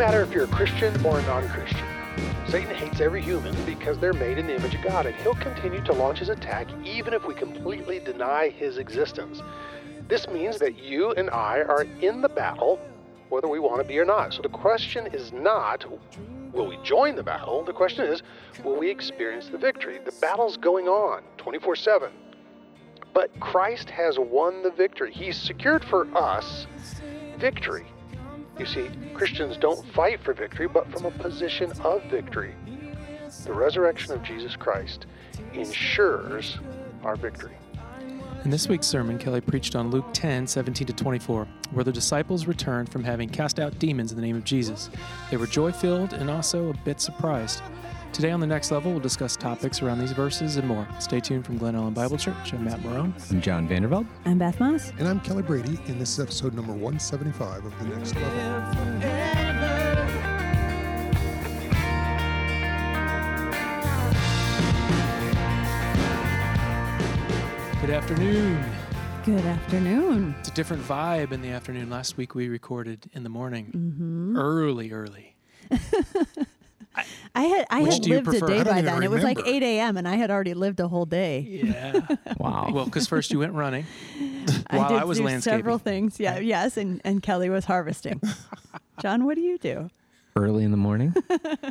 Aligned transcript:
matter 0.00 0.22
if 0.22 0.32
you're 0.32 0.44
a 0.44 0.48
Christian 0.48 0.94
or 1.04 1.18
a 1.18 1.22
non 1.26 1.46
Christian. 1.50 1.86
Satan 2.48 2.74
hates 2.74 3.02
every 3.02 3.20
human 3.20 3.54
because 3.66 3.98
they're 3.98 4.14
made 4.14 4.38
in 4.38 4.46
the 4.46 4.56
image 4.56 4.74
of 4.74 4.80
God, 4.80 5.04
and 5.04 5.14
he'll 5.16 5.34
continue 5.34 5.84
to 5.84 5.92
launch 5.92 6.20
his 6.20 6.30
attack 6.30 6.68
even 6.82 7.12
if 7.12 7.26
we 7.26 7.34
completely 7.34 7.98
deny 7.98 8.48
his 8.48 8.78
existence. 8.78 9.42
This 10.08 10.26
means 10.26 10.58
that 10.58 10.78
you 10.78 11.12
and 11.12 11.28
I 11.28 11.58
are 11.58 11.86
in 12.00 12.22
the 12.22 12.30
battle, 12.30 12.80
whether 13.28 13.46
we 13.46 13.58
want 13.58 13.82
to 13.82 13.86
be 13.86 13.98
or 13.98 14.06
not. 14.06 14.32
So 14.32 14.40
the 14.40 14.48
question 14.48 15.06
is 15.08 15.34
not, 15.34 15.84
will 16.54 16.66
we 16.66 16.78
join 16.82 17.14
the 17.14 17.22
battle? 17.22 17.62
The 17.62 17.74
question 17.74 18.06
is, 18.06 18.22
will 18.64 18.76
we 18.76 18.88
experience 18.88 19.48
the 19.48 19.58
victory? 19.58 19.98
The 20.02 20.14
battle's 20.18 20.56
going 20.56 20.88
on 20.88 21.24
24 21.36 21.76
7. 21.76 22.10
But 23.12 23.38
Christ 23.38 23.90
has 23.90 24.18
won 24.18 24.62
the 24.62 24.70
victory. 24.70 25.12
He's 25.12 25.36
secured 25.36 25.84
for 25.84 26.06
us 26.16 26.66
victory. 27.36 27.84
You 28.60 28.66
see, 28.66 28.90
Christians 29.14 29.56
don't 29.56 29.82
fight 29.94 30.20
for 30.20 30.34
victory, 30.34 30.68
but 30.68 30.86
from 30.92 31.06
a 31.06 31.10
position 31.12 31.72
of 31.80 32.04
victory. 32.10 32.54
The 33.44 33.54
resurrection 33.54 34.12
of 34.12 34.22
Jesus 34.22 34.54
Christ 34.54 35.06
ensures 35.54 36.58
our 37.02 37.16
victory. 37.16 37.56
In 38.44 38.50
this 38.50 38.68
week's 38.68 38.86
sermon, 38.86 39.18
Kelly 39.18 39.40
preached 39.40 39.74
on 39.76 39.90
Luke 39.90 40.04
10, 40.12 40.46
17 40.46 40.88
to 40.88 40.92
24, 40.92 41.48
where 41.70 41.84
the 41.84 41.90
disciples 41.90 42.46
returned 42.46 42.92
from 42.92 43.02
having 43.02 43.30
cast 43.30 43.58
out 43.58 43.78
demons 43.78 44.12
in 44.12 44.16
the 44.16 44.22
name 44.22 44.36
of 44.36 44.44
Jesus. 44.44 44.90
They 45.30 45.38
were 45.38 45.46
joy 45.46 45.72
filled 45.72 46.12
and 46.12 46.28
also 46.28 46.68
a 46.68 46.74
bit 46.84 47.00
surprised. 47.00 47.62
Today 48.12 48.32
on 48.32 48.40
the 48.40 48.46
next 48.46 48.70
level, 48.70 48.90
we'll 48.90 49.00
discuss 49.00 49.36
topics 49.36 49.80
around 49.82 49.98
these 50.00 50.12
verses 50.12 50.56
and 50.56 50.66
more. 50.66 50.86
Stay 50.98 51.20
tuned 51.20 51.46
from 51.46 51.56
Glen 51.58 51.74
Ellyn 51.74 51.94
Bible 51.94 52.18
Church. 52.18 52.52
I'm 52.52 52.64
Matt 52.64 52.82
Marron. 52.84 53.14
I'm 53.30 53.40
John 53.40 53.68
Vandervelde. 53.68 54.06
I'm 54.24 54.36
Beth 54.38 54.58
Maas. 54.60 54.92
And 54.98 55.08
I'm 55.08 55.20
Kelly 55.20 55.42
Brady, 55.42 55.78
and 55.86 56.00
this 56.00 56.10
is 56.14 56.20
episode 56.20 56.52
number 56.54 56.72
175 56.72 57.64
of 57.64 57.78
The 57.78 57.96
Next 57.96 58.14
Level. 58.16 59.60
Good 67.80 67.90
afternoon. 67.90 68.62
Good 69.24 69.44
afternoon. 69.46 70.34
It's 70.40 70.48
a 70.50 70.52
different 70.52 70.82
vibe 70.86 71.32
in 71.32 71.40
the 71.40 71.48
afternoon. 71.48 71.88
Last 71.88 72.18
week 72.18 72.34
we 72.34 72.48
recorded 72.48 73.08
in 73.14 73.22
the 73.22 73.30
morning, 73.30 73.72
Mm-hmm. 73.74 74.36
early, 74.36 74.92
early. 74.92 75.34
I 77.34 77.42
had 77.42 77.66
I 77.70 77.82
Which 77.82 77.94
had 77.94 78.02
do 78.02 78.08
you 78.10 78.14
lived 78.20 78.28
a 78.28 78.40
day 78.46 78.62
by 78.64 78.70
even 78.72 78.84
then. 78.84 79.02
It 79.02 79.10
was 79.10 79.22
like 79.22 79.38
8 79.44 79.62
a.m. 79.62 79.96
and 79.96 80.08
I 80.08 80.16
had 80.16 80.30
already 80.30 80.54
lived 80.54 80.80
a 80.80 80.88
whole 80.88 81.06
day. 81.06 81.40
Yeah. 81.40 82.00
Wow. 82.38 82.70
well, 82.72 82.84
because 82.86 83.06
first 83.06 83.30
you 83.32 83.38
went 83.38 83.52
running 83.52 83.84
while 84.70 84.82
I 84.84 84.88
did 84.88 84.98
I 84.98 85.04
was 85.04 85.18
do 85.18 85.24
landscaping. 85.24 85.58
several 85.58 85.78
things. 85.78 86.18
Yeah, 86.18 86.38
yes, 86.38 86.76
and, 86.78 87.00
and 87.04 87.22
Kelly 87.22 87.50
was 87.50 87.66
harvesting. 87.66 88.20
John, 89.02 89.24
what 89.24 89.34
do 89.36 89.42
you 89.42 89.58
do? 89.58 89.90
early 90.36 90.64
in 90.64 90.70
the 90.70 90.76
morning, 90.76 91.12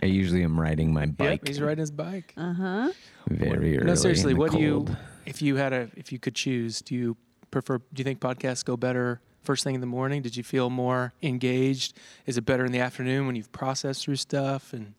I 0.04 0.06
usually 0.06 0.44
am 0.44 0.60
riding 0.60 0.94
my 0.94 1.08
bike. 1.08 1.20
Yep, 1.20 1.40
bike 1.42 1.48
he's 1.48 1.62
riding 1.62 1.80
his 1.80 1.92
bike. 1.92 2.34
Uh 2.38 2.54
huh. 2.54 2.92
very 3.28 3.78
early. 3.78 3.88
No, 3.88 3.96
seriously, 3.96 4.32
in 4.32 4.38
the 4.38 4.42
what 4.42 4.52
do 4.52 4.60
you, 4.60 4.86
if 5.26 5.42
you 5.42 5.56
had 5.56 5.74
a, 5.74 5.90
if 5.96 6.12
you 6.12 6.20
could 6.20 6.36
choose, 6.36 6.82
do 6.82 6.94
you 6.94 7.18
prefer, 7.50 7.78
do 7.80 7.84
you 7.98 8.04
think 8.04 8.20
podcasts 8.20 8.64
go 8.64 8.78
better 8.78 9.22
first 9.44 9.64
thing 9.64 9.76
in 9.76 9.82
the 9.82 9.88
morning? 9.88 10.22
Did 10.22 10.36
you 10.38 10.44
feel 10.44 10.70
more 10.70 11.14
engaged? 11.24 11.98
Is 12.26 12.38
it 12.38 12.42
better 12.46 12.66
in 12.66 12.72
the 12.72 12.80
afternoon 12.80 13.26
when 13.26 13.36
you've 13.36 13.52
processed 13.52 14.04
through 14.04 14.18
stuff? 14.18 14.74
And 14.74 14.86
how 14.86 14.92
do 14.92 14.99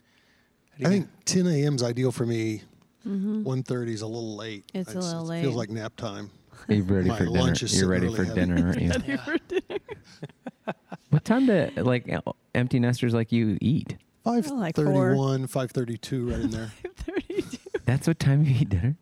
I 0.87 0.91
you 0.91 1.01
think 1.01 1.09
10 1.25 1.47
a.m. 1.47 1.75
is 1.77 1.83
ideal 1.83 2.13
for 2.13 2.27
me. 2.27 2.63
1.30 3.07 3.89
is 3.89 4.03
a 4.03 4.07
little 4.07 4.37
late. 4.37 4.67
Mm-hmm. 4.69 4.79
It's 4.81 4.95
a 4.95 4.99
little 4.99 5.31
It 5.31 5.43
feels 5.43 5.55
like 5.57 5.71
nap 5.71 5.97
time. 5.97 6.31
Are 6.69 6.75
You're 6.75 6.85
ready 6.85 7.09
My 7.09 7.17
for 7.19 7.25
dinner. 7.25 7.41
lunch 7.41 7.63
is 7.63 7.79
You're 7.81 7.89
ready 7.89 8.05
really 8.07 8.17
for 8.17 8.25
heavy. 8.25 8.41
dinner, 8.41 8.67
aren't 8.67 9.53
you? 9.71 9.79
what 11.11 11.25
time 11.25 11.47
do 11.47 11.71
like 11.77 12.15
empty 12.55 12.79
nesters 12.79 13.15
like 13.15 13.33
you 13.33 13.57
eat? 13.61 13.97
like 14.25 14.45
5.31, 14.77 15.51
5.32, 15.51 16.31
right 16.31 16.41
in 16.41 16.51
there. 16.51 16.71
32. 16.97 17.59
That's 17.87 18.07
what 18.07 18.19
time 18.19 18.45
you 18.45 18.55
eat 18.61 18.69
dinner. 18.69 18.97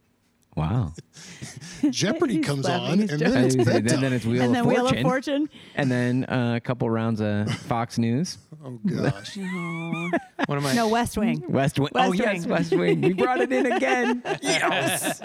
Wow. 0.58 0.92
Jeopardy 1.90 2.40
comes 2.40 2.66
on, 2.66 2.98
and 3.00 3.08
then 3.08 3.44
it's 3.44 3.54
And 3.54 3.64
then, 3.64 3.82
bedtime. 3.84 4.00
then 4.00 4.12
it's 4.12 4.24
Wheel 4.26 4.42
and 4.42 4.54
then 4.54 4.62
of 4.62 4.66
Wheel 4.66 4.80
Fortune, 4.88 4.98
of 4.98 5.02
Fortune. 5.04 5.50
and 5.76 5.90
then 5.90 6.24
uh, 6.24 6.54
a 6.56 6.60
couple 6.60 6.90
rounds 6.90 7.20
of 7.20 7.48
Fox 7.68 7.96
News, 7.98 8.38
oh, 8.64 8.78
gosh. 8.84 9.36
One 10.46 10.58
of 10.58 10.62
my, 10.64 10.74
no, 10.74 10.88
West 10.88 11.16
Wing. 11.16 11.42
West 11.48 11.78
Wing. 11.78 11.90
West 11.94 12.08
oh 12.08 12.12
yes, 12.12 12.46
West 12.46 12.72
Wing. 12.72 13.00
We 13.00 13.12
brought 13.12 13.40
it 13.40 13.52
in 13.52 13.70
again. 13.72 14.22
yes. 14.42 15.20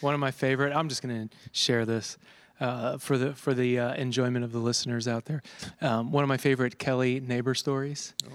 one 0.00 0.14
of 0.14 0.20
my 0.20 0.30
favorite. 0.30 0.72
I'm 0.74 0.88
just 0.88 1.02
going 1.02 1.28
to 1.28 1.36
share 1.52 1.84
this 1.84 2.16
uh, 2.60 2.96
for 2.98 3.18
the 3.18 3.34
for 3.34 3.52
the 3.54 3.78
uh, 3.78 3.94
enjoyment 3.94 4.44
of 4.44 4.52
the 4.52 4.58
listeners 4.60 5.06
out 5.06 5.26
there. 5.26 5.42
Um, 5.82 6.10
one 6.12 6.24
of 6.24 6.28
my 6.28 6.38
favorite 6.38 6.78
Kelly 6.78 7.20
neighbor 7.20 7.54
stories 7.54 8.14
Oh, 8.26 8.32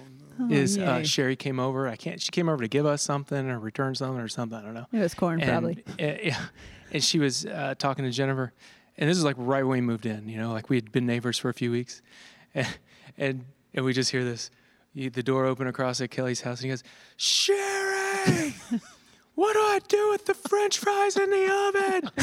is 0.50 0.78
uh. 0.78 1.04
Sherry 1.04 1.36
came 1.36 1.60
over. 1.60 1.88
I 1.88 1.96
can't. 1.96 2.22
She 2.22 2.32
came 2.32 2.50
over 2.50 2.62
to 2.64 2.68
give 2.68 2.86
us 2.86 3.02
something 3.02 3.50
or 3.50 3.60
return 3.60 3.96
something 3.96 4.20
or 4.20 4.28
something. 4.28 4.58
I 4.58 4.62
don't 4.62 4.74
know. 4.74 4.88
It 4.92 5.00
was 5.00 5.14
corn, 5.14 5.42
and, 5.42 5.50
probably. 5.50 5.84
uh, 6.00 6.18
yeah, 6.24 6.46
and 6.92 7.04
she 7.04 7.20
was 7.20 7.46
uh, 7.46 7.76
talking 7.78 8.06
to 8.06 8.12
Jennifer, 8.12 8.54
and 8.98 9.10
this 9.10 9.18
is 9.18 9.24
like 9.24 9.36
right 9.38 9.64
when 9.64 9.78
we 9.78 9.82
moved 9.82 10.06
in. 10.06 10.28
You 10.28 10.38
know, 10.38 10.52
like 10.52 10.70
we 10.70 10.78
had 10.78 10.92
been 10.92 11.06
neighbors 11.06 11.38
for 11.38 11.50
a 11.50 11.54
few 11.54 11.72
weeks, 11.72 12.02
and 12.56 12.68
and, 13.18 13.46
and 13.74 13.86
we 13.86 13.94
just 13.94 14.12
hear 14.12 14.24
this, 14.24 14.52
you, 14.94 15.10
the 15.10 15.24
door 15.24 15.46
open 15.46 15.68
across 15.68 16.02
at 16.02 16.12
Kelly's 16.12 16.42
house, 16.42 16.60
and 16.60 16.66
he 16.66 16.70
goes, 16.70 16.84
"Sherry, 17.18 18.56
what 19.36 19.54
do 19.54 19.60
I 19.60 19.80
do 19.88 20.10
with 20.12 20.26
the 20.26 20.34
French 20.34 20.80
fries 20.80 21.18
in 21.18 21.30
the 21.30 21.46
oven?" 21.46 22.10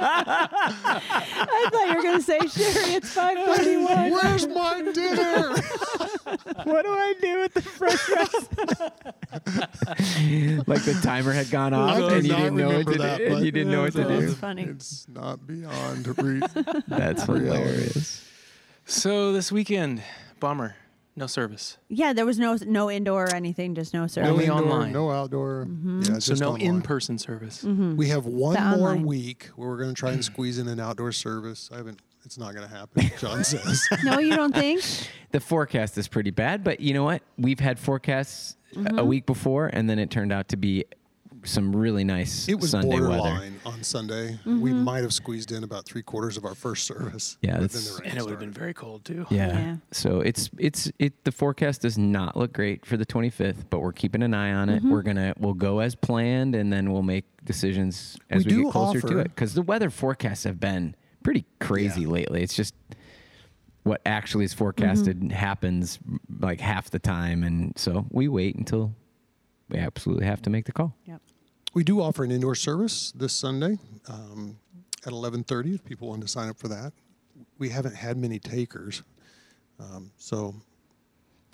I 0.00 1.68
thought 1.70 1.88
you 1.88 1.96
were 1.96 2.02
going 2.02 2.16
to 2.18 2.22
say, 2.22 2.38
Sherry, 2.38 2.94
it's 2.94 3.12
541. 3.12 4.10
Where's 4.10 4.46
my 4.48 4.80
dinner? 4.92 5.50
what 6.64 6.84
do 6.84 6.90
I 6.92 7.14
do 7.20 7.38
with 7.40 7.54
the 7.54 7.62
French 7.62 8.00
fries? 8.00 8.32
like 10.66 10.82
the 10.84 10.98
timer 11.02 11.32
had 11.32 11.50
gone 11.50 11.72
off, 11.74 11.96
I 11.96 12.00
do 12.00 12.06
and 12.08 12.26
you 12.26 12.34
didn't 12.36 12.56
know 12.56 12.66
what 12.68 12.86
remember 12.86 12.92
to 12.92 12.98
that, 12.98 13.18
do. 13.18 13.28
but- 13.30 13.42
You 13.42 13.52
didn't 13.52 13.72
know 13.72 13.82
what 13.82 13.92
to 13.92 14.04
That's 14.04 14.20
do. 14.26 14.32
funny. 14.34 14.62
it's 14.64 15.06
not 15.08 15.46
beyond 15.46 16.18
reach. 16.18 16.42
That's 16.88 17.22
hilarious. 17.24 18.24
so 18.86 19.32
this 19.32 19.52
weekend, 19.52 20.02
bummer, 20.40 20.74
no 21.18 21.26
service. 21.26 21.76
Yeah, 21.88 22.12
there 22.12 22.24
was 22.26 22.38
no 22.38 22.56
no 22.66 22.90
indoor 22.90 23.24
or 23.24 23.34
anything, 23.34 23.74
just 23.74 23.92
no 23.92 24.06
service. 24.06 24.28
No 24.28 24.32
Only 24.34 24.44
indoor, 24.46 24.62
online. 24.62 24.92
no 24.92 25.10
outdoor. 25.10 25.66
Mm-hmm. 25.68 26.00
Yeah, 26.02 26.18
So 26.18 26.32
just 26.32 26.40
no 26.42 26.56
in-person 26.56 27.18
service. 27.18 27.62
Mm-hmm. 27.64 27.96
We 27.96 28.08
have 28.08 28.26
one 28.26 28.54
The 28.54 28.60
more 28.76 28.88
online. 28.90 29.06
week 29.06 29.50
where 29.56 29.68
we're 29.68 29.76
going 29.78 29.94
to 29.94 29.98
try 29.98 30.12
and 30.12 30.24
squeeze 30.24 30.58
in 30.58 30.68
an 30.68 30.80
outdoor 30.80 31.12
service. 31.12 31.68
I 31.72 31.76
haven't. 31.78 32.00
It's 32.24 32.36
not 32.38 32.54
going 32.54 32.68
to 32.68 32.74
happen. 32.74 33.10
John 33.18 33.42
says. 33.44 33.80
No, 34.04 34.18
you 34.18 34.34
don't 34.36 34.54
think? 34.54 34.82
The 35.30 35.40
forecast 35.40 35.98
is 35.98 36.08
pretty 36.08 36.30
bad, 36.30 36.64
but 36.64 36.80
you 36.80 36.94
know 36.94 37.04
what? 37.04 37.22
We've 37.36 37.60
had 37.60 37.78
forecasts 37.78 38.56
a- 38.74 38.96
a 39.00 39.04
week 39.04 39.26
before, 39.26 39.66
and 39.66 39.88
then 39.90 39.98
it 39.98 40.10
turned 40.10 40.32
out 40.32 40.48
to 40.48 40.56
be 40.56 40.86
some 41.44 41.74
really 41.74 42.04
nice 42.04 42.48
It 42.48 42.58
was 42.58 42.70
Sunday 42.70 43.00
weather. 43.00 43.06
borderline 43.06 43.60
on 43.64 43.82
Sunday. 43.82 44.38
We 44.44 44.70
mm-hmm. 44.70 44.84
might 44.84 45.02
have 45.02 45.12
squeezed 45.12 45.52
in 45.52 45.64
about 45.64 45.84
three 45.84 46.02
quarters 46.02 46.36
of 46.36 46.44
our 46.44 46.54
first 46.54 46.86
service. 46.86 47.38
Yeah, 47.42 47.58
but 47.58 47.70
then 47.70 47.84
the 47.84 47.98
rain 48.00 48.10
And 48.10 48.18
it 48.18 48.22
would 48.22 48.30
have 48.30 48.40
been 48.40 48.50
very 48.50 48.74
cold 48.74 49.04
too. 49.04 49.26
Yeah. 49.30 49.48
Yeah. 49.48 49.76
So 49.92 50.20
it's 50.20 50.50
it's 50.58 50.90
it 50.98 51.24
the 51.24 51.32
forecast 51.32 51.82
does 51.82 51.98
not 51.98 52.36
look 52.36 52.52
great 52.52 52.84
for 52.84 52.96
the 52.96 53.06
25th, 53.06 53.64
but 53.70 53.80
we're 53.80 53.92
keeping 53.92 54.22
an 54.22 54.34
eye 54.34 54.52
on 54.52 54.68
it. 54.68 54.78
Mm-hmm. 54.78 54.90
We're 54.90 55.02
going 55.02 55.16
to 55.16 55.34
we'll 55.38 55.54
go 55.54 55.80
as 55.80 55.94
planned 55.94 56.54
and 56.54 56.72
then 56.72 56.92
we'll 56.92 57.02
make 57.02 57.24
decisions 57.44 58.16
as 58.30 58.44
We 58.44 58.56
we, 58.56 58.62
get 58.64 58.72
closer 58.72 59.00
to 59.00 59.18
it 59.18 59.34
cuz 59.36 59.54
the 59.54 59.62
weather 59.62 59.90
forecasts 59.90 60.44
have 60.44 60.60
been 60.60 60.94
pretty 61.22 61.44
crazy 61.60 62.02
Yeah. 62.02 62.08
lately. 62.08 62.42
It's 62.42 62.54
just 62.54 62.74
what 63.84 64.02
actually 64.04 64.44
is 64.44 64.52
forecasted 64.52 65.18
mm-hmm. 65.18 65.30
happens 65.30 65.98
like 66.40 66.60
half 66.60 66.90
the 66.90 66.98
time 66.98 67.42
and 67.42 67.72
so 67.76 68.06
we 68.10 68.28
wait 68.28 68.54
until 68.56 68.94
we 69.68 69.78
absolutely 69.78 70.26
have 70.26 70.42
to 70.42 70.50
make 70.50 70.64
the 70.64 70.72
call. 70.72 70.94
Yep. 71.04 71.20
We 71.74 71.84
do 71.84 72.00
offer 72.00 72.24
an 72.24 72.30
indoor 72.30 72.54
service 72.54 73.12
this 73.12 73.32
Sunday 73.32 73.78
um, 74.08 74.58
at 75.06 75.12
11:30. 75.12 75.74
If 75.74 75.84
people 75.84 76.08
want 76.08 76.22
to 76.22 76.28
sign 76.28 76.48
up 76.48 76.58
for 76.58 76.68
that, 76.68 76.92
we 77.58 77.68
haven't 77.68 77.94
had 77.94 78.16
many 78.16 78.38
takers, 78.38 79.02
um, 79.78 80.10
so 80.16 80.54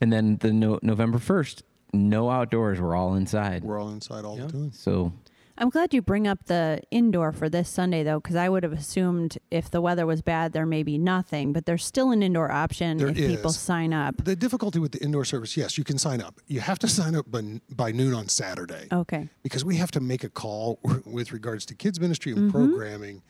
And 0.01 0.13
then 0.13 0.37
the 0.39 0.53
no, 0.53 0.79
November 0.83 1.19
1st, 1.19 1.63
no 1.93 2.31
outdoors, 2.31 2.81
we're 2.81 2.95
all 2.95 3.15
inside. 3.15 3.63
we're 3.65 3.79
all 3.81 3.91
inside 3.91 4.25
all 4.25 4.37
Yeah. 4.39 4.47
the 4.47 4.53
time. 4.53 4.73
So 4.73 5.13
I'm 5.57 5.71
glad 5.71 5.95
you 5.95 6.03
bring 6.03 6.27
up 6.27 6.47
the 6.47 6.81
indoor 6.91 7.31
for 7.31 7.49
this 7.49 7.69
Sunday, 7.69 8.03
though, 8.03 8.19
because 8.19 8.35
I 8.35 8.49
would 8.49 8.65
have 8.65 8.73
assumed 8.73 9.39
if 9.53 9.71
the 9.71 9.81
weather 9.81 10.05
was 10.05 10.21
bad, 10.21 10.53
there 10.53 10.67
may 10.67 10.83
be 10.83 10.99
nothing, 10.99 11.53
but 11.53 11.65
there's 11.65 11.85
still 11.85 12.11
an 12.11 12.23
indoor 12.25 12.51
option 12.51 12.99
There 12.99 13.09
if 13.09 13.17
people 13.17 13.53
sign 13.53 13.93
up. 13.93 14.25
The 14.25 14.35
difficulty 14.35 14.81
with 14.81 14.91
the 14.93 15.03
indoor 15.03 15.25
service, 15.25 15.57
yes, 15.57 15.79
you 15.79 15.85
can 15.85 15.97
sign 15.97 16.21
up. 16.21 16.41
You 16.49 16.59
have 16.61 16.81
to 16.81 16.89
sign 16.99 17.15
up 17.15 17.31
by, 17.31 17.61
by 17.71 17.93
noon 17.93 18.15
on 18.15 18.29
Saturday 18.29 18.89
Okay. 18.93 19.29
because 19.45 19.65
we 19.65 19.77
have 19.77 19.93
to 19.93 20.01
make 20.01 20.25
a 20.25 20.29
call 20.29 20.81
with 21.05 21.31
regards 21.33 21.65
to 21.67 21.75
kids 21.75 22.01
ministry 22.01 22.33
Mm-hmm. 22.33 22.43
and 22.45 22.53
programming. 22.53 23.23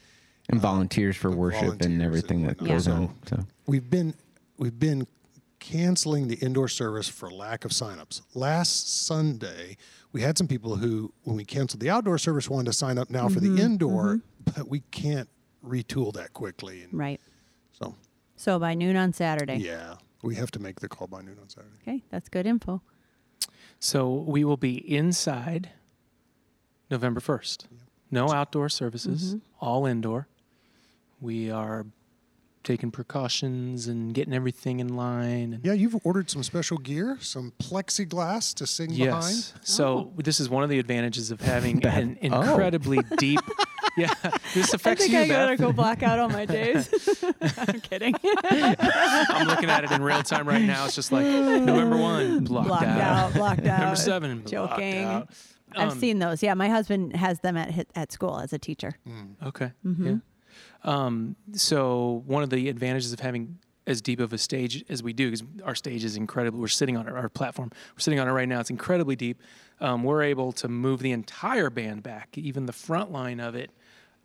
and 0.48 0.60
volunteers 0.60 1.16
for 1.16 1.30
worship 1.30 1.60
volunteers 1.60 1.86
and 1.86 1.94
and 1.94 2.02
everything 2.02 2.46
that 2.46 2.56
goes 2.58 2.86
Yeah. 2.86 2.92
on. 2.94 3.14
So 3.26 3.44
We've 3.66 3.88
been 3.90 4.14
we've 4.56 4.78
been 4.78 5.06
canceling 5.58 6.28
the 6.28 6.36
indoor 6.36 6.68
service 6.68 7.08
for 7.08 7.30
lack 7.30 7.64
of 7.64 7.70
signups. 7.70 8.20
Last 8.34 9.06
Sunday, 9.06 9.76
we 10.14 10.22
had 10.22 10.38
some 10.38 10.46
people 10.46 10.76
who, 10.76 11.12
when 11.24 11.36
we 11.36 11.44
canceled 11.44 11.80
the 11.82 11.90
outdoor 11.90 12.16
service, 12.18 12.48
wanted 12.48 12.66
to 12.66 12.72
sign 12.72 12.96
up 12.98 13.10
now 13.10 13.28
for 13.28 13.40
Mm-hmm. 13.40 13.56
the 13.56 13.62
indoor, 13.62 14.20
but 14.44 14.68
we 14.70 14.80
can't 14.92 15.28
retool 15.66 16.12
that 16.14 16.32
quickly. 16.32 16.82
And 16.84 16.94
Right. 16.94 17.20
so, 17.72 17.96
So 18.36 18.58
by 18.60 18.74
noon 18.74 18.96
on 18.96 19.12
Saturday. 19.12 19.56
yeah, 19.56 19.96
We 20.22 20.36
have 20.36 20.50
to 20.52 20.58
make 20.60 20.78
the 20.80 20.88
call 20.88 21.08
by 21.08 21.20
noon 21.22 21.38
on 21.42 21.48
Saturday. 21.48 21.74
Okay, 21.82 22.02
that's 22.10 22.28
good 22.28 22.46
info. 22.46 22.80
So 23.80 24.08
we 24.14 24.44
will 24.44 24.56
be 24.56 24.76
inside 24.96 25.70
November 26.90 27.20
1st. 27.20 27.64
No 28.10 28.30
outdoor 28.30 28.68
services, 28.68 29.36
all 29.60 29.84
indoor. 29.84 30.28
We 31.20 31.50
are 31.50 31.86
taking 32.64 32.90
precautions 32.90 33.86
and 33.86 34.12
getting 34.14 34.32
everything 34.34 34.80
in 34.80 34.96
line. 34.96 35.52
And 35.54 35.64
Yeah, 35.64 35.74
you've 35.74 35.96
ordered 36.04 36.30
some 36.30 36.42
special 36.42 36.78
gear, 36.78 37.18
some 37.20 37.52
plexiglass 37.60 38.54
to 38.54 38.66
sing 38.66 38.90
Yes. 38.90 39.52
So 39.62 40.12
this 40.16 40.40
is 40.40 40.48
one 40.48 40.64
of 40.64 40.70
the 40.70 40.78
advantages 40.78 41.30
of 41.30 41.40
having 41.40 41.78
Beth. 41.80 41.96
an 41.98 42.18
Oh. 42.22 42.40
incredibly 42.42 42.98
deep. 43.18 43.40
Yeah, 43.96 44.12
this 44.54 44.72
I 44.72 44.74
affects 44.74 45.02
think 45.04 45.12
you, 45.14 45.20
I 45.20 45.28
gotta 45.28 45.56
go 45.56 45.72
black 45.72 46.02
out 46.02 46.18
on 46.18 46.32
my 46.32 46.46
days. 46.46 46.88
I'm 47.22 47.80
kidding. 47.80 48.12
I'm 48.50 49.46
looking 49.46 49.70
at 49.70 49.84
it 49.84 49.92
in 49.92 50.02
real 50.02 50.20
time 50.24 50.48
right 50.48 50.62
now. 50.62 50.84
It's 50.86 50.96
just 50.96 51.12
like 51.12 51.24
November 51.24 51.96
one, 51.98 52.42
blocked, 52.42 52.66
blocked 52.66 52.84
out, 52.86 53.34
blocked 53.34 53.66
out. 53.66 53.78
Number 53.80 53.94
seven, 53.96 54.38
blocked 54.38 54.50
Joking. 54.50 55.04
out. 55.04 55.28
I've 55.76 55.92
Um, 55.92 55.98
seen 56.00 56.18
those. 56.18 56.42
Yeah, 56.42 56.54
my 56.54 56.68
husband 56.68 57.14
has 57.14 57.38
them 57.38 57.56
at 57.56 57.86
at 57.94 58.10
school 58.10 58.40
as 58.40 58.52
a 58.52 58.58
teacher. 58.58 58.94
Okay. 59.44 59.70
Mm-hmm. 59.86 60.06
Yeah. 60.06 60.16
Um, 60.84 61.36
so 61.52 62.22
one 62.26 62.42
of 62.42 62.50
the 62.50 62.68
advantages 62.68 63.12
of 63.12 63.20
having 63.20 63.58
as 63.86 64.00
deep 64.00 64.20
of 64.20 64.32
a 64.32 64.38
stage 64.38 64.84
as 64.88 65.02
we 65.02 65.12
do, 65.12 65.30
because 65.30 65.46
our 65.64 65.74
stage 65.74 66.04
is 66.04 66.16
incredible. 66.16 66.58
We're 66.58 66.68
sitting 66.68 66.96
on 66.96 67.06
it, 67.06 67.12
our 67.12 67.28
platform. 67.28 67.70
We're 67.94 68.00
sitting 68.00 68.18
on 68.18 68.28
it 68.28 68.32
right 68.32 68.48
now. 68.48 68.60
It's 68.60 68.70
incredibly 68.70 69.16
deep. 69.16 69.40
Um, 69.80 70.04
we're 70.04 70.22
able 70.22 70.52
to 70.52 70.68
move 70.68 71.00
the 71.00 71.12
entire 71.12 71.70
band 71.70 72.02
back, 72.02 72.36
even 72.38 72.66
the 72.66 72.72
front 72.72 73.12
line 73.12 73.40
of 73.40 73.54
it, 73.54 73.70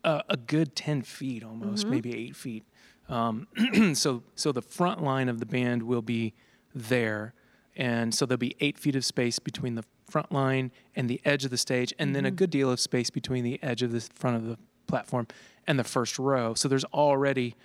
uh, 0.03 0.21
a 0.29 0.37
good 0.37 0.75
ten 0.75 1.01
feet 1.01 1.43
almost, 1.43 1.87
maybe 1.87 2.15
eight 2.15 2.35
feet. 2.35 2.63
Um, 3.09 3.47
so 3.93 4.23
so 4.35 4.51
the 4.51 4.61
front 4.61 5.03
line 5.03 5.27
of 5.27 5.39
the 5.39 5.45
band 5.45 5.83
will 5.83 6.01
be 6.01 6.33
there, 6.73 7.33
and 7.75 8.13
so 8.13 8.25
there'll 8.25 8.37
be 8.37 8.55
eight 8.59 8.77
feet 8.77 8.95
of 8.95 9.03
space 9.03 9.39
between 9.39 9.75
the 9.75 9.83
front 10.09 10.31
line 10.31 10.71
and 10.95 11.09
the 11.09 11.19
edge 11.25 11.43
of 11.43 11.51
the 11.51 11.57
stage, 11.57 11.93
and 11.99 12.15
then 12.15 12.25
a 12.25 12.31
good 12.31 12.49
deal 12.49 12.71
of 12.71 12.79
space 12.79 13.09
between 13.09 13.43
the 13.43 13.61
edge 13.61 13.81
of 13.81 13.91
the 13.91 14.01
front 14.15 14.37
of 14.37 14.45
the 14.45 14.57
platform 14.87 15.27
and 15.69 15.77
the 15.77 15.83
first 15.83 16.17
row. 16.17 16.55
So 16.55 16.67
there's 16.67 16.83
already, 16.85 17.55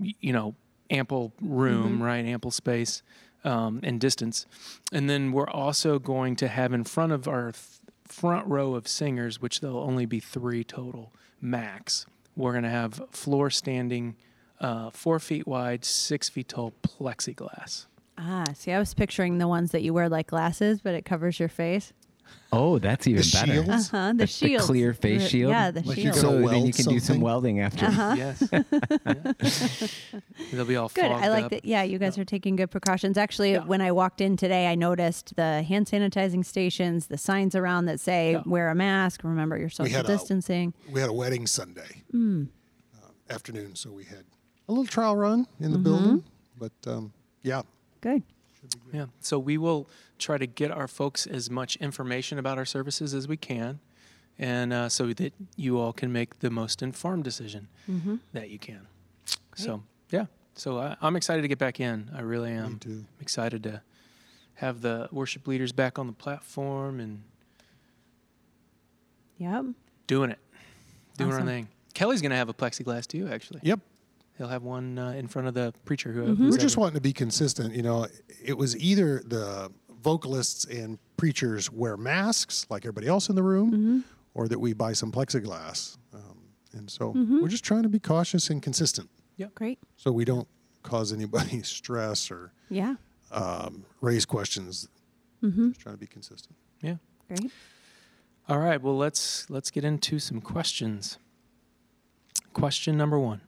you 0.00 0.32
know, 0.32 0.54
ample 0.90 1.34
room, 1.40 2.02
right? 2.02 2.24
Ample 2.24 2.50
space 2.50 3.02
um, 3.44 3.80
and 3.82 4.00
distance. 4.00 4.46
And 4.90 5.08
then 5.08 5.32
we're 5.32 5.48
also 5.48 5.98
going 5.98 6.34
to 6.36 6.48
have 6.48 6.72
in 6.72 6.82
front 6.82 7.12
of 7.12 7.28
our 7.28 7.52
th- 7.52 7.64
front 8.08 8.46
row 8.46 8.74
of 8.74 8.88
singers, 8.88 9.40
which 9.40 9.60
there'll 9.60 9.78
only 9.78 10.06
be 10.06 10.18
three 10.18 10.64
total 10.64 11.12
max. 11.42 12.06
We're 12.34 12.52
going 12.52 12.64
to 12.64 12.70
have 12.70 13.02
floor 13.10 13.50
standing, 13.50 14.16
uh, 14.58 14.88
four 14.90 15.18
feet 15.18 15.46
wide, 15.46 15.84
six 15.84 16.30
feet 16.30 16.48
tall 16.48 16.72
plexiglass. 16.82 17.84
Ah, 18.16 18.44
see, 18.54 18.72
I 18.72 18.78
was 18.78 18.94
picturing 18.94 19.36
the 19.36 19.48
ones 19.48 19.72
that 19.72 19.82
you 19.82 19.92
wear 19.92 20.08
like 20.08 20.28
glasses, 20.28 20.80
but 20.80 20.94
it 20.94 21.04
covers 21.04 21.38
your 21.38 21.50
face. 21.50 21.92
Oh, 22.54 22.78
that's 22.78 23.06
even 23.06 23.22
The 23.22 23.30
better. 23.32 23.52
shields? 23.64 23.70
Uh 23.94 23.96
huh. 23.96 24.12
The, 24.12 24.26
The- 24.26 24.56
the 24.56 24.58
clear 24.58 24.92
face 24.94 25.22
The- 25.22 25.28
shield? 25.28 25.50
Yeah, 25.52 25.70
the 25.70 25.80
Like 25.82 25.96
you're 25.98 26.12
shield. 26.12 26.24
gonna 26.24 26.42
So 26.42 26.48
then 26.50 26.56
you 26.58 26.62
weld 26.64 26.74
can 26.74 26.84
do 26.86 27.00
some 27.00 27.20
welding 27.20 27.60
after. 27.60 27.86
Yes. 27.86 28.42
Yeah. 28.52 28.62
They'll 30.52 30.64
be 30.64 30.76
all 30.76 30.88
Good. 30.88 31.04
I 31.10 31.28
like 31.28 31.44
up. 31.44 31.50
that. 31.50 31.64
Yeah, 31.64 31.82
you 31.82 31.98
guys 31.98 32.18
are 32.18 32.24
taking 32.24 32.56
good 32.56 32.70
precautions. 32.70 33.16
Actually, 33.16 33.52
Yeah. 33.52 33.64
when 33.64 33.80
I 33.80 33.92
walked 33.92 34.20
in 34.20 34.36
today, 34.36 34.66
I 34.68 34.74
noticed 34.74 35.34
the 35.36 35.62
hand 35.62 35.86
sanitizing 35.86 36.44
stations, 36.44 37.06
the 37.06 37.18
signs 37.18 37.54
around 37.54 37.86
that 37.86 38.00
say 38.00 38.32
Yeah. 38.32 38.42
"Wear 38.46 38.68
a 38.68 38.74
mask," 38.74 39.24
remember 39.24 39.56
your 39.58 39.70
social 39.70 39.94
had 39.96 40.04
a- 40.04 40.08
distancing. 40.08 40.74
We 40.90 41.00
had 41.00 41.08
a 41.10 41.12
wedding 41.14 41.46
Sunday 41.46 42.02
Hmm. 42.10 42.44
uh, 43.02 43.32
afternoon, 43.32 43.76
so 43.76 43.90
we 43.90 44.04
had 44.04 44.24
a 44.68 44.72
little 44.72 44.84
trial 44.86 45.16
run 45.16 45.46
in 45.58 45.66
Mm-hmm. 45.66 45.72
the 45.72 45.78
building. 45.78 46.24
But 46.58 46.72
um, 46.86 47.12
yeah, 47.42 47.62
Good. 48.00 48.22
Yeah. 48.92 49.06
So 49.20 49.38
we 49.38 49.58
will 49.58 49.88
try 50.22 50.38
to 50.38 50.46
get 50.46 50.70
our 50.70 50.88
folks 50.88 51.26
as 51.26 51.50
much 51.50 51.76
information 51.76 52.38
about 52.38 52.56
our 52.58 52.64
services 52.64 53.12
as 53.14 53.26
we 53.28 53.36
can, 53.36 53.80
and 54.38 54.72
uh, 54.72 54.88
so 54.88 55.12
that 55.12 55.34
you 55.56 55.78
all 55.78 55.92
can 55.92 56.12
make 56.12 56.38
the 56.40 56.50
most 56.50 56.82
informed 56.82 57.24
decision 57.24 57.68
Mm-hmm. 57.90 58.16
that 58.32 58.48
you 58.50 58.58
can. 58.58 58.86
So 59.56 59.82
yeah. 60.10 60.26
So 60.54 60.78
I, 60.78 60.96
I'm 61.00 61.16
excited 61.16 61.42
to 61.42 61.48
get 61.48 61.58
back 61.58 61.80
in. 61.80 62.10
I 62.14 62.20
really 62.20 62.50
am. 62.52 62.78
too. 62.78 62.90
I'm 62.90 63.06
excited 63.20 63.62
to 63.64 63.82
have 64.54 64.80
the 64.82 65.08
worship 65.10 65.46
leaders 65.46 65.72
back 65.72 65.98
on 65.98 66.06
the 66.06 66.12
platform 66.12 67.00
and 67.00 67.22
Yep. 69.38 69.64
doing 70.06 70.30
it, 70.30 70.38
doing 71.18 71.30
Awesome. 71.32 71.42
our 71.42 71.46
thing. 71.48 71.68
Kelly's 71.94 72.22
gonna 72.22 72.36
have 72.36 72.48
a 72.48 72.54
plexiglass 72.54 73.06
too. 73.06 73.28
Actually, 73.28 73.60
yep. 73.64 73.80
he'll 74.38 74.48
have 74.48 74.62
one 74.62 74.98
uh, 74.98 75.10
in 75.10 75.26
front 75.28 75.48
of 75.48 75.54
the 75.54 75.72
preacher 75.84 76.12
who. 76.12 76.22
Mm-hmm. 76.22 76.34
who's 76.44 76.52
We're 76.52 76.58
just 76.62 76.74
ever- 76.74 76.80
wanting 76.82 76.94
to 76.94 77.00
be 77.00 77.12
consistent. 77.12 77.74
You 77.74 77.82
know, 77.82 78.06
it 78.42 78.56
was 78.56 78.76
either 78.78 79.22
the 79.26 79.70
vocalists 80.02 80.64
and 80.64 80.98
preachers 81.16 81.70
wear 81.70 81.96
masks 81.96 82.66
like 82.68 82.82
everybody 82.84 83.06
else 83.06 83.28
in 83.28 83.34
the 83.36 83.42
room, 83.42 83.70
Mm-hmm. 83.72 83.98
or 84.34 84.48
that 84.48 84.58
we 84.58 84.72
buy 84.72 84.92
some 84.92 85.12
plexiglass. 85.12 85.96
Um, 86.14 86.38
and 86.74 86.90
so 86.90 87.10
we're 87.10 87.48
just 87.48 87.64
trying 87.64 87.82
to 87.84 87.88
be 87.88 87.98
cautious 87.98 88.50
and 88.50 88.62
consistent, 88.62 89.08
Yeah, 89.36 89.46
Great. 89.54 89.78
so 89.96 90.10
we 90.12 90.24
don't 90.24 90.48
cause 90.82 91.12
anybody 91.12 91.62
stress 91.78 92.30
or 92.30 92.52
Yeah. 92.68 92.94
um, 93.30 93.84
raise 94.00 94.24
questions. 94.26 94.88
Mm-hmm. 95.42 95.68
Just 95.70 95.80
trying 95.80 95.94
to 95.94 96.00
be 96.00 96.06
consistent. 96.06 96.56
Yeah. 96.80 96.96
Great. 97.28 97.50
All 98.48 98.58
right, 98.58 98.80
well 98.82 98.96
let's 98.96 99.48
let's 99.50 99.70
get 99.70 99.84
into 99.84 100.18
some 100.18 100.40
questions. 100.40 101.18
Question 102.52 102.96
number 102.96 103.18
1. 103.18 103.40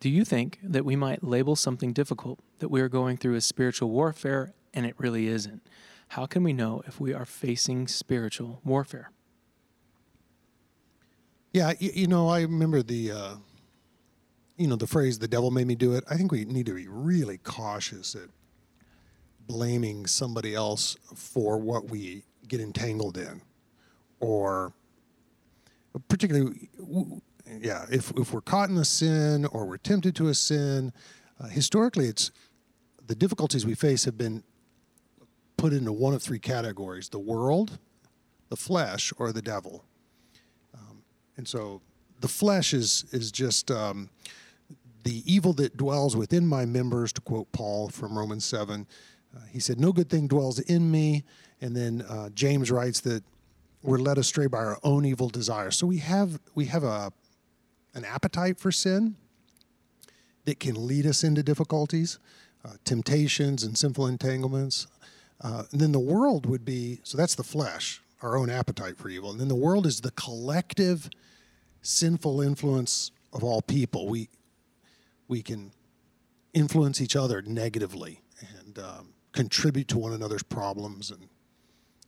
Do 0.00 0.10
you 0.10 0.24
think 0.24 0.58
that 0.62 0.84
we 0.84 0.96
might 0.96 1.24
label 1.24 1.56
something 1.56 1.92
difficult 1.92 2.38
that 2.58 2.68
we 2.68 2.80
are 2.80 2.88
going 2.88 3.16
through 3.16 3.36
as 3.36 3.44
spiritual 3.46 3.90
warfare 3.90 4.52
and 4.74 4.84
it 4.84 4.94
really 4.98 5.28
isn't? 5.28 5.66
How 6.08 6.26
can 6.26 6.42
we 6.42 6.52
know 6.52 6.82
if 6.86 7.00
we 7.00 7.14
are 7.14 7.24
facing 7.24 7.88
spiritual 7.88 8.60
warfare? 8.64 9.10
Yeah, 11.52 11.72
you, 11.78 11.90
you 11.94 12.06
know, 12.06 12.28
I 12.28 12.42
remember 12.42 12.82
the, 12.82 13.12
uh, 13.12 13.34
you 14.56 14.66
know, 14.66 14.76
the 14.76 14.86
phrase 14.86 15.18
"the 15.18 15.28
devil 15.28 15.50
made 15.50 15.66
me 15.66 15.76
do 15.76 15.94
it." 15.94 16.04
I 16.10 16.16
think 16.16 16.32
we 16.32 16.44
need 16.44 16.66
to 16.66 16.74
be 16.74 16.88
really 16.88 17.38
cautious 17.38 18.14
at 18.14 18.28
blaming 19.46 20.06
somebody 20.06 20.54
else 20.54 20.96
for 21.14 21.58
what 21.58 21.90
we 21.90 22.24
get 22.48 22.60
entangled 22.60 23.16
in, 23.16 23.40
or 24.20 24.72
particularly, 26.08 26.68
yeah, 27.60 27.86
if 27.90 28.12
if 28.16 28.32
we're 28.32 28.40
caught 28.40 28.68
in 28.68 28.76
a 28.76 28.84
sin 28.84 29.46
or 29.46 29.64
we're 29.64 29.76
tempted 29.76 30.16
to 30.16 30.28
a 30.28 30.34
sin, 30.34 30.92
uh, 31.38 31.46
historically, 31.46 32.06
it's 32.06 32.32
the 33.06 33.14
difficulties 33.14 33.64
we 33.66 33.74
face 33.74 34.04
have 34.04 34.18
been 34.18 34.42
put 35.64 35.72
into 35.72 35.92
one 35.92 36.14
of 36.14 36.22
three 36.22 36.38
categories: 36.38 37.08
the 37.08 37.18
world, 37.18 37.78
the 38.48 38.56
flesh, 38.56 39.12
or 39.18 39.32
the 39.32 39.42
devil. 39.42 39.84
And 41.36 41.46
so 41.48 41.80
the 42.20 42.28
flesh 42.28 42.72
is 42.72 43.04
is 43.12 43.32
just 43.32 43.70
um, 43.70 44.10
the 45.02 45.22
evil 45.30 45.52
that 45.54 45.76
dwells 45.76 46.16
within 46.16 46.46
my 46.46 46.64
members, 46.64 47.12
to 47.14 47.20
quote 47.20 47.50
Paul 47.52 47.88
from 47.88 48.16
Romans 48.16 48.44
7. 48.44 48.86
Uh, 49.34 49.40
he 49.50 49.60
said, 49.60 49.80
No 49.80 49.92
good 49.92 50.08
thing 50.08 50.28
dwells 50.28 50.58
in 50.60 50.90
me. 50.90 51.24
And 51.60 51.76
then 51.76 52.02
uh, 52.02 52.30
James 52.30 52.70
writes 52.70 53.00
that 53.00 53.22
we're 53.82 53.98
led 53.98 54.18
astray 54.18 54.46
by 54.46 54.58
our 54.58 54.78
own 54.82 55.04
evil 55.04 55.28
desires. 55.28 55.76
So 55.76 55.86
we 55.86 55.98
have 55.98 56.40
we 56.54 56.66
have 56.66 56.84
a 56.84 57.12
an 57.94 58.04
appetite 58.04 58.58
for 58.58 58.72
sin 58.72 59.16
that 60.46 60.58
can 60.60 60.86
lead 60.86 61.06
us 61.06 61.24
into 61.24 61.42
difficulties, 61.42 62.18
uh, 62.64 62.72
temptations, 62.84 63.62
and 63.62 63.78
sinful 63.78 64.06
entanglements. 64.06 64.86
Uh, 65.44 65.64
and 65.70 65.80
then 65.80 65.92
the 65.92 66.00
world 66.00 66.46
would 66.46 66.64
be 66.64 67.00
so 67.04 67.18
that's 67.18 67.34
the 67.34 67.44
flesh, 67.44 68.02
our 68.22 68.36
own 68.36 68.48
appetite 68.48 68.96
for 68.96 69.10
evil. 69.10 69.30
And 69.30 69.38
then 69.38 69.48
the 69.48 69.54
world 69.54 69.86
is 69.86 70.00
the 70.00 70.10
collective 70.12 71.10
sinful 71.82 72.40
influence 72.40 73.10
of 73.32 73.44
all 73.44 73.60
people. 73.60 74.08
We 74.08 74.30
we 75.28 75.42
can 75.42 75.72
influence 76.54 77.00
each 77.00 77.14
other 77.14 77.42
negatively 77.42 78.22
and 78.40 78.78
um, 78.78 79.08
contribute 79.32 79.88
to 79.88 79.98
one 79.98 80.14
another's 80.14 80.42
problems, 80.42 81.10
and 81.10 81.28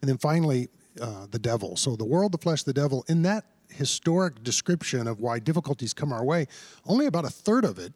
and 0.01 0.09
then 0.09 0.17
finally 0.17 0.69
uh, 1.01 1.27
the 1.31 1.39
devil. 1.39 1.77
So 1.77 1.95
the 1.95 2.07
world, 2.07 2.33
the 2.33 2.39
flesh, 2.39 2.63
the 2.63 2.73
devil. 2.73 3.05
In 3.07 3.21
that 3.23 3.45
historic 3.69 4.43
description 4.43 5.07
of 5.07 5.21
why 5.21 5.41
difficulties 5.41 5.93
come 5.93 6.11
our 6.11 6.25
way, 6.25 6.47
only 6.87 7.05
about 7.05 7.27
a 7.27 7.31
third 7.31 7.67
of 7.67 7.79
it 7.79 7.93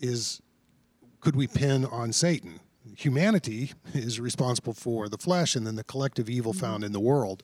is 0.00 0.40
could 1.20 1.36
we 1.36 1.46
pin 1.46 1.84
on 1.84 2.12
Satan. 2.12 2.60
Humanity 2.96 3.72
is 3.94 4.18
responsible 4.18 4.72
for 4.72 5.08
the 5.08 5.18
flesh 5.18 5.54
and 5.54 5.66
then 5.66 5.76
the 5.76 5.84
collective 5.84 6.30
evil 6.30 6.52
found 6.52 6.82
in 6.82 6.92
the 6.92 7.00
world. 7.00 7.42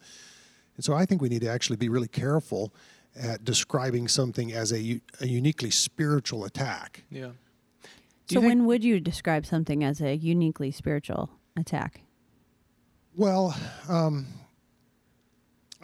And 0.77 0.85
so 0.85 0.95
I 0.95 1.05
think 1.05 1.21
we 1.21 1.29
need 1.29 1.43
to 1.43 1.51
actually 1.51 1.77
be 1.77 1.89
really 1.89 2.09
careful 2.09 2.73
at 3.15 3.45
describing 3.45 4.09
something 4.09 4.53
as 4.53 4.73
a, 4.73 5.01
a 5.21 5.27
uniquely 5.27 5.71
spiritual 5.71 6.47
attack. 6.47 7.05
Yeah. 7.11 7.33
So 8.27 8.41
when 8.41 8.65
would 8.65 8.83
you 8.83 8.99
describe 8.99 9.45
something 9.45 9.85
as 9.85 10.01
a 10.01 10.17
uniquely 10.17 10.71
spiritual 10.71 11.29
attack? 11.55 12.01
Well, 13.15 13.55
um, 13.91 14.27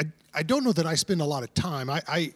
I, 0.00 0.04
I 0.32 0.42
don't 0.42 0.64
know 0.64 0.72
that 0.72 0.86
I 0.86 0.94
spend 0.94 1.20
a 1.20 1.26
lot 1.26 1.42
of 1.42 1.52
time 1.52 1.90
I, 1.90 2.00
I 2.08 2.32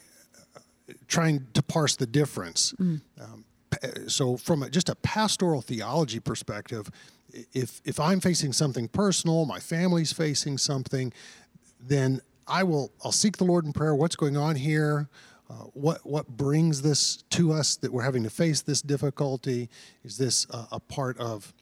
uh, 0.54 0.60
trying 1.08 1.46
to 1.54 1.62
parse 1.62 1.96
the 1.96 2.06
difference. 2.06 2.74
Um, 2.78 3.44
so 4.06 4.36
from 4.36 4.62
a, 4.62 4.68
just 4.68 4.90
a 4.90 4.94
pastoral 4.96 5.62
theology 5.62 6.20
perspective, 6.20 6.90
if 7.52 7.80
if 7.84 7.98
I'm 7.98 8.20
facing 8.20 8.52
something 8.52 8.88
personal, 8.88 9.44
my 9.44 9.60
family's 9.60 10.12
facing 10.12 10.58
something, 10.58 11.12
then 11.80 12.20
I 12.46 12.62
will 12.62 12.92
I'll 13.04 13.12
seek 13.12 13.36
the 13.36 13.44
Lord 13.44 13.64
in 13.64 13.72
prayer. 13.72 13.94
What's 13.94 14.16
going 14.16 14.36
on 14.36 14.56
here? 14.56 15.08
Uh, 15.50 15.54
what 15.74 16.04
what 16.04 16.28
brings 16.28 16.82
this 16.82 17.22
to 17.30 17.52
us 17.52 17.76
that 17.76 17.92
we're 17.92 18.02
having 18.02 18.22
to 18.24 18.30
face 18.30 18.62
this 18.62 18.82
difficulty? 18.82 19.68
Is 20.04 20.16
this 20.16 20.46
uh, 20.50 20.66
a 20.72 20.80
part 20.80 21.18
of 21.18 21.52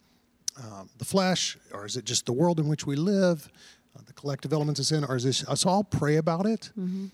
um, 0.62 0.89
the 0.99 1.05
flesh, 1.05 1.57
or 1.73 1.87
is 1.87 1.97
it 1.97 2.05
just 2.05 2.27
the 2.27 2.33
world 2.33 2.61
in 2.61 2.69
which 2.69 2.87
we 2.87 2.97
live, 2.97 3.49
uh, 3.97 4.03
the 4.07 4.12
collective 4.12 4.53
elements 4.53 4.81
of 4.81 4.87
sin, 4.87 5.05
or 5.05 5.17
is 5.17 5.25
this? 5.25 5.45
So 5.55 5.71
I'll 5.71 5.85
pray 5.85 6.17
about 6.17 6.47
it. 6.47 6.71
Mm-hmm. 6.79 7.07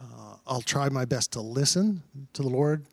Uh, 0.00 0.36
I'll 0.46 0.62
try 0.62 0.88
my 0.88 1.04
best 1.04 1.32
to 1.32 1.40
listen 1.40 2.02
to 2.32 2.42
the 2.42 2.48
Lord 2.48 2.84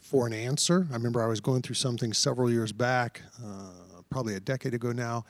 for 0.00 0.26
an 0.26 0.32
answer. 0.32 0.86
I 0.90 0.94
remember 0.94 1.22
I 1.22 1.26
was 1.26 1.40
going 1.40 1.62
through 1.62 1.74
something 1.74 2.12
several 2.12 2.50
years 2.50 2.72
back, 2.72 3.22
uh, 3.44 3.70
probably 4.16 4.34
a 4.34 4.40
decade 4.40 4.72
ago 4.72 4.92
now. 4.92 5.26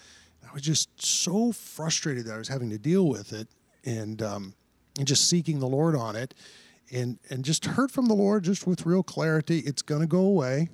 I 0.49 0.53
was 0.55 0.63
just 0.63 0.89
so 1.05 1.51
frustrated 1.51 2.27
that 2.27 2.35
I 2.35 2.39
was 2.39 2.47
having 2.47 2.71
to 2.71 2.79
deal 2.79 3.09
with 3.09 3.33
it, 3.33 3.49
and 3.85 4.23
um, 4.23 4.55
and 4.97 5.09
just 5.09 5.29
seeking 5.29 5.59
the 5.59 5.67
Lord 5.67 5.97
on 5.97 6.15
it, 6.15 6.35
and 6.93 7.19
and 7.31 7.45
just 7.45 7.65
heard 7.65 7.91
from 7.91 8.07
the 8.07 8.15
Lord 8.15 8.45
just 8.45 8.65
with 8.65 8.87
real 8.87 9.03
clarity. 9.03 9.59
It's 9.59 9.83
going 9.83 10.03
to 10.03 10.07
go 10.07 10.21
away. 10.21 10.69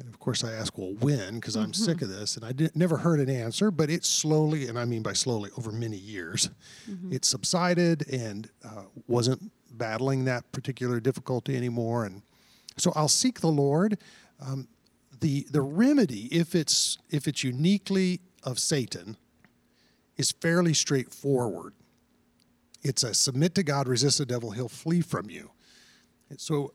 And 0.00 0.08
of 0.08 0.18
course, 0.18 0.42
I 0.42 0.52
asked, 0.52 0.76
well, 0.76 0.94
when? 0.98 1.36
Because 1.36 1.54
I'm 1.56 1.72
sick 1.72 2.02
of 2.02 2.08
this. 2.08 2.36
And 2.36 2.44
I 2.44 2.50
did, 2.52 2.74
never 2.76 2.98
heard 2.98 3.20
an 3.20 3.30
answer, 3.30 3.70
but 3.72 3.88
it 3.88 4.04
slowly, 4.04 4.68
and 4.68 4.78
I 4.78 4.84
mean 4.84 5.02
by 5.02 5.12
slowly, 5.12 5.50
over 5.58 5.72
many 5.72 5.96
years, 5.96 6.50
it 7.10 7.24
subsided 7.24 8.08
and 8.08 8.48
uh, 8.64 8.84
wasn't 9.08 9.50
battling 9.72 10.24
that 10.26 10.50
particular 10.52 11.00
difficulty 11.00 11.56
anymore. 11.56 12.04
And 12.04 12.22
so 12.76 12.92
I'll 12.94 13.08
seek 13.08 13.40
the 13.40 13.48
Lord. 13.48 13.98
Um, 14.40 14.68
the 15.20 15.46
the 15.50 15.60
remedy, 15.60 16.26
if 16.26 16.54
it's 16.54 16.98
if 17.10 17.26
it's 17.26 17.44
uniquely 17.44 18.20
of 18.42 18.58
Satan, 18.58 19.16
is 20.16 20.32
fairly 20.32 20.74
straightforward. 20.74 21.74
It's 22.82 23.02
a 23.02 23.14
submit 23.14 23.54
to 23.56 23.62
God, 23.62 23.88
resist 23.88 24.18
the 24.18 24.26
devil, 24.26 24.50
he'll 24.50 24.68
flee 24.68 25.00
from 25.00 25.30
you. 25.30 25.50
So 26.36 26.72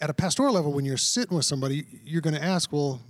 at 0.00 0.10
a 0.10 0.14
pastoral 0.14 0.54
level, 0.54 0.72
when 0.72 0.84
you're 0.84 0.96
sitting 0.96 1.36
with 1.36 1.44
somebody, 1.44 1.84
you're 2.04 2.22
going 2.22 2.34
to 2.34 2.42
ask, 2.42 2.72
well, 2.72 3.00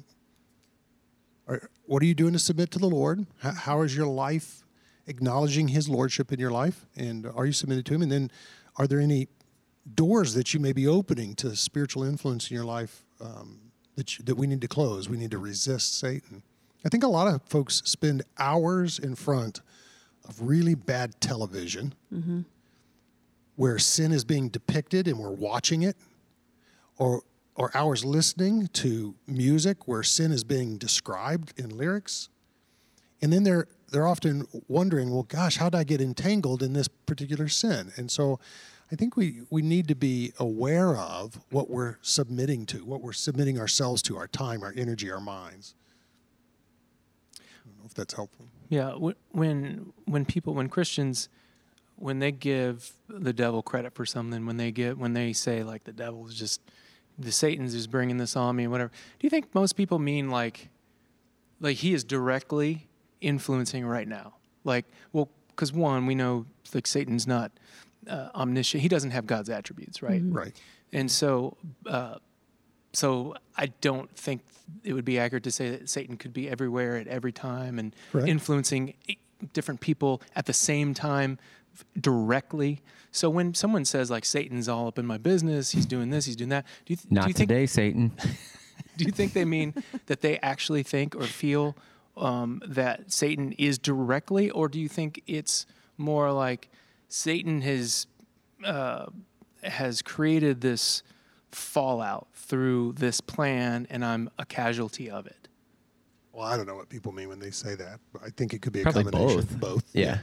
what 1.86 2.02
are 2.02 2.06
you 2.06 2.14
doing 2.14 2.32
to 2.32 2.38
submit 2.38 2.70
to 2.72 2.78
the 2.78 2.88
Lord? 2.88 3.26
How, 3.38 3.52
how 3.52 3.82
is 3.82 3.96
your 3.96 4.06
life 4.06 4.62
acknowledging 5.06 5.68
His 5.68 5.88
lordship 5.88 6.32
in 6.32 6.40
your 6.40 6.50
life? 6.50 6.86
And 6.96 7.26
are 7.26 7.46
you 7.46 7.52
submitted 7.52 7.86
to 7.86 7.94
Him? 7.94 8.02
And 8.02 8.12
then, 8.12 8.30
are 8.76 8.86
there 8.86 9.00
any 9.00 9.28
doors 9.94 10.34
that 10.34 10.54
you 10.54 10.60
may 10.60 10.72
be 10.72 10.86
opening 10.86 11.34
to 11.36 11.56
spiritual 11.56 12.04
influence 12.04 12.50
in 12.50 12.54
your 12.54 12.64
life 12.64 13.04
um, 13.20 13.59
that 13.96 14.18
you, 14.18 14.24
that 14.24 14.36
we 14.36 14.46
need 14.46 14.60
to 14.60 14.68
close? 14.68 15.08
We 15.08 15.16
need 15.16 15.30
to 15.32 15.38
resist 15.38 15.98
Satan. 15.98 16.42
I 16.84 16.88
think 16.88 17.04
a 17.04 17.08
lot 17.08 17.26
of 17.26 17.42
folks 17.42 17.82
spend 17.84 18.22
hours 18.38 18.98
in 18.98 19.14
front 19.14 19.60
of 20.28 20.40
really 20.40 20.74
bad 20.74 21.20
television 21.20 21.94
mm-hmm. 22.12 22.40
where 23.56 23.78
sin 23.78 24.12
is 24.12 24.24
being 24.24 24.48
depicted 24.48 25.06
and 25.08 25.18
we're 25.18 25.30
watching 25.30 25.82
it 25.82 25.96
or 26.98 27.22
or 27.56 27.70
hours 27.76 28.04
listening 28.04 28.68
to 28.68 29.14
music 29.26 29.86
where 29.86 30.02
sin 30.02 30.32
is 30.32 30.44
being 30.44 30.78
described 30.78 31.52
in 31.58 31.76
lyrics 31.76 32.28
and 33.20 33.32
then 33.32 33.42
they're 33.42 33.66
they're 33.90 34.06
often 34.06 34.46
wondering 34.68 35.10
well 35.10 35.24
gosh 35.24 35.56
how 35.56 35.68
did 35.68 35.78
i 35.78 35.84
get 35.84 36.00
entangled 36.00 36.62
in 36.62 36.72
this 36.72 36.88
particular 36.88 37.48
sin 37.48 37.92
and 37.96 38.10
so 38.10 38.38
i 38.92 38.96
think 38.96 39.16
we 39.16 39.42
we 39.50 39.62
need 39.62 39.88
to 39.88 39.94
be 39.94 40.32
aware 40.38 40.96
of 40.96 41.40
what 41.50 41.70
we're 41.70 41.96
submitting 42.02 42.66
to 42.66 42.84
what 42.84 43.00
we're 43.00 43.12
submitting 43.12 43.58
ourselves 43.58 44.02
to 44.02 44.16
our 44.16 44.26
time 44.26 44.62
our 44.62 44.72
energy 44.76 45.10
our 45.10 45.20
minds 45.20 45.74
i 47.38 47.42
don't 47.64 47.78
know 47.78 47.84
if 47.86 47.94
that's 47.94 48.14
helpful 48.14 48.46
Yeah, 48.68 48.92
when 49.32 49.92
when 50.04 50.24
people 50.24 50.54
when 50.54 50.68
Christians 50.68 51.28
when 51.96 52.18
they 52.20 52.32
give 52.32 52.92
the 53.08 53.32
devil 53.32 53.62
credit 53.62 53.94
for 53.94 54.06
something, 54.06 54.46
when 54.46 54.56
they 54.56 54.70
get 54.70 54.96
when 54.96 55.12
they 55.12 55.32
say 55.34 55.62
like 55.64 55.84
the 55.84 55.92
devil's 55.92 56.34
just 56.34 56.60
the 57.18 57.32
Satan's 57.32 57.74
is 57.74 57.86
bringing 57.88 58.16
this 58.16 58.36
on 58.36 58.56
me 58.56 58.66
whatever. 58.68 58.90
Do 59.18 59.26
you 59.26 59.30
think 59.30 59.54
most 59.54 59.74
people 59.76 59.98
mean 59.98 60.30
like 60.30 60.70
like 61.60 61.78
he 61.78 61.92
is 61.92 62.04
directly 62.04 62.86
influencing 63.20 63.84
right 63.84 64.06
now? 64.08 64.34
Like, 64.64 64.86
well, 65.12 65.28
because 65.48 65.72
one, 65.72 66.06
we 66.06 66.14
know 66.14 66.46
like 66.72 66.86
Satan's 66.86 67.26
not 67.26 67.50
uh, 68.10 68.30
omniscient. 68.34 68.82
He 68.82 68.88
doesn't 68.88 69.10
have 69.10 69.26
God's 69.26 69.48
attributes, 69.48 70.02
right? 70.02 70.22
right 70.24 70.60
And 70.92 71.10
so, 71.10 71.56
uh, 71.86 72.16
so 72.92 73.34
I 73.56 73.66
don't 73.80 74.10
think 74.16 74.42
it 74.84 74.92
would 74.92 75.04
be 75.04 75.18
accurate 75.18 75.44
to 75.44 75.50
say 75.50 75.70
that 75.70 75.88
Satan 75.88 76.16
could 76.16 76.32
be 76.32 76.48
everywhere 76.48 76.96
at 76.96 77.06
every 77.06 77.32
time 77.32 77.78
and 77.78 77.94
Correct. 78.12 78.28
influencing 78.28 78.94
different 79.52 79.80
people 79.80 80.20
at 80.36 80.46
the 80.46 80.52
same 80.52 80.94
time 80.94 81.38
directly. 81.98 82.80
So 83.12 83.30
when 83.30 83.54
someone 83.54 83.84
says 83.84 84.10
like 84.10 84.24
Satan's 84.24 84.68
all 84.68 84.86
up 84.86 84.98
in 84.98 85.06
my 85.06 85.18
business, 85.18 85.70
he's 85.70 85.86
doing 85.86 86.10
this, 86.10 86.26
he's 86.26 86.36
doing 86.36 86.50
that. 86.50 86.66
Do 86.84 86.92
you, 86.92 86.96
th- 86.96 87.10
Not 87.10 87.22
do 87.22 87.28
you 87.28 87.34
think 87.34 87.48
today, 87.48 87.66
Satan. 87.66 88.12
do 88.96 89.04
you 89.04 89.12
think 89.12 89.32
they 89.32 89.44
mean 89.44 89.74
that 90.06 90.20
they 90.20 90.38
actually 90.38 90.82
think 90.82 91.14
or 91.14 91.22
feel 91.22 91.76
um, 92.16 92.62
that 92.66 93.12
Satan 93.12 93.52
is 93.52 93.78
directly, 93.78 94.50
or 94.50 94.68
do 94.68 94.80
you 94.80 94.88
think 94.88 95.22
it's 95.26 95.66
more 95.96 96.32
like 96.32 96.68
Satan 97.10 97.60
has 97.60 98.06
uh, 98.64 99.06
has 99.62 100.00
created 100.00 100.60
this 100.62 101.02
fallout 101.50 102.28
through 102.34 102.92
this 102.92 103.20
plan, 103.20 103.86
and 103.90 104.04
I'm 104.04 104.30
a 104.38 104.46
casualty 104.46 105.10
of 105.10 105.26
it? 105.26 105.36
well 106.32 106.46
i 106.46 106.56
don't 106.56 106.64
know 106.66 106.76
what 106.76 106.88
people 106.88 107.10
mean 107.10 107.28
when 107.28 107.40
they 107.40 107.50
say 107.50 107.74
that 107.74 107.98
but 108.12 108.22
i 108.24 108.28
think 108.30 108.54
it 108.54 108.62
could 108.62 108.72
be 108.72 108.78
a 108.80 108.82
Probably 108.84 109.02
combination 109.02 109.40
both. 109.40 109.50
of 109.50 109.60
both 109.60 109.84
Yeah. 109.92 110.18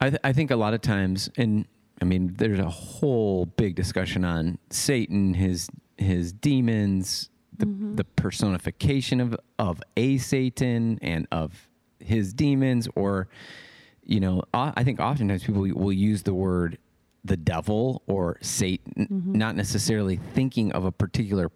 I, 0.00 0.10
th- 0.10 0.20
I 0.24 0.32
think 0.32 0.50
a 0.50 0.56
lot 0.56 0.74
of 0.74 0.80
times, 0.80 1.30
and 1.36 1.64
I 2.02 2.04
mean, 2.04 2.34
there's 2.36 2.58
a 2.58 2.68
whole 2.68 3.46
big 3.46 3.74
discussion 3.76 4.24
on 4.24 4.58
Satan, 4.70 5.34
his 5.34 5.68
his 5.96 6.32
demons, 6.32 7.30
the 7.56 7.66
the 7.94 8.04
personification 8.04 9.20
of 9.20 9.36
of 9.60 9.80
a 9.96 10.18
Satan 10.18 10.98
and 11.02 11.26
of 11.32 11.68
his 12.00 12.32
demons, 12.34 12.88
or 12.96 13.28
you 14.08 14.18
know, 14.18 14.42
I 14.52 14.72
I 14.76 14.82
think 14.84 14.98
oftentimes 14.98 15.44
people 15.44 15.62
will 15.62 15.92
use 15.92 16.24
the 16.24 16.34
word 16.34 16.78
the 17.24 17.36
devil 17.36 18.02
or 18.06 18.38
Satan, 18.40 19.06
not 19.10 19.54
necessarily 19.54 20.16
thinking 20.34 20.72
of 20.72 20.84
a 20.84 20.90
particular 20.92 21.50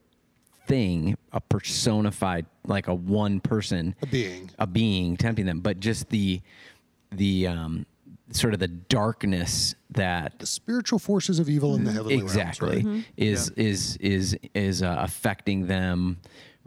thing, 0.66 1.16
a 1.32 1.40
personified 1.40 2.46
like 2.66 2.86
a 2.88 2.94
one 2.94 3.40
person 3.40 3.94
a 4.02 4.06
being. 4.06 4.50
a 4.58 4.66
being 4.66 5.16
tempting 5.16 5.46
them, 5.46 5.60
but 5.60 5.80
just 5.80 6.08
the 6.10 6.40
the 7.10 7.46
um, 7.46 7.86
sort 8.30 8.54
of 8.54 8.60
the 8.60 8.68
darkness 8.68 9.74
that 9.90 10.38
the 10.38 10.46
spiritual 10.46 10.98
forces 10.98 11.38
of 11.38 11.48
evil 11.48 11.74
in 11.74 11.84
the 11.84 11.92
heavenly 11.92 12.16
exactly 12.16 12.82
realms, 12.82 12.96
right? 12.96 13.04
is 13.16 13.50
is 13.50 13.96
is 13.96 14.38
is 14.54 14.82
uh, 14.82 14.96
affecting 15.00 15.66
them, 15.66 16.18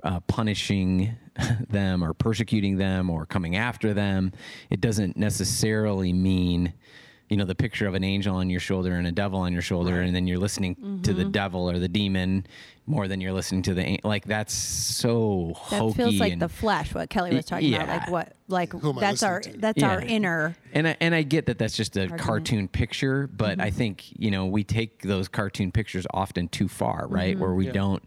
uh, 0.03 0.19
punishing 0.21 1.15
them, 1.69 2.03
or 2.03 2.13
persecuting 2.13 2.77
them, 2.77 3.09
or 3.09 3.25
coming 3.25 3.55
after 3.55 3.93
them. 3.93 4.31
It 4.69 4.81
doesn't 4.81 5.17
necessarily 5.17 6.13
mean. 6.13 6.73
You 7.27 7.37
know 7.37 7.45
the 7.45 7.55
picture 7.55 7.87
of 7.87 7.95
an 7.95 8.03
angel 8.03 8.35
on 8.35 8.51
your 8.51 8.59
shoulder 8.59 8.93
and 8.93 9.07
a 9.07 9.11
devil 9.11 9.39
on 9.39 9.51
your 9.51 9.63
shoulder, 9.63 9.99
and 10.01 10.15
then 10.15 10.27
you're 10.27 10.37
listening 10.37 10.99
to 11.01 11.11
the 11.11 11.25
devil 11.25 11.67
or 11.67 11.79
the 11.79 11.87
demon 11.87 12.45
more 12.85 13.07
than 13.07 13.19
you're 13.19 13.33
listening 13.33 13.63
to 13.63 13.73
the 13.73 13.99
like. 14.03 14.25
That's 14.25 14.53
so 14.53 15.53
That 15.71 15.79
hokey 15.79 15.95
feels 15.97 16.19
like 16.19 16.33
and, 16.33 16.41
the 16.43 16.47
flesh. 16.49 16.93
What 16.93 17.09
Kelly 17.09 17.33
was 17.35 17.45
talking 17.45 17.73
about, 17.73 17.87
like 17.87 18.09
what, 18.11 18.33
like 18.47 18.73
Who 18.73 18.91
am 18.91 18.99
I 18.99 19.01
that's 19.01 19.23
our 19.23 19.39
to? 19.39 19.57
that's 19.57 19.81
our 19.81 20.01
inner. 20.01 20.55
And 20.71 20.87
I, 20.87 20.97
and 21.01 21.15
I 21.15 21.23
get 21.23 21.47
that 21.47 21.57
that's 21.57 21.75
just 21.75 21.97
a 21.97 22.01
Argument. 22.01 22.21
cartoon 22.21 22.67
picture, 22.67 23.25
but 23.25 23.53
Mm-hmm. 23.57 23.61
I 23.61 23.71
think 23.71 24.03
you 24.21 24.29
know 24.29 24.45
we 24.45 24.63
take 24.63 25.01
those 25.01 25.27
cartoon 25.27 25.71
pictures 25.71 26.05
often 26.13 26.47
too 26.47 26.67
far, 26.67 27.07
right? 27.07 27.33
Mm-hmm. 27.33 27.41
Where 27.43 27.55
we 27.55 27.65
Yeah. 27.65 27.71
don't, 27.71 28.03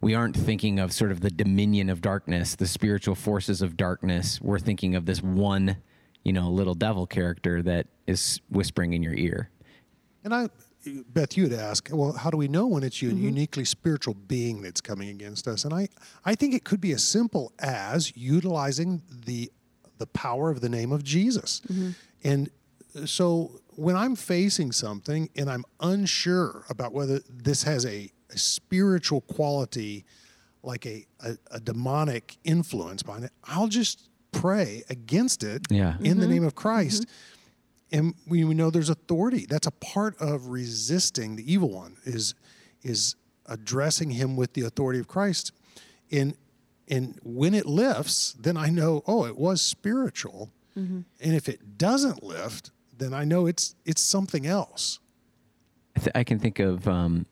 we 0.00 0.14
aren't 0.14 0.36
thinking 0.36 0.78
of 0.78 0.92
sort 0.92 1.10
of 1.10 1.20
the 1.20 1.30
dominion 1.30 1.90
of 1.90 2.00
darkness, 2.00 2.54
the 2.54 2.66
spiritual 2.66 3.14
forces 3.14 3.62
of 3.62 3.76
darkness. 3.76 4.40
We're 4.40 4.58
thinking 4.60 4.94
of 4.94 5.06
this 5.06 5.22
one, 5.22 5.78
you 6.24 6.32
know, 6.32 6.48
little 6.50 6.74
devil 6.74 7.06
character 7.06 7.62
that 7.62 7.86
is 8.06 8.40
whispering 8.48 8.92
in 8.92 9.02
your 9.02 9.14
ear. 9.14 9.50
And 10.24 10.34
I, 10.34 10.48
Beth, 11.08 11.36
you'd 11.36 11.52
ask, 11.52 11.88
well, 11.92 12.12
how 12.12 12.30
do 12.30 12.36
we 12.36 12.48
know 12.48 12.66
when 12.66 12.82
it's 12.82 13.02
a 13.02 13.06
Mm-hmm. 13.06 13.24
uniquely 13.24 13.64
spiritual 13.64 14.14
being 14.14 14.62
that's 14.62 14.80
coming 14.80 15.08
against 15.08 15.48
us? 15.48 15.64
And 15.64 15.74
I, 15.74 15.88
I 16.24 16.34
think 16.34 16.54
it 16.54 16.64
could 16.64 16.80
be 16.80 16.92
as 16.92 17.02
simple 17.02 17.52
as 17.58 18.16
utilizing 18.16 19.02
the, 19.26 19.50
the 19.98 20.06
power 20.06 20.50
of 20.50 20.60
the 20.60 20.68
name 20.68 20.92
of 20.92 21.02
Jesus. 21.02 21.60
Mm-hmm. 21.68 21.90
And 22.24 22.50
so 23.04 23.60
when 23.70 23.96
I'm 23.96 24.16
facing 24.16 24.72
something 24.72 25.30
and 25.36 25.50
I'm 25.50 25.64
unsure 25.80 26.64
about 26.68 26.92
whether 26.92 27.20
this 27.28 27.64
has 27.64 27.84
a, 27.86 28.10
a 28.30 28.38
spiritual 28.38 29.22
quality, 29.22 30.04
like 30.62 30.86
a, 30.86 31.06
a, 31.20 31.36
a 31.52 31.60
demonic 31.60 32.36
influence 32.44 33.02
behind 33.02 33.24
it, 33.24 33.32
I'll 33.44 33.68
just 33.68 34.08
pray 34.32 34.84
against 34.88 35.42
it 35.42 35.66
Yeah. 35.70 35.96
in 36.00 36.18
the 36.18 36.24
mm-hmm. 36.24 36.32
name 36.34 36.44
of 36.44 36.54
Christ. 36.54 37.02
Mm-hmm. 37.02 37.98
And 37.98 38.14
we, 38.26 38.44
we 38.44 38.54
know 38.54 38.70
there's 38.70 38.90
authority. 38.90 39.46
That's 39.48 39.66
a 39.66 39.70
part 39.70 40.16
of 40.20 40.48
resisting 40.48 41.36
the 41.36 41.52
evil 41.52 41.70
one 41.70 41.96
is 42.04 42.34
is 42.82 43.16
addressing 43.46 44.10
him 44.10 44.36
with 44.36 44.52
the 44.52 44.62
authority 44.62 45.00
of 45.00 45.08
Christ. 45.08 45.52
And 46.10 46.34
and 46.86 47.18
when 47.22 47.54
it 47.54 47.66
lifts, 47.66 48.34
then 48.38 48.56
I 48.56 48.68
know, 48.68 49.02
oh, 49.06 49.26
it 49.26 49.36
was 49.36 49.60
spiritual. 49.60 50.50
Mm-hmm. 50.76 51.00
And 51.20 51.34
if 51.34 51.48
it 51.48 51.76
doesn't 51.76 52.22
lift, 52.22 52.70
then 52.96 53.14
I 53.14 53.24
know 53.24 53.46
it's 53.46 53.74
it's 53.86 54.02
something 54.02 54.46
else. 54.46 54.98
I, 55.96 56.00
th- 56.00 56.12
I 56.14 56.24
can 56.24 56.38
think 56.38 56.58
of 56.58 56.86
um, 56.86 57.26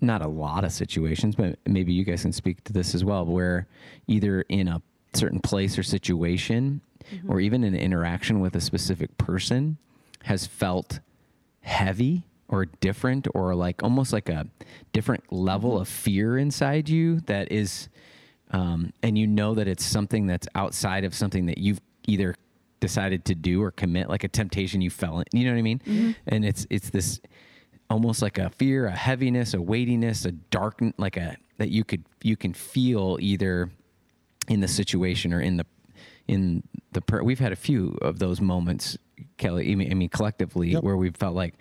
not 0.00 0.22
a 0.22 0.28
lot 0.28 0.64
of 0.64 0.72
situations, 0.72 1.34
but 1.34 1.58
maybe 1.66 1.92
you 1.92 2.04
guys 2.04 2.22
can 2.22 2.32
speak 2.32 2.62
to 2.64 2.72
this 2.72 2.94
as 2.94 3.04
well, 3.04 3.24
where 3.24 3.66
either 4.06 4.42
in 4.42 4.68
a 4.68 4.82
certain 5.14 5.40
place 5.40 5.78
or 5.78 5.82
situation, 5.82 6.80
mm-hmm. 7.10 7.30
or 7.30 7.40
even 7.40 7.64
an 7.64 7.74
interaction 7.74 8.40
with 8.40 8.54
a 8.56 8.60
specific 8.60 9.16
person, 9.18 9.76
has 10.24 10.46
felt 10.46 11.00
heavy 11.60 12.24
or 12.48 12.66
different, 12.66 13.26
or 13.34 13.54
like 13.54 13.82
almost 13.82 14.12
like 14.12 14.28
a 14.28 14.46
different 14.92 15.32
level 15.32 15.72
mm-hmm. 15.72 15.82
of 15.82 15.88
fear 15.88 16.38
inside 16.38 16.88
you 16.88 17.20
that 17.20 17.50
is, 17.50 17.88
um, 18.50 18.92
and 19.02 19.16
you 19.16 19.26
know 19.26 19.54
that 19.54 19.68
it's 19.68 19.84
something 19.84 20.26
that's 20.26 20.46
outside 20.54 21.04
of 21.04 21.14
something 21.14 21.46
that 21.46 21.58
you've 21.58 21.80
either 22.06 22.34
decided 22.80 23.24
to 23.24 23.34
do 23.34 23.62
or 23.62 23.70
commit, 23.70 24.08
like 24.08 24.24
a 24.24 24.28
temptation 24.28 24.82
you 24.82 24.90
fell 24.90 25.20
in. 25.20 25.24
You 25.32 25.46
know 25.46 25.52
what 25.52 25.58
I 25.58 25.62
mean? 25.62 25.78
Mm-hmm. 25.78 26.10
And 26.26 26.44
it's 26.44 26.66
it's 26.68 26.90
this 26.90 27.20
almost 27.92 28.22
like 28.22 28.38
a 28.38 28.50
fear, 28.50 28.86
a 28.86 28.96
heaviness, 28.96 29.54
a 29.54 29.60
weightiness, 29.60 30.24
a 30.24 30.32
dark, 30.32 30.80
like 30.98 31.16
a 31.16 31.36
that 31.58 31.68
you 31.70 31.84
could 31.84 32.04
you 32.22 32.36
can 32.36 32.52
feel 32.54 33.18
either 33.20 33.70
in 34.48 34.60
the 34.60 34.68
situation 34.68 35.32
or 35.32 35.40
in 35.40 35.58
the 35.58 35.66
in 36.26 36.62
the 36.92 37.00
per- 37.00 37.22
we've 37.22 37.38
had 37.38 37.52
a 37.52 37.56
few 37.56 37.96
of 38.02 38.18
those 38.18 38.40
moments 38.40 38.96
kelly 39.38 39.70
i 39.70 39.74
mean, 39.74 39.90
I 39.90 39.94
mean 39.94 40.08
collectively 40.08 40.70
Yep. 40.70 40.82
where 40.82 40.96
we've 40.96 41.16
felt 41.16 41.34
like 41.34 41.54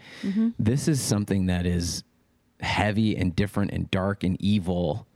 this 0.57 0.87
is 0.87 0.99
something 1.01 1.47
that 1.47 1.65
is 1.65 2.03
heavy 2.59 3.15
and 3.15 3.35
different 3.35 3.71
and 3.71 3.89
dark 3.91 4.23
and 4.23 4.39
evil 4.41 5.07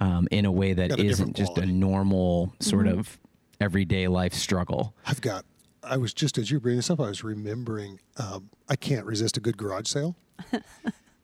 um, 0.00 0.26
in 0.30 0.44
a 0.44 0.52
way 0.52 0.72
that 0.74 0.90
Got 0.90 1.00
a 1.00 1.02
different 1.02 1.10
isn't 1.12 1.36
just 1.36 1.58
a 1.58 1.66
normal 1.66 2.52
sort 2.60 2.86
of 2.88 3.18
everyday 3.60 4.08
life 4.08 4.34
struggle 4.34 4.94
I've 5.06 5.20
got. 5.20 5.44
I 5.82 5.96
was 5.96 6.12
just 6.12 6.36
as 6.38 6.50
you 6.50 6.56
were 6.56 6.60
bringing 6.60 6.78
this 6.78 6.90
up, 6.90 7.00
I 7.00 7.08
was 7.08 7.24
remembering. 7.24 8.00
Um, 8.18 8.50
I 8.68 8.76
can't 8.76 9.06
resist 9.06 9.36
a 9.38 9.40
good 9.40 9.56
garage 9.56 9.86
sale, 9.88 10.16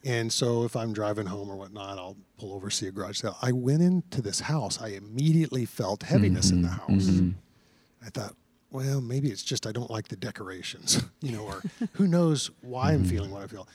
and 0.05 0.33
so 0.33 0.65
if 0.65 0.77
I'm 0.77 0.93
driving 0.93 1.27
home 1.27 1.51
or 1.51 1.57
whatnot, 1.57 1.99
I'll 1.99 2.17
pull 2.39 2.53
over 2.53 2.71
see 2.71 2.87
a 2.87 2.91
garage 2.93 3.19
sale. 3.21 3.37
I 3.41 3.53
went 3.53 3.83
into 3.83 4.21
this 4.21 4.41
house. 4.41 4.81
I 4.81 4.89
immediately 4.89 5.65
felt 5.65 6.03
heaviness 6.03 6.51
in 6.51 6.63
the 6.63 6.69
house. 6.69 7.09
I 8.05 8.11
thought, 8.11 8.35
well, 8.71 9.01
maybe 9.01 9.29
it's 9.31 9.43
just 9.43 9.67
I 9.67 9.73
don't 9.73 9.91
like 9.91 10.09
the 10.09 10.17
decorations, 10.17 11.03
you 11.21 11.33
know, 11.33 11.45
or 11.45 11.63
who 11.93 12.07
knows 12.07 12.51
why 12.61 12.93
I'm 12.93 13.05
feeling 13.05 13.31
what 13.31 13.43
I 13.43 13.47
feel. 13.47 13.69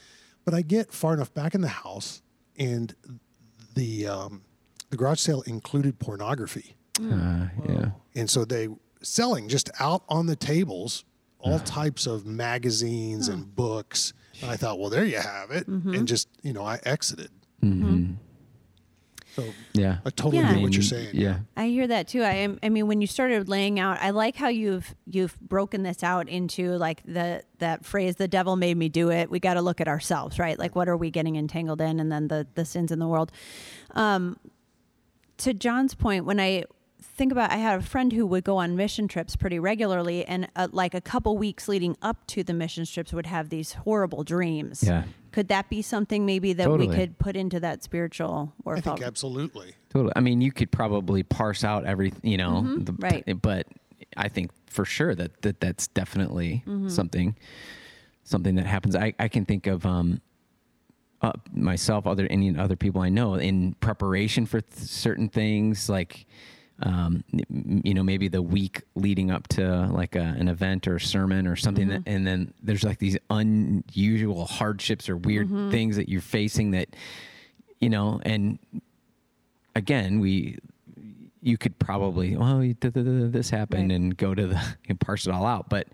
But 0.45 0.53
I 0.53 0.61
get 0.61 0.91
far 0.91 1.13
enough 1.13 1.33
back 1.33 1.55
in 1.55 1.61
the 1.61 1.67
house, 1.67 2.21
and 2.57 2.93
the 3.75 4.07
um, 4.07 4.41
the 4.89 4.97
garage 4.97 5.19
sale 5.19 5.41
included 5.43 5.99
pornography. 5.99 6.75
uh, 6.99 7.47
yeah 7.67 7.91
And 8.15 8.29
so 8.29 8.43
they 8.45 8.67
selling 9.01 9.47
just 9.47 9.69
out 9.79 10.03
on 10.09 10.25
the 10.25 10.35
tables 10.35 11.05
all 11.39 11.59
types 11.59 12.05
of 12.05 12.25
magazines 12.25 13.29
and 13.29 13.55
books. 13.55 14.11
And 14.41 14.49
I 14.51 14.55
thought, 14.57 14.79
well, 14.79 14.89
there 14.89 15.05
you 15.05 15.17
have 15.19 15.51
it. 15.51 15.67
And 15.67 16.07
just, 16.07 16.27
you 16.43 16.53
know, 16.53 16.63
I 16.63 16.79
exited. 16.83 17.29
So 19.35 19.43
yeah 19.73 19.99
I 20.05 20.09
totally 20.09 20.37
Yeah. 20.37 20.53
get 20.53 20.61
what 20.63 20.73
you're 20.73 20.81
saying. 20.81 21.09
yeah 21.13 21.39
I 21.55 21.67
hear 21.67 21.85
that 21.87 22.07
too. 22.07 22.23
I 22.23 22.31
am. 22.33 22.57
I 22.63 22.69
mean, 22.69 22.87
when 22.87 22.99
you 22.99 23.05
started 23.07 23.47
laying 23.47 23.79
out, 23.79 23.99
I 24.01 24.09
like 24.09 24.35
how 24.35 24.47
you've 24.49 24.95
you've 25.05 25.39
broken 25.39 25.83
this 25.83 26.03
out 26.03 26.27
into 26.27 26.71
like 26.77 27.03
the 27.05 27.43
that 27.59 27.85
phrase, 27.85 28.15
"The 28.15 28.27
devil 28.27 28.55
made 28.55 28.75
me 28.75 28.89
do 28.89 29.11
it." 29.11 29.29
We 29.29 29.39
got 29.39 29.53
to 29.53 29.61
look 29.61 29.79
at 29.79 29.87
ourselves, 29.87 30.39
right? 30.39 30.57
Like, 30.57 30.75
what 30.75 30.89
are 30.89 30.97
we 30.97 31.11
getting 31.11 31.35
entangled 31.35 31.79
in, 31.79 31.99
and 31.99 32.11
then 32.11 32.27
the 32.27 32.47
the 32.55 32.65
sins 32.65 32.91
in 32.91 32.97
the 32.99 33.07
world. 33.07 33.31
Um, 33.91 34.37
to 35.37 35.53
John's 35.53 35.93
point, 35.93 36.25
when 36.25 36.39
I 36.39 36.63
think 37.19 37.31
about, 37.33 37.51
I 37.51 37.57
had 37.57 37.79
a 37.79 37.83
friend 37.83 38.13
who 38.13 38.25
would 38.25 38.45
go 38.45 38.57
on 38.57 38.77
mission 38.77 39.09
trips 39.09 39.35
pretty 39.35 39.59
regularly, 39.59 40.25
and 40.25 40.47
uh, 40.55 40.69
like 40.71 40.93
a 40.93 41.01
couple 41.01 41.37
weeks 41.37 41.67
leading 41.67 41.97
up 42.01 42.25
to 42.27 42.43
the 42.43 42.53
mission 42.53 42.85
trips, 42.85 43.11
would 43.11 43.25
have 43.25 43.49
these 43.49 43.73
horrible 43.73 44.23
dreams. 44.23 44.81
Yeah. 44.81 45.03
Could 45.33 45.49
that 45.49 45.69
be 45.69 45.81
something 45.81 46.25
maybe 46.25 46.53
that 46.53 46.71
we 46.71 46.87
could 46.87 47.19
put 47.19 47.35
into 47.35 47.59
that 47.59 47.83
spiritual 47.83 48.53
or 48.65 48.77
I 48.77 48.81
think 48.81 49.03
absolutely. 49.03 49.75
Totally. 49.89 50.13
I 50.15 50.21
mean, 50.21 50.41
you 50.41 50.51
could 50.51 50.71
probably 50.71 51.21
parse 51.21 51.63
out 51.63 51.85
everything, 51.85 52.31
you 52.31 52.37
know, 52.37 52.63
the, 52.77 52.93
Right. 52.93 53.41
But 53.41 53.67
I 54.17 54.29
think 54.29 54.51
for 54.67 54.85
sure 54.85 55.13
that, 55.13 55.41
that 55.41 55.59
that's 55.59 55.87
definitely 55.87 56.63
something, 56.87 57.35
something 58.23 58.55
that 58.55 58.65
happens. 58.65 58.95
I, 58.95 59.13
I 59.19 59.27
can 59.27 59.45
think 59.45 59.67
of 59.67 59.85
um, 59.85 60.21
uh, 61.21 61.33
myself, 61.53 62.07
other 62.07 62.25
any 62.29 62.57
other 62.57 62.77
people 62.77 63.01
I 63.01 63.09
know 63.09 63.35
in 63.35 63.73
preparation 63.81 64.45
for 64.45 64.61
th- 64.61 64.87
certain 64.87 65.27
things, 65.27 65.89
like 65.89 66.25
um, 66.81 67.23
you 67.83 67.93
know, 67.93 68.03
maybe 68.03 68.27
the 68.27 68.41
week 68.41 68.83
leading 68.95 69.31
up 69.31 69.47
to 69.49 69.87
like 69.87 70.15
a, 70.15 70.21
an 70.39 70.47
event 70.47 70.87
or 70.87 70.95
a 70.95 71.01
sermon 71.01 71.45
or 71.47 71.55
something, 71.55 71.87
that, 71.89 72.03
and 72.05 72.25
then 72.25 72.53
there's 72.63 72.83
like 72.83 72.99
these 72.99 73.17
unusual 73.29 74.45
hardships 74.45 75.09
or 75.09 75.17
weird 75.17 75.49
things 75.71 75.95
that 75.97 76.07
you're 76.09 76.21
facing 76.21 76.71
that, 76.71 76.87
you 77.81 77.89
know, 77.89 78.19
and 78.23 78.59
again, 79.75 80.19
we 80.19 80.57
you 81.41 81.57
could 81.57 81.77
probably 81.79 82.35
well 82.35 82.63
you- 82.63 82.73
th- 82.73 82.93
th- 82.93 83.05
th- 83.05 83.31
this 83.31 83.49
happened 83.49 83.91
Right. 83.91 83.95
and 83.95 84.17
go 84.17 84.35
to 84.35 84.47
the 84.47 84.61
and 84.89 84.99
parse 84.99 85.25
it 85.27 85.31
all 85.33 85.45
out, 85.45 85.69
but 85.69 85.87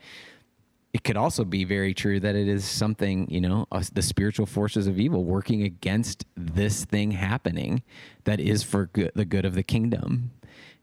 it 0.93 1.03
could 1.03 1.17
also 1.17 1.43
be 1.43 1.65
very 1.65 1.93
true 1.93 2.19
that 2.21 2.35
it 2.35 2.47
is 2.47 2.63
something 2.65 3.27
you 3.29 3.41
know 3.41 3.67
us 3.71 3.89
the 3.89 4.01
spiritual 4.01 4.45
forces 4.45 4.87
of 4.87 4.99
evil 4.99 5.23
working 5.23 5.61
against 5.63 6.25
this 6.37 6.85
thing 6.85 7.11
happening 7.11 7.83
that 8.23 8.39
is 8.39 8.63
for 8.63 8.85
good, 8.87 9.11
the 9.13 9.25
good 9.25 9.45
of 9.45 9.55
the 9.55 9.63
kingdom 9.63 10.31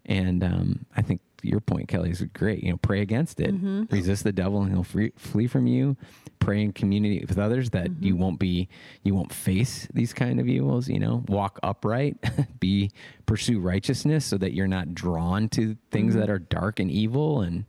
and 0.06 0.42
um, 0.42 0.86
i 0.96 1.02
think 1.02 1.20
your 1.42 1.60
point 1.60 1.88
kelly 1.88 2.10
is 2.10 2.22
great. 2.32 2.62
You 2.62 2.70
know 2.70 2.76
pray 2.76 3.00
against 3.00 3.40
it. 3.40 3.52
Resist 3.90 4.24
the 4.24 4.32
devil 4.32 4.62
and 4.62 4.70
he'll 4.72 4.84
free, 4.84 5.12
flee 5.16 5.48
from 5.48 5.66
you. 5.66 5.96
Pray 6.38 6.62
in 6.62 6.72
community 6.72 7.24
with 7.26 7.38
others 7.38 7.70
that 7.70 7.88
you 8.00 8.16
won't 8.16 8.38
be 8.38 8.68
you 9.02 9.14
won't 9.14 9.32
face 9.32 9.88
these 9.92 10.12
kind 10.12 10.38
of 10.38 10.48
evils 10.48 10.88
you 10.88 11.00
know. 11.00 11.24
Walk 11.26 11.58
upright 11.62 12.16
be 12.60 12.92
pursue 13.26 13.58
righteousness 13.58 14.24
so 14.24 14.38
that 14.38 14.52
you're 14.52 14.68
not 14.68 14.94
drawn 14.94 15.48
to 15.50 15.76
things 15.90 16.14
that 16.14 16.30
are 16.30 16.38
dark 16.38 16.78
and 16.78 16.90
evil. 16.90 17.40
And 17.40 17.64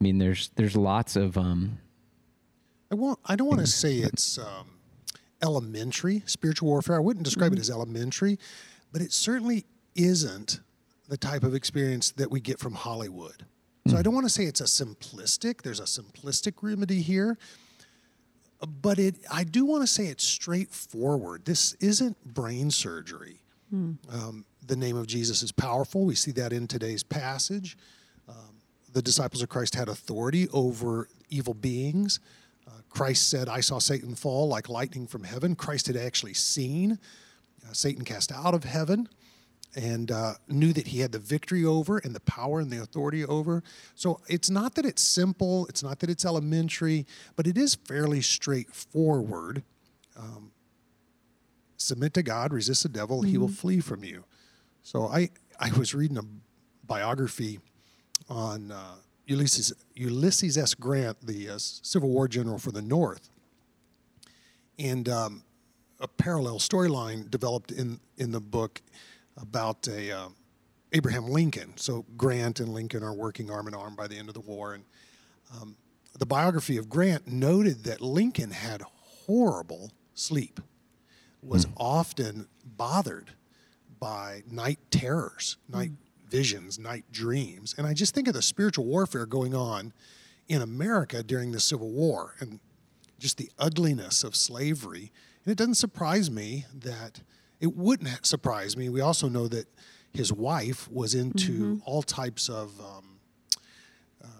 I 0.00 0.04
mean, 0.04 0.18
there's 0.18 0.50
there's 0.56 0.76
lots 0.76 1.16
of 1.16 1.36
um, 1.36 1.78
I 2.90 2.94
want. 2.94 3.18
I 3.26 3.34
don't 3.36 3.48
want 3.48 3.60
to 3.60 3.66
say 3.66 3.96
it's 3.96 4.38
um, 4.38 4.70
elementary 5.42 6.22
spiritual 6.26 6.68
warfare. 6.68 6.96
I 6.96 7.00
wouldn't 7.00 7.24
describe 7.24 7.52
it 7.52 7.58
as 7.58 7.70
elementary, 7.70 8.38
but 8.92 9.02
it 9.02 9.12
certainly 9.12 9.64
isn't 9.94 10.60
the 11.08 11.16
type 11.16 11.44
of 11.44 11.54
experience 11.54 12.12
that 12.12 12.30
we 12.30 12.40
get 12.40 12.58
from 12.58 12.74
Hollywood. 12.74 13.44
So 13.86 13.96
I 13.96 14.02
don't 14.02 14.14
want 14.14 14.26
to 14.26 14.30
say 14.30 14.44
it's 14.44 14.60
a 14.60 14.64
simplistic. 14.64 15.62
There's 15.62 15.78
a 15.78 15.84
simplistic 15.84 16.54
remedy 16.60 17.00
here, 17.02 17.38
but 18.82 18.98
it. 18.98 19.14
I 19.30 19.44
do 19.44 19.64
want 19.64 19.82
to 19.84 19.86
say 19.86 20.06
it's 20.06 20.24
straightforward. 20.24 21.44
This 21.44 21.74
isn't 21.74 22.16
brain 22.24 22.72
surgery. 22.72 23.42
Um, 24.12 24.44
the 24.66 24.74
name 24.74 24.96
of 24.96 25.06
Jesus 25.06 25.42
is 25.42 25.52
powerful. 25.52 26.04
We 26.04 26.16
see 26.16 26.32
that 26.32 26.52
in 26.52 26.66
today's 26.66 27.04
passage 27.04 27.76
the 28.96 29.02
disciples 29.02 29.42
of 29.42 29.50
Christ 29.50 29.74
had 29.74 29.90
authority 29.90 30.48
over 30.54 31.06
evil 31.28 31.52
beings. 31.52 32.18
Uh, 32.66 32.70
Christ 32.88 33.28
said, 33.28 33.46
I 33.46 33.60
saw 33.60 33.78
Satan 33.78 34.14
fall 34.14 34.48
like 34.48 34.70
lightning 34.70 35.06
from 35.06 35.22
heaven. 35.22 35.54
Christ 35.54 35.88
had 35.88 35.98
actually 35.98 36.32
seen 36.32 36.98
uh, 37.62 37.74
Satan 37.74 38.06
cast 38.06 38.32
out 38.32 38.54
of 38.54 38.64
heaven 38.64 39.06
and 39.76 40.10
uh, 40.10 40.32
knew 40.48 40.72
that 40.72 40.88
he 40.88 41.00
had 41.00 41.12
the 41.12 41.18
victory 41.18 41.64
over 41.64 41.98
and 41.98 42.14
the 42.14 42.20
power 42.20 42.60
and 42.60 42.70
the 42.70 42.82
authority 42.82 43.24
over. 43.24 43.62
So 43.94 44.20
it's 44.26 44.48
not 44.48 44.74
that 44.76 44.86
it's 44.86 45.02
simple, 45.02 45.66
it's 45.66 45.82
not 45.82 46.00
that 46.00 46.08
it's 46.08 46.24
elementary, 46.24 47.06
but 47.36 47.46
it 47.46 47.58
is 47.58 47.74
fairly 47.74 48.22
straightforward. 48.22 49.62
Um, 50.18 50.50
submit 51.76 52.14
to 52.14 52.22
God, 52.22 52.54
resist 52.54 52.82
the 52.84 52.88
devil, 52.88 53.20
he 53.20 53.36
will 53.36 53.48
flee 53.48 53.80
from 53.80 54.02
you. 54.02 54.24
So 54.82 55.08
I, 55.08 55.28
I 55.60 55.70
was 55.76 55.94
reading 55.94 56.16
a 56.16 56.24
biography 56.86 57.60
on 58.30 58.72
uh, 58.72 58.94
Ulysses, 59.26 59.74
Ulysses 59.94 60.56
S. 60.56 60.72
Grant, 60.72 61.20
the 61.26 61.50
uh, 61.50 61.58
Civil 61.58 62.08
War 62.08 62.28
general 62.28 62.58
for 62.58 62.72
the 62.72 62.80
North. 62.80 63.28
And 64.78 65.08
um, 65.08 65.42
a 66.00 66.08
parallel 66.08 66.60
storyline 66.60 67.30
developed 67.30 67.72
in, 67.72 68.00
in 68.16 68.30
the 68.32 68.40
book 68.40 68.80
about 69.36 69.86
a, 69.88 70.10
uh, 70.10 70.28
Abraham 70.92 71.28
Lincoln. 71.28 71.72
So 71.76 72.04
Grant 72.16 72.60
and 72.60 72.72
Lincoln 72.72 73.02
are 73.02 73.14
working 73.14 73.50
arm 73.50 73.68
in 73.68 73.74
arm 73.74 73.94
by 73.96 74.06
the 74.06 74.16
end 74.16 74.28
of 74.28 74.34
the 74.34 74.40
war. 74.40 74.74
And 74.74 74.84
um, 75.54 75.76
the 76.18 76.26
biography 76.26 76.76
of 76.76 76.88
Grant 76.88 77.26
noted 77.26 77.84
that 77.84 78.00
Lincoln 78.00 78.50
had 78.50 78.82
horrible 79.26 79.92
sleep, 80.14 80.60
was 81.42 81.66
often 81.76 82.48
bothered 82.64 83.32
by 84.00 84.42
night 84.50 84.78
terrors, 84.90 85.56
night 85.68 85.92
visions, 86.28 86.78
night 86.78 87.04
dreams. 87.12 87.74
And 87.76 87.86
I 87.86 87.94
just 87.94 88.14
think 88.14 88.28
of 88.28 88.34
the 88.34 88.42
spiritual 88.42 88.84
warfare 88.84 89.26
going 89.26 89.54
on 89.54 89.92
in 90.48 90.62
America 90.62 91.22
during 91.22 91.52
the 91.52 91.60
Civil 91.60 91.90
War 91.90 92.34
and 92.40 92.60
just 93.18 93.38
the 93.38 93.50
ugliness 93.58 94.24
of 94.24 94.34
slavery. 94.36 95.12
And 95.44 95.52
it 95.52 95.58
doesn't 95.58 95.74
surprise 95.74 96.30
me 96.30 96.66
that 96.74 97.20
it 97.60 97.74
wouldn't 97.76 98.26
surprise 98.26 98.76
me. 98.76 98.88
We 98.88 99.00
also 99.00 99.28
know 99.28 99.48
that 99.48 99.66
his 100.12 100.32
wife 100.32 100.88
was 100.90 101.14
into 101.14 101.80
all 101.84 102.02
types 102.02 102.48
of 102.48 102.78
um, 102.80 103.18
um, 104.24 104.30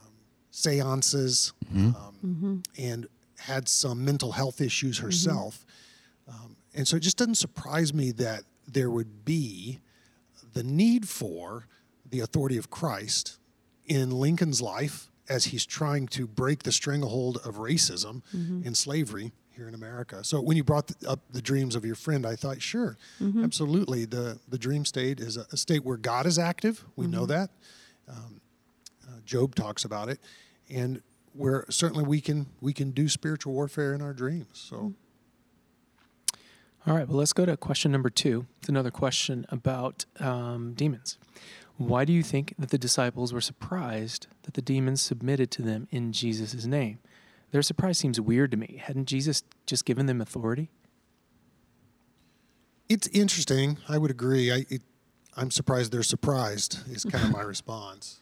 seances 0.50 1.52
um, 1.74 2.62
and 2.78 3.06
had 3.38 3.68
some 3.68 4.04
mental 4.04 4.32
health 4.32 4.60
issues 4.60 4.98
herself. 4.98 5.64
Um, 6.28 6.56
and 6.74 6.88
so 6.88 6.96
it 6.96 7.00
just 7.00 7.16
doesn't 7.18 7.36
surprise 7.36 7.92
me 7.92 8.10
that 8.12 8.44
there 8.66 8.90
would 8.90 9.24
be 9.24 9.80
the 10.54 10.62
need 10.62 11.08
for 11.08 11.66
the 12.08 12.20
authority 12.20 12.56
of 12.56 12.70
Christ 12.70 13.38
in 13.84 14.10
Lincoln's 14.10 14.60
life 14.62 15.10
as 15.28 15.46
he's 15.46 15.66
trying 15.66 16.06
to 16.08 16.26
break 16.26 16.62
the 16.62 16.72
stranglehold 16.72 17.38
of 17.44 17.56
racism 17.56 18.22
and 18.32 18.76
slavery 18.76 19.32
here 19.56 19.68
in 19.68 19.74
America. 19.74 20.22
So 20.22 20.40
when 20.40 20.56
you 20.56 20.64
brought 20.64 20.88
th- 20.88 21.10
up 21.10 21.20
the 21.30 21.42
dreams 21.42 21.74
of 21.74 21.84
your 21.84 21.94
friend, 21.94 22.26
I 22.26 22.36
thought, 22.36 22.62
sure, 22.62 22.96
absolutely. 23.42 24.04
The 24.04 24.38
the 24.48 24.58
dream 24.58 24.84
state 24.84 25.18
is 25.20 25.36
a, 25.36 25.46
a 25.52 25.56
state 25.56 25.84
where 25.84 25.96
God 25.96 26.26
is 26.26 26.38
active. 26.38 26.84
We 26.94 27.06
know 27.06 27.26
that. 27.26 27.50
Um, 28.08 28.40
uh, 29.06 29.20
Job 29.24 29.54
talks 29.54 29.84
about 29.84 30.08
it, 30.08 30.20
and 30.68 31.02
where 31.32 31.64
certainly 31.68 32.04
we 32.04 32.20
can 32.20 32.46
we 32.60 32.72
can 32.72 32.90
do 32.90 33.08
spiritual 33.08 33.52
warfare 33.54 33.94
in 33.94 34.02
our 34.02 34.12
dreams. 34.12 34.48
So. 34.52 34.94
All 36.86 36.94
right, 36.94 37.08
well, 37.08 37.18
let's 37.18 37.32
go 37.32 37.44
to 37.44 37.56
question 37.56 37.90
number 37.90 38.10
two. 38.10 38.46
It's 38.60 38.68
another 38.68 38.92
question 38.92 39.44
about 39.48 40.04
um, 40.20 40.72
demons. 40.74 41.18
Why 41.78 42.04
do 42.04 42.12
you 42.12 42.22
think 42.22 42.54
that 42.60 42.70
the 42.70 42.78
disciples 42.78 43.32
were 43.32 43.40
surprised 43.40 44.28
that 44.44 44.54
the 44.54 44.62
demons 44.62 45.02
submitted 45.02 45.50
to 45.50 45.62
them 45.62 45.88
in 45.90 46.12
Jesus' 46.12 46.64
name? 46.64 47.00
Their 47.52 47.62
surprise 47.62 47.98
seems 47.98 48.20
weird 48.20 48.50
to 48.50 48.56
me. 48.56 48.80
Hadn't 48.82 49.06
Jesus 49.06 49.42
just 49.66 49.84
given 49.84 50.06
them 50.06 50.20
authority? 50.20 50.70
It's 52.88 53.06
interesting. 53.08 53.78
I 53.88 53.98
would 53.98 54.10
agree. 54.10 54.52
I, 54.52 54.66
it, 54.68 54.82
I'm 55.36 55.50
surprised 55.50 55.92
they're 55.92 56.02
surprised. 56.02 56.78
Is 56.90 57.04
kind 57.04 57.24
of 57.24 57.32
my 57.32 57.42
response. 57.42 58.20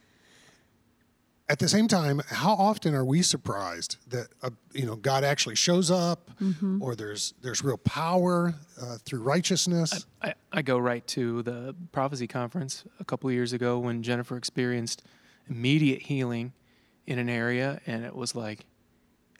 At 1.47 1.59
the 1.59 1.69
same 1.69 1.89
time, 1.89 2.23
how 2.27 2.55
often 2.55 2.95
are 2.95 3.05
we 3.05 3.21
surprised 3.21 3.99
that 4.09 4.29
uh, 4.43 4.49
you 4.73 4.87
know 4.87 4.97
God 4.97 5.25
actually 5.25 5.57
shows 5.57 5.91
up, 5.91 6.31
or 6.81 6.97
there's 6.97 7.35
there's 7.43 7.63
real 7.63 7.77
power 7.77 8.55
uh, 8.81 8.97
through 9.05 9.21
righteousness? 9.21 10.07
I, 10.23 10.35
I 10.53 10.63
go 10.63 10.79
right 10.79 11.07
to 11.09 11.43
the 11.43 11.77
prophecy 11.93 12.27
conference 12.27 12.85
a 12.99 13.05
couple 13.05 13.29
of 13.29 13.35
years 13.35 13.53
ago 13.53 13.79
when 13.79 14.03
Jennifer 14.03 14.39
experienced 14.39 15.03
immediate 15.47 16.03
healing 16.03 16.55
in 17.07 17.19
an 17.19 17.29
area, 17.29 17.79
and 17.87 18.07
it 18.07 18.17
was 18.17 18.35
like, 18.35 18.65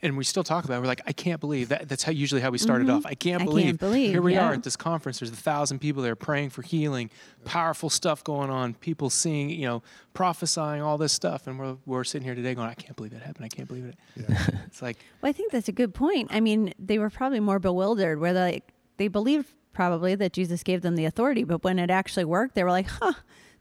and 0.05 0.19
we 0.19 0.23
still 0.23 0.45
talk 0.45 0.65
about. 0.65 0.77
it. 0.77 0.81
We're 0.81 0.87
like, 0.87 1.01
I 1.07 1.13
can't 1.13 1.41
believe 1.41 1.71
that. 1.71 1.89
That's 1.89 2.03
how 2.03 2.13
usually 2.13 2.43
how 2.43 2.51
we 2.51 2.59
started 2.59 2.89
mm-hmm. 2.89 2.99
off. 2.99 3.07
I 3.07 3.15
can't 3.15 3.37
I 3.37 3.39
can't 3.39 3.51
believe. 3.51 3.79
believe, 3.79 4.11
Here 4.11 4.21
we 4.21 4.35
yeah. 4.35 4.47
are 4.49 4.53
at 4.53 4.63
this 4.63 4.77
conference. 4.77 5.19
There's 5.19 5.31
a 5.31 5.37
thousand 5.37 5.79
people 5.79 6.03
there 6.03 6.15
praying 6.15 6.51
for 6.51 6.61
healing, 6.61 7.11
powerful 7.45 7.89
stuff 7.89 8.23
going 8.23 8.51
on. 8.51 8.75
People 8.75 9.09
seeing, 9.09 9.49
you 9.49 9.67
know, 9.67 9.83
prophesying 10.13 10.83
all 10.83 10.99
this 10.99 11.13
stuff, 11.13 11.47
and 11.47 11.59
we're 11.59 11.77
we're 11.87 12.05
sitting 12.05 12.25
here 12.25 12.35
today 12.35 12.55
going, 12.55 12.69
I 12.69 12.75
can't 12.75 12.95
believe 12.95 13.13
that 13.13 13.23
happened. 13.23 13.47
I 13.47 13.49
can't 13.49 13.67
believe 13.67 13.87
it. 13.87 13.97
it's 14.67 14.83
like, 14.83 14.99
Well, 15.23 15.31
I 15.31 15.33
think 15.33 15.51
that's 15.51 15.69
a 15.69 15.73
good 15.73 15.95
point. 15.95 16.29
I 16.31 16.41
mean, 16.41 16.75
they 16.79 16.99
were 16.99 17.11
probably 17.11 17.41
more 17.41 17.59
bewildered 17.59 18.21
where 18.21 18.35
they 18.35 18.41
like 18.41 18.73
they 18.99 19.09
believed 19.09 19.49
probably 19.73 20.15
that 20.17 20.33
Jesus 20.35 20.63
gave 20.63 20.83
them 20.83 20.97
the 20.97 21.07
authority, 21.07 21.45
but 21.45 21.65
when 21.65 21.79
it 21.79 21.91
actually 21.91 22.27
worked, 22.27 22.55
they 22.55 22.63
were 22.63 22.71
like, 22.71 22.89
"Huh, 22.89 23.15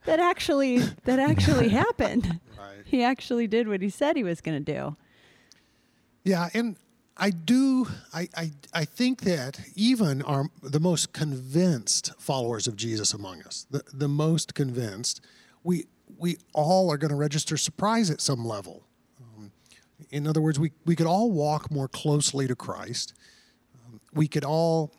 that 0.04 0.20
actually 0.20 0.78
that 1.04 1.18
actually 1.30 1.70
happened. 1.70 2.38
Right. 2.58 2.82
He 2.84 3.02
actually 3.02 3.46
did 3.46 3.66
what 3.66 3.80
he 3.80 3.88
said 3.88 4.16
he 4.16 4.22
was 4.22 4.42
going 4.42 4.62
to 4.62 4.72
do." 4.72 4.96
Yeah, 6.24 6.48
and 6.54 6.76
I 7.16 7.30
do. 7.30 7.86
I, 8.12 8.28
I 8.36 8.50
I 8.72 8.84
think 8.84 9.20
that 9.20 9.60
even 9.76 10.22
our 10.22 10.46
the 10.62 10.80
most 10.80 11.12
convinced 11.12 12.12
followers 12.18 12.66
of 12.66 12.76
Jesus 12.76 13.12
among 13.12 13.42
us, 13.42 13.66
the 13.70 13.82
the 13.92 14.08
most 14.08 14.54
convinced, 14.54 15.20
we 15.62 15.84
we 16.18 16.38
all 16.54 16.90
are 16.90 16.96
going 16.96 17.10
to 17.10 17.16
register 17.16 17.56
surprise 17.56 18.10
at 18.10 18.20
some 18.20 18.44
level. 18.44 18.86
Um, 19.20 19.52
in 20.10 20.26
other 20.26 20.40
words, 20.40 20.58
we 20.58 20.72
we 20.86 20.96
could 20.96 21.06
all 21.06 21.30
walk 21.30 21.70
more 21.70 21.88
closely 21.88 22.48
to 22.48 22.56
Christ. 22.56 23.12
Um, 23.86 24.00
we 24.12 24.26
could 24.26 24.44
all 24.44 24.92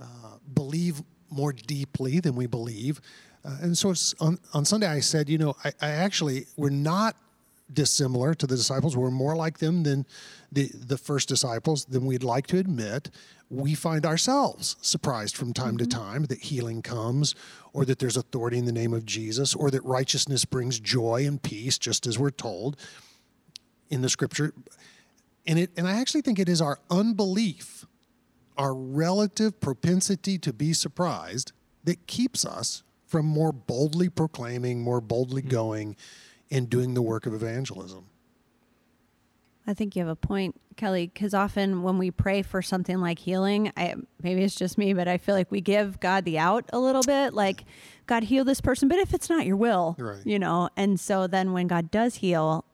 uh, 0.00 0.38
believe 0.54 1.02
more 1.28 1.52
deeply 1.52 2.20
than 2.20 2.34
we 2.34 2.46
believe. 2.46 3.00
Uh, 3.44 3.56
and 3.62 3.78
so 3.78 3.94
on, 4.20 4.38
on 4.54 4.64
Sunday, 4.64 4.86
I 4.86 5.00
said, 5.00 5.28
you 5.28 5.38
know, 5.38 5.54
I, 5.64 5.72
I 5.80 5.88
actually, 5.90 6.46
we're 6.56 6.70
not 6.70 7.16
dissimilar 7.72 8.34
to 8.34 8.46
the 8.46 8.56
disciples. 8.56 8.96
We're 8.96 9.10
more 9.10 9.36
like 9.36 9.58
them 9.58 9.82
than 9.82 10.06
the, 10.50 10.70
the 10.74 10.98
first 10.98 11.28
disciples 11.28 11.84
than 11.84 12.06
we'd 12.06 12.22
like 12.22 12.46
to 12.48 12.58
admit. 12.58 13.10
We 13.50 13.74
find 13.74 14.04
ourselves 14.04 14.76
surprised 14.80 15.36
from 15.36 15.52
time 15.52 15.76
to 15.78 15.84
mm-hmm. 15.84 15.98
time 15.98 16.24
that 16.24 16.40
healing 16.40 16.82
comes, 16.82 17.34
or 17.72 17.84
that 17.84 17.98
there's 17.98 18.16
authority 18.16 18.58
in 18.58 18.64
the 18.64 18.72
name 18.72 18.92
of 18.92 19.04
Jesus, 19.04 19.54
or 19.54 19.70
that 19.70 19.84
righteousness 19.84 20.44
brings 20.44 20.80
joy 20.80 21.24
and 21.26 21.42
peace, 21.42 21.78
just 21.78 22.06
as 22.06 22.18
we're 22.18 22.30
told 22.30 22.76
in 23.90 24.02
the 24.02 24.08
scripture. 24.08 24.52
And, 25.46 25.58
it, 25.58 25.70
and 25.76 25.88
I 25.88 26.00
actually 26.00 26.22
think 26.22 26.38
it 26.38 26.48
is 26.48 26.60
our 26.60 26.78
unbelief 26.90 27.86
our 28.58 28.74
relative 28.74 29.60
propensity 29.60 30.36
to 30.36 30.52
be 30.52 30.72
surprised 30.72 31.52
that 31.84 32.06
keeps 32.06 32.44
us 32.44 32.82
from 33.06 33.24
more 33.24 33.52
boldly 33.52 34.08
proclaiming, 34.08 34.82
more 34.82 35.00
boldly 35.00 35.40
mm-hmm. 35.40 35.50
going, 35.50 35.96
and 36.50 36.68
doing 36.70 36.94
the 36.94 37.02
work 37.02 37.26
of 37.26 37.34
evangelism. 37.34 38.06
I 39.66 39.74
think 39.74 39.94
you 39.94 40.00
have 40.00 40.08
a 40.08 40.16
point, 40.16 40.58
Kelly, 40.76 41.08
because 41.12 41.34
often 41.34 41.82
when 41.82 41.98
we 41.98 42.10
pray 42.10 42.40
for 42.40 42.62
something 42.62 42.98
like 43.02 43.18
healing, 43.18 43.70
I 43.76 43.96
maybe 44.22 44.42
it's 44.42 44.54
just 44.54 44.78
me, 44.78 44.94
but 44.94 45.08
I 45.08 45.18
feel 45.18 45.34
like 45.34 45.50
we 45.50 45.60
give 45.60 46.00
God 46.00 46.24
the 46.24 46.38
out 46.38 46.64
a 46.72 46.78
little 46.78 47.02
bit, 47.02 47.34
like 47.34 47.64
God 48.06 48.22
heal 48.24 48.44
this 48.44 48.62
person, 48.62 48.88
but 48.88 48.98
if 48.98 49.12
it's 49.12 49.28
not 49.28 49.44
your 49.44 49.56
will, 49.56 49.94
Right. 49.98 50.24
you 50.24 50.38
know. 50.38 50.70
And 50.74 50.98
so 50.98 51.26
then 51.26 51.52
when 51.52 51.66
God 51.66 51.90
does 51.90 52.16
heal, 52.16 52.64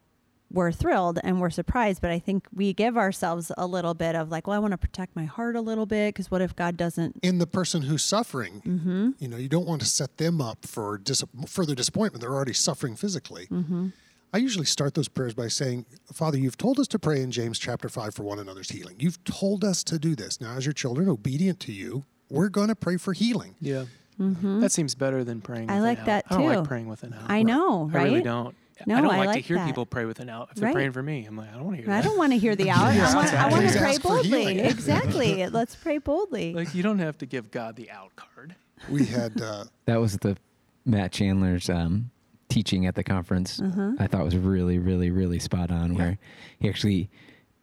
we're 0.52 0.70
thrilled 0.72 1.18
and 1.24 1.40
we're 1.40 1.50
surprised, 1.50 2.00
but 2.00 2.10
I 2.10 2.18
think 2.18 2.46
we 2.54 2.72
give 2.72 2.96
ourselves 2.96 3.50
a 3.58 3.66
little 3.66 3.94
bit 3.94 4.14
of 4.14 4.30
like, 4.30 4.46
well, 4.46 4.54
I 4.56 4.58
want 4.60 4.72
to 4.72 4.78
protect 4.78 5.16
my 5.16 5.24
heart 5.24 5.56
a 5.56 5.60
little 5.60 5.86
bit 5.86 6.14
because 6.14 6.30
what 6.30 6.40
if 6.40 6.54
God 6.54 6.76
doesn't? 6.76 7.16
In 7.22 7.38
the 7.38 7.46
person 7.46 7.82
who's 7.82 8.04
suffering, 8.04 8.62
Mm-hmm. 8.64 9.10
you 9.18 9.28
know, 9.28 9.36
you 9.36 9.48
don't 9.48 9.66
want 9.66 9.80
to 9.80 9.86
set 9.86 10.16
them 10.18 10.40
up 10.40 10.64
for 10.66 10.98
dis- 10.98 11.24
further 11.46 11.74
disappointment. 11.74 12.20
They're 12.20 12.34
already 12.34 12.52
suffering 12.52 12.94
physically. 12.94 13.46
Mm-hmm. 13.50 13.88
I 14.32 14.38
usually 14.38 14.66
start 14.66 14.94
those 14.94 15.06
prayers 15.08 15.32
by 15.34 15.46
saying, 15.48 15.86
Father, 16.12 16.38
you've 16.38 16.58
told 16.58 16.80
us 16.80 16.88
to 16.88 16.98
pray 16.98 17.20
in 17.22 17.30
James 17.30 17.58
chapter 17.58 17.88
5 17.88 18.14
for 18.14 18.24
one 18.24 18.38
another's 18.40 18.70
healing. 18.70 18.96
You've 18.98 19.22
told 19.24 19.64
us 19.64 19.82
to 19.84 19.98
do 19.98 20.14
this. 20.16 20.40
Now, 20.40 20.56
as 20.56 20.66
your 20.66 20.72
children, 20.72 21.08
obedient 21.08 21.60
to 21.60 21.72
you, 21.72 22.04
we're 22.30 22.48
going 22.48 22.66
to 22.68 22.74
pray 22.74 22.96
for 22.96 23.12
healing. 23.12 23.54
yeah, 23.60 23.84
that 24.18 24.70
seems 24.72 24.94
better 24.94 25.22
than 25.24 25.40
praying. 25.40 25.68
Mm-hmm. 25.68 25.70
I 25.70 25.74
with 25.80 25.84
like 25.84 25.98
an 25.98 26.02
out. 26.02 26.06
that 26.06 26.24
I 26.30 26.34
don't 26.34 26.42
too. 26.52 26.56
like 26.58 26.68
praying 26.68 26.88
with 26.88 27.02
an 27.04 27.12
out. 27.14 27.30
I 27.30 27.42
know, 27.42 27.84
right? 27.86 28.00
I 28.00 28.04
really 28.04 28.22
don't. 28.22 28.54
No, 28.86 28.96
I 28.96 29.00
don't 29.00 29.10
I 29.10 29.16
like, 29.18 29.26
like 29.28 29.36
to 29.42 29.48
hear 29.48 29.56
that. 29.58 29.66
people 29.66 29.86
pray 29.86 30.04
with 30.04 30.18
an 30.20 30.28
out. 30.28 30.48
If 30.50 30.56
they're 30.56 30.66
Right. 30.66 30.74
praying 30.74 30.92
for 30.92 31.02
me, 31.02 31.24
I'm 31.26 31.36
like, 31.36 31.48
I 31.50 31.54
don't 31.54 31.64
want 31.64 31.76
to 31.76 31.82
hear 31.82 31.90
I 31.92 31.96
that. 32.00 32.04
don't 32.04 32.18
want 32.18 32.32
to 32.32 32.38
hear 32.38 32.56
the 32.56 32.70
out. 32.70 32.94
Yeah, 32.94 33.08
I 33.08 33.14
want, 33.14 33.32
I 33.34 33.46
exactly. 33.48 33.58
want 33.60 33.72
to 33.72 33.78
pray 33.78 33.98
boldly. 33.98 34.58
Exactly. 34.64 35.46
Let's 35.48 35.76
pray 35.76 35.98
boldly. 35.98 36.54
Like 36.54 36.74
you 36.74 36.82
don't 36.82 36.98
have 36.98 37.16
to 37.18 37.26
give 37.26 37.50
God 37.50 37.76
the 37.76 37.90
out 37.90 38.14
card. 38.16 38.54
We 38.90 39.04
had, 39.06 39.40
uh, 39.40 39.64
That 39.86 40.00
was 40.00 40.18
the 40.18 40.36
Matt 40.84 41.12
Chandler's 41.12 41.70
um, 41.70 42.10
teaching 42.48 42.86
at 42.86 42.94
the 42.94 43.04
conference. 43.04 43.60
I 43.98 44.06
thought 44.06 44.24
was 44.24 44.36
really, 44.36 44.78
really, 44.78 45.10
really 45.10 45.38
spot 45.38 45.70
on. 45.70 45.94
Where 45.94 46.18
he 46.58 46.68
actually, 46.68 47.08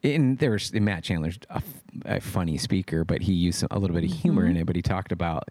and 0.04 0.38
there 0.40 0.52
was 0.52 0.72
and 0.72 0.84
Matt 0.86 1.04
Chandler's 1.04 1.38
a, 1.50 1.58
f- 1.58 1.84
a 2.06 2.20
funny 2.22 2.58
speaker, 2.58 3.04
but 3.04 3.22
he 3.22 3.34
used 3.34 3.64
a 3.70 3.78
little 3.78 3.94
bit 3.96 4.04
of 4.10 4.12
humor 4.18 4.46
in 4.48 4.58
it. 4.58 4.66
But 4.66 4.76
he 4.76 4.82
talked 4.82 5.12
about, 5.12 5.50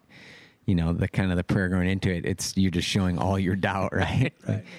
you 0.71 0.77
know, 0.77 0.93
the 0.93 1.09
kind 1.09 1.33
of 1.33 1.37
the 1.37 1.43
prayer 1.43 1.69
going 1.69 1.89
into 1.89 2.15
it. 2.15 2.25
It's 2.25 2.57
you're 2.57 2.71
just 2.71 2.87
showing 2.87 3.19
all 3.19 3.37
your 3.41 3.57
doubt, 3.57 3.93
right? 3.93 4.33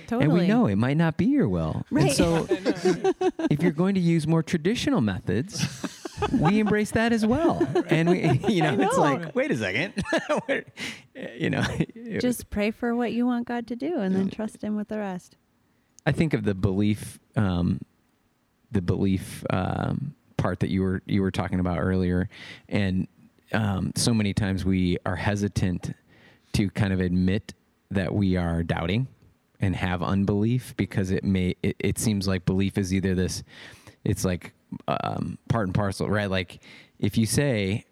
Totally. 0.07 0.23
And 0.23 0.33
we 0.33 0.47
know 0.47 0.67
it 0.67 0.77
might 0.77 0.95
not 0.95 1.17
be 1.17 1.25
your 1.25 1.49
will. 1.49 1.83
Right. 1.91 2.05
And 2.05 2.13
so, 2.13 2.47
if 3.51 3.61
you're 3.61 3.73
going 3.73 3.95
to 3.95 4.01
use 4.01 4.25
more 4.25 4.41
traditional 4.41 5.01
methods. 5.01 5.67
we 6.31 6.59
embrace 6.65 6.91
that 6.91 7.11
as 7.11 7.25
well, 7.25 7.67
and 7.87 8.07
we, 8.07 8.21
you 8.47 8.61
know, 8.61 8.77
it's 8.79 8.97
like, 8.97 9.35
wait 9.35 9.49
a 9.49 9.57
second, 9.57 9.91
you 11.35 11.49
know, 11.49 11.65
Just 12.19 12.49
pray 12.51 12.69
for 12.69 12.95
what 12.95 13.11
you 13.11 13.25
want 13.25 13.47
God 13.47 13.65
to 13.67 13.75
do 13.75 13.99
and 13.99 14.15
then 14.15 14.29
trust 14.29 14.63
Him 14.63 14.75
with 14.75 14.87
the 14.87 14.99
rest. 14.99 15.35
I 16.05 16.11
think 16.11 16.35
of 16.35 16.43
the 16.43 16.53
belief, 16.53 17.19
um, 17.35 17.81
the 18.71 18.83
belief 18.83 19.43
um, 19.49 20.13
part 20.37 20.59
that 20.59 20.69
you 20.69 20.83
were 20.83 21.01
you 21.07 21.23
were 21.23 21.31
talking 21.31 21.59
about 21.59 21.79
earlier, 21.79 22.29
and 22.69 23.07
um, 23.53 23.91
so 23.95 24.13
many 24.13 24.33
times 24.33 24.65
we 24.65 24.97
are 25.05 25.15
hesitant 25.15 25.93
to 26.53 26.69
kind 26.71 26.93
of 26.93 26.99
admit 26.99 27.53
that 27.89 28.13
we 28.13 28.35
are 28.37 28.63
doubting 28.63 29.07
and 29.59 29.75
have 29.75 30.01
unbelief 30.01 30.73
because 30.77 31.11
it 31.11 31.23
may 31.23 31.55
it, 31.61 31.75
it 31.79 31.99
seems 31.99 32.27
like 32.27 32.45
belief 32.45 32.77
is 32.77 32.93
either 32.93 33.13
this, 33.15 33.43
it's 34.03 34.25
like 34.25 34.53
um, 34.87 35.37
part 35.49 35.67
and 35.67 35.75
parcel, 35.75 36.09
right? 36.09 36.29
Like 36.29 36.59
if 36.99 37.17
you 37.17 37.25
say. 37.25 37.85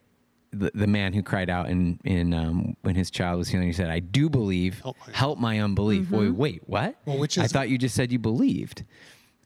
The, 0.52 0.72
the 0.74 0.88
man 0.88 1.14
who 1.14 1.22
cried 1.22 1.48
out 1.52 1.70
in 1.70 2.00
in 2.04 2.34
um, 2.34 2.76
when 2.82 2.96
his 2.96 3.12
child 3.12 3.38
was 3.38 3.50
healing, 3.50 3.68
he 3.68 3.72
said, 3.74 3.92
"I 3.92 4.00
do 4.00 4.32
believe. 4.32 4.80
Help 4.80 4.98
my- 5.06 5.14
Help 5.14 5.38
my 5.38 5.60
unbelief." 5.60 6.10
Wait, 6.10 6.32
wait, 6.32 6.64
what? 6.66 6.96
Well, 7.06 7.20
which 7.20 7.38
I 7.38 7.46
thought 7.46 7.70
you 7.70 7.78
just 7.78 7.94
said 7.94 8.12
you 8.12 8.18
believed. 8.18 8.84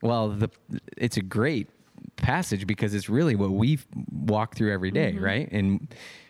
Well, 0.00 0.30
the 0.30 0.48
it's 0.96 1.18
a 1.18 1.22
great 1.22 1.68
passage 2.16 2.66
because 2.66 2.94
it's 2.94 3.08
really 3.08 3.34
what 3.36 3.50
we 3.50 3.78
walk 4.10 4.54
through 4.54 4.72
every 4.72 4.90
day, 4.90 5.12
right? 5.18 5.48
And 5.52 5.88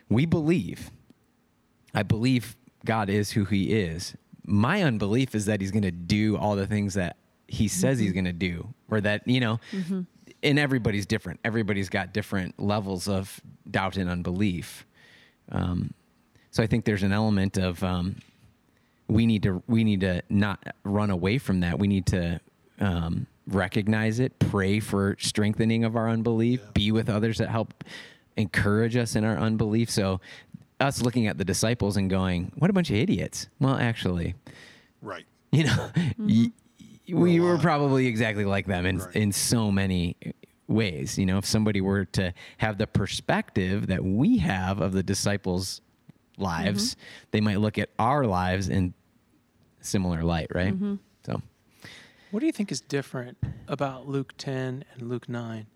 we 0.09 0.27
believe. 0.27 0.91
I 1.95 2.03
believe 2.03 2.57
God 2.85 3.09
is 3.09 3.31
who 3.33 3.45
He 3.45 3.73
is, 3.73 4.17
my 4.47 4.83
unbelief 4.83 5.35
is 5.35 5.47
that 5.47 5.61
he's 5.61 5.71
going 5.71 5.83
to 5.83 5.91
do 5.91 6.37
all 6.37 6.57
the 6.57 6.67
things 6.67 6.95
that 6.95 7.17
he 7.49 7.69
says 7.69 7.99
he's 7.99 8.13
going 8.13 8.25
to 8.25 8.33
do, 8.33 8.75
or 8.91 9.01
that 9.01 9.27
you 9.27 9.41
know. 9.41 9.61
And 10.43 10.59
everybody's 10.59 11.07
different. 11.07 11.41
Everybody's 11.45 11.89
got 11.89 12.13
different 12.13 12.61
levels 12.61 13.09
of 13.09 13.41
doubt 13.71 13.97
and 13.97 14.11
unbelief. 14.11 14.85
Um, 15.51 15.95
so 16.51 16.63
I 16.63 16.67
think 16.67 16.85
there's 16.85 17.03
an 17.03 17.13
element 17.13 17.57
of 17.57 17.83
um, 17.83 18.17
we 19.09 19.25
need 19.27 19.43
to 19.45 19.63
we 19.67 19.85
need 19.85 20.01
to 20.01 20.23
not 20.29 20.63
run 20.85 21.11
away 21.11 21.39
from 21.39 21.61
that. 21.61 21.79
We 21.79 21.89
need 21.89 22.07
to 22.07 22.41
um, 22.81 23.27
recognize 23.47 24.21
it, 24.21 24.39
pray 24.39 24.81
for 24.81 25.17
strengthening 25.19 25.85
of 25.85 25.97
our 25.97 26.09
unbelief, 26.09 26.61
be 26.73 26.91
with 26.93 27.09
others 27.11 27.39
that 27.39 27.49
help 27.51 27.85
encourage 28.37 28.97
us 28.97 29.15
in 29.17 29.25
our 29.25 29.37
unbelief. 29.37 29.91
So 29.91 30.21
us 30.81 31.03
looking 31.03 31.27
at 31.27 31.39
the 31.39 31.45
disciples 31.45 31.97
and 31.97 32.11
going, 32.11 32.53
"What 32.57 32.71
a 32.71 32.73
bunch 32.73 32.91
of 32.91 32.97
idiots." 32.97 33.49
Well, 33.61 33.77
actually, 33.77 34.35
Right. 35.01 35.25
you 35.53 35.65
know, 35.65 35.91
mm-hmm. 35.95 36.27
y- 36.29 36.53
we 37.09 37.39
We're 37.39 37.53
were 37.53 37.59
probably 37.59 38.07
exactly 38.07 38.45
like 38.45 38.67
them 38.67 38.87
in 38.87 38.99
Right. 38.99 39.17
in 39.17 39.33
so 39.33 39.71
many 39.71 40.17
ways. 40.67 41.19
You 41.19 41.27
know, 41.27 41.39
if 41.39 41.45
somebody 41.45 41.81
were 41.81 42.07
to 42.07 42.33
have 42.59 42.79
the 42.79 42.87
perspective 42.87 43.87
that 43.89 44.03
we 44.03 44.39
have 44.39 44.81
of 44.81 44.93
the 44.93 45.03
disciples' 45.03 45.81
lives, 46.39 46.95
mm-hmm. 46.95 47.01
they 47.33 47.41
might 47.41 47.61
look 47.61 47.79
at 47.79 47.91
our 47.99 48.27
lives 48.27 48.69
in 48.69 48.95
similar 49.81 50.23
light, 50.23 50.49
right? 50.55 50.75
So, 50.79 50.99
What 52.35 52.41
do 52.41 52.47
you 52.47 52.53
think 52.53 52.73
is 52.73 52.81
different 52.81 53.39
about 53.69 54.09
Luke 54.09 54.35
10 54.39 54.85
and 54.93 55.03
Luke 55.09 55.29
9? 55.29 55.69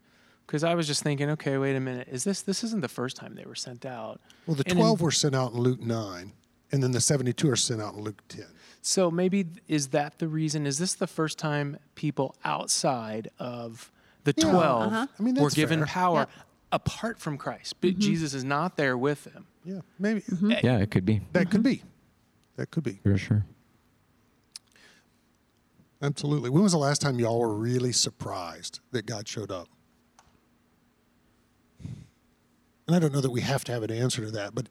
Because 0.44 0.64
I 0.64 0.74
was 0.74 0.88
just 0.88 1.04
thinking, 1.04 1.30
okay, 1.30 1.56
wait 1.56 1.76
a 1.76 1.80
minute. 1.80 2.08
Is 2.10 2.24
this 2.24 2.42
this 2.42 2.64
isn't 2.64 2.80
the 2.80 2.88
first 2.88 3.14
time 3.14 3.36
they 3.36 3.44
were 3.44 3.54
sent 3.54 3.86
out? 3.86 4.20
Well, 4.44 4.56
the 4.56 4.64
And 4.66 4.72
in- 4.72 4.78
12 4.78 5.00
were 5.00 5.12
sent 5.12 5.36
out 5.36 5.52
in 5.52 5.60
Luke 5.60 5.80
9, 5.80 6.32
and 6.72 6.82
then 6.82 6.90
the 6.90 7.00
72 7.00 7.48
are 7.48 7.54
sent 7.54 7.80
out 7.80 7.94
in 7.94 8.00
Luke 8.00 8.20
10. 8.26 8.44
So 8.82 9.08
maybe 9.08 9.46
is 9.68 9.90
that 9.90 10.18
the 10.18 10.26
reason? 10.26 10.66
Is 10.66 10.78
this 10.78 10.94
the 10.94 11.06
first 11.06 11.38
time 11.38 11.78
people 11.94 12.34
outside 12.44 13.30
of 13.38 13.92
the 14.24 14.34
Yeah, 14.36 14.50
12 14.50 14.82
uh-huh. 14.82 15.06
I 15.16 15.22
mean, 15.22 15.36
were 15.36 15.50
given 15.50 15.78
fair. 15.78 15.86
power 15.86 16.18
Yep. 16.18 16.30
apart 16.72 17.20
from 17.20 17.38
Christ? 17.38 17.76
But 17.80 17.90
mm-hmm. 17.90 18.00
Jesus 18.00 18.34
is 18.34 18.42
not 18.42 18.76
there 18.76 18.98
with 18.98 19.22
them. 19.22 19.46
Yeah, 19.64 19.82
maybe. 19.96 20.22
Mm-hmm. 20.22 20.50
yeah, 20.64 20.78
it 20.78 20.90
could 20.90 21.04
be 21.04 21.20
That 21.34 21.52
could 21.52 21.62
mm-hmm. 21.62 21.70
be. 21.70 21.82
That 22.56 22.72
could 22.72 22.82
be. 22.82 22.98
for 23.04 23.16
sure. 23.16 23.46
Absolutely. 26.00 26.50
When 26.50 26.62
was 26.62 26.72
the 26.72 26.78
last 26.78 27.00
time 27.02 27.18
y'all 27.18 27.40
were 27.40 27.54
really 27.54 27.92
surprised 27.92 28.80
that 28.92 29.06
God 29.06 29.26
showed 29.26 29.50
up? 29.50 29.68
And 32.86 32.96
I 32.96 32.98
don't 32.98 33.12
know 33.12 33.20
that 33.20 33.30
we 33.30 33.42
have 33.42 33.64
to 33.64 33.72
have 33.72 33.82
an 33.82 33.90
answer 33.90 34.24
to 34.24 34.30
that, 34.30 34.54
but 34.54 34.68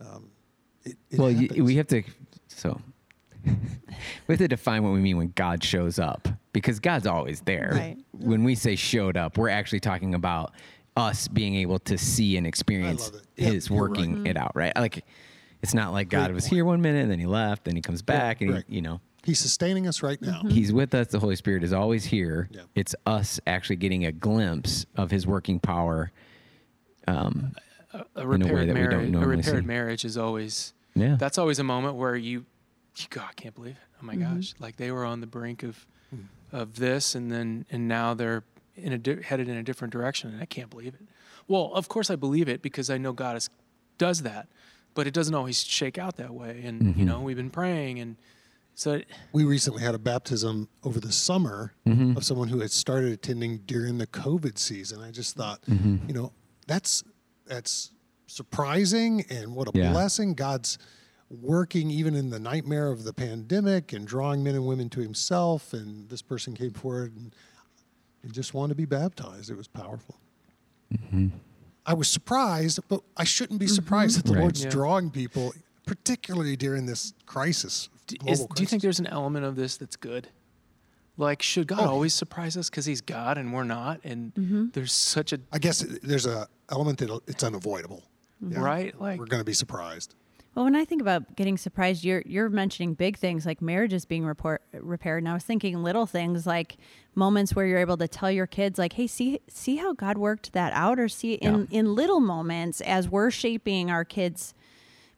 um, 0.00 0.30
it, 0.84 0.96
it 1.10 1.18
well, 1.18 1.28
y 1.28 1.42
happens. 1.42 1.62
we 1.62 1.76
have 1.76 1.86
to. 1.88 2.02
So 2.48 2.80
we 3.44 3.52
have 4.28 4.38
to 4.38 4.48
define 4.48 4.84
what 4.84 4.92
we 4.92 5.00
mean 5.00 5.16
when 5.16 5.32
God 5.34 5.64
shows 5.64 5.98
up, 5.98 6.28
because 6.52 6.78
God's 6.78 7.06
always 7.06 7.40
there. 7.40 7.70
Right. 7.72 7.96
When 8.12 8.44
we 8.44 8.54
say 8.54 8.76
showed 8.76 9.16
up, 9.16 9.36
we're 9.36 9.48
actually 9.48 9.80
talking 9.80 10.14
about 10.14 10.52
us 10.96 11.26
being 11.26 11.56
able 11.56 11.80
to 11.80 11.98
see 11.98 12.36
and 12.36 12.46
experience 12.46 13.12
love. 13.12 13.22
Yep, 13.36 13.52
His 13.52 13.70
working 13.70 14.18
right. 14.18 14.30
it 14.30 14.36
out. 14.36 14.52
Right? 14.54 14.76
Like 14.76 15.04
it's 15.62 15.74
not 15.74 15.92
like 15.92 16.10
God 16.10 16.26
Great 16.26 16.34
was 16.34 16.44
point. 16.44 16.54
here 16.54 16.64
one 16.64 16.82
minute 16.82 17.02
and 17.02 17.10
then 17.10 17.18
He 17.18 17.26
left, 17.26 17.64
then 17.64 17.74
He 17.74 17.82
comes 17.82 18.02
back, 18.02 18.42
and 18.42 18.52
right. 18.52 18.64
he, 18.68 18.76
you 18.76 18.82
know. 18.82 19.00
He's 19.24 19.38
sustaining 19.38 19.86
us 19.86 20.02
right 20.02 20.20
now. 20.20 20.42
He's 20.48 20.72
with 20.72 20.94
us. 20.94 21.08
The 21.08 21.18
Holy 21.18 21.36
Spirit 21.36 21.64
is 21.64 21.72
always 21.72 22.04
here. 22.04 22.48
Yeah. 22.50 22.62
It's 22.74 22.94
us 23.06 23.40
actually 23.46 23.76
getting 23.76 24.04
a 24.04 24.12
glimpse 24.12 24.84
of 24.96 25.10
His 25.10 25.26
working 25.26 25.58
power. 25.60 26.12
Um, 27.06 27.52
A 27.92 28.04
a 28.16 28.26
way 28.26 28.36
repaired 28.38 28.68
that 28.68 28.74
we 28.74 28.80
don't 28.82 29.10
marriage, 29.10 29.14
a 29.14 29.26
repaired 29.28 29.62
see. 29.64 29.66
marriage 29.66 30.04
is 30.04 30.16
always 30.18 30.72
yeah. 30.94 31.16
that's 31.18 31.38
always 31.38 31.58
a 31.58 31.64
moment 31.64 31.96
where 31.96 32.16
you, 32.16 32.44
you 32.96 33.06
God, 33.10 33.26
I 33.30 33.32
can't 33.34 33.54
believe 33.54 33.72
it. 33.72 33.78
Oh 34.02 34.06
my 34.06 34.14
Mm-hmm. 34.14 34.36
gosh! 34.36 34.54
Like 34.58 34.76
they 34.76 34.90
were 34.90 35.04
on 35.04 35.20
the 35.20 35.26
brink 35.26 35.62
of, 35.62 35.86
Mm. 36.14 36.24
of 36.52 36.76
this, 36.76 37.14
and 37.14 37.30
then 37.32 37.66
and 37.70 37.88
now 37.88 38.14
they're 38.14 38.42
in 38.76 38.92
a 38.92 38.98
di- 38.98 39.22
headed 39.22 39.48
in 39.48 39.56
a 39.56 39.62
different 39.62 39.92
direction, 39.92 40.30
and 40.30 40.40
I 40.42 40.44
can't 40.46 40.68
believe 40.70 40.94
it. 40.94 41.00
Well, 41.48 41.70
of 41.74 41.88
course 41.88 42.10
I 42.10 42.16
believe 42.16 42.48
it 42.48 42.60
because 42.62 42.90
I 42.90 42.98
know 42.98 43.12
God 43.12 43.36
is, 43.36 43.48
does 43.98 44.22
that, 44.22 44.48
but 44.94 45.06
it 45.06 45.14
doesn't 45.14 45.34
always 45.34 45.62
shake 45.64 45.96
out 45.98 46.16
that 46.16 46.32
way. 46.34 46.62
And 46.64 46.82
Mm-hmm. 46.82 46.98
you 47.00 47.04
know 47.06 47.20
we've 47.20 47.36
been 47.36 47.50
praying, 47.50 47.98
and 48.00 48.16
so 48.74 48.92
it, 48.94 49.06
We 49.32 49.44
recently 49.44 49.82
had 49.82 49.94
a 49.94 49.98
baptism 49.98 50.68
over 50.82 51.00
the 51.00 51.12
summer 51.12 51.74
Mm-hmm. 51.86 52.16
of 52.16 52.24
someone 52.24 52.48
who 52.48 52.60
had 52.60 52.70
started 52.70 53.12
attending 53.12 53.58
during 53.66 53.98
the 53.98 54.06
COVID 54.06 54.58
season. 54.58 55.00
I 55.00 55.10
just 55.10 55.36
thought, 55.36 55.62
Mm-hmm. 55.62 56.08
you 56.08 56.14
know, 56.14 56.32
that's 56.66 57.02
that's 57.46 57.90
surprising 58.26 59.24
and 59.30 59.54
what 59.54 59.68
a 59.68 59.78
Yeah. 59.78 59.92
blessing. 59.92 60.34
God's 60.34 60.78
working 61.30 61.90
even 61.90 62.14
in 62.14 62.30
the 62.30 62.38
nightmare 62.40 62.90
of 62.90 63.04
the 63.04 63.12
pandemic 63.12 63.92
and 63.92 64.06
drawing 64.06 64.42
men 64.42 64.54
and 64.54 64.66
women 64.66 64.88
to 64.90 65.00
Himself. 65.00 65.72
And 65.72 66.08
this 66.08 66.22
person 66.22 66.54
came 66.54 66.72
forward 66.72 67.14
and, 67.16 67.34
and 68.22 68.32
just 68.32 68.54
wanted 68.54 68.70
to 68.70 68.74
be 68.76 68.84
baptized. 68.86 69.50
It 69.50 69.56
was 69.56 69.68
powerful. 69.68 70.16
I 71.86 71.92
was 71.94 72.08
surprised, 72.08 72.80
but 72.88 73.00
I 73.16 73.24
shouldn't 73.24 73.60
be 73.60 73.66
surprised 73.66 74.18
that 74.18 74.24
the 74.24 74.32
Right. 74.34 74.40
Lord's 74.40 74.64
Yeah. 74.64 74.70
drawing 74.70 75.10
people, 75.10 75.52
particularly 75.86 76.56
during 76.56 76.86
this 76.86 77.12
crisis. 77.26 77.88
D- 78.06 78.16
global 78.18 78.32
is, 78.32 78.46
do 78.54 78.62
you 78.62 78.66
think 78.66 78.82
there's 78.82 79.00
an 79.00 79.06
element 79.06 79.44
of 79.44 79.56
this 79.56 79.76
that's 79.76 79.96
good? 79.96 80.28
Like, 81.16 81.42
should 81.42 81.68
God 81.68 81.80
Oh. 81.84 81.90
always 81.90 82.12
surprise 82.14 82.56
us 82.56 82.68
because 82.70 82.86
He's 82.86 83.00
God 83.00 83.38
and 83.38 83.52
we're 83.52 83.64
not? 83.64 84.00
And 84.04 84.34
Mm-hmm. 84.34 84.66
there's 84.72 84.92
such 84.92 85.32
a 85.32 85.40
I 85.52 85.58
guess 85.58 85.78
there's 86.02 86.26
a 86.26 86.48
element 86.70 86.98
that 86.98 87.20
it's 87.26 87.44
unavoidable. 87.44 88.02
Yeah. 88.46 88.60
right, 88.60 89.00
like 89.00 89.18
We're 89.20 89.26
going 89.26 89.40
to 89.40 89.44
be 89.44 89.52
surprised. 89.54 90.14
Well, 90.54 90.64
when 90.66 90.76
I 90.76 90.84
think 90.84 91.00
about 91.02 91.34
getting 91.34 91.56
surprised, 91.56 92.04
you're 92.04 92.22
you're 92.26 92.48
mentioning 92.48 92.94
big 92.94 93.16
things 93.16 93.44
like 93.46 93.60
marriages 93.62 94.04
being 94.04 94.24
report, 94.24 94.62
repaired. 94.72 95.22
And 95.22 95.28
I 95.28 95.34
was 95.34 95.42
thinking 95.44 95.82
little 95.82 96.06
things 96.06 96.46
like 96.46 96.76
moments 97.16 97.54
where 97.56 97.66
you're 97.66 97.78
able 97.80 97.96
to 97.96 98.06
tell 98.06 98.30
your 98.30 98.46
kids, 98.46 98.78
like, 98.78 98.92
"Hey, 98.92 99.06
see 99.08 99.40
see 99.48 99.76
how 99.76 99.94
God 99.94 100.16
worked 100.18 100.52
that 100.52 100.72
out," 100.72 100.98
or 101.00 101.08
see 101.08 101.34
in 101.34 101.66
in 101.72 101.94
little 101.96 102.20
moments 102.20 102.80
as 102.82 103.08
we're 103.08 103.30
shaping 103.32 103.90
our 103.90 104.04
kids. 104.04 104.54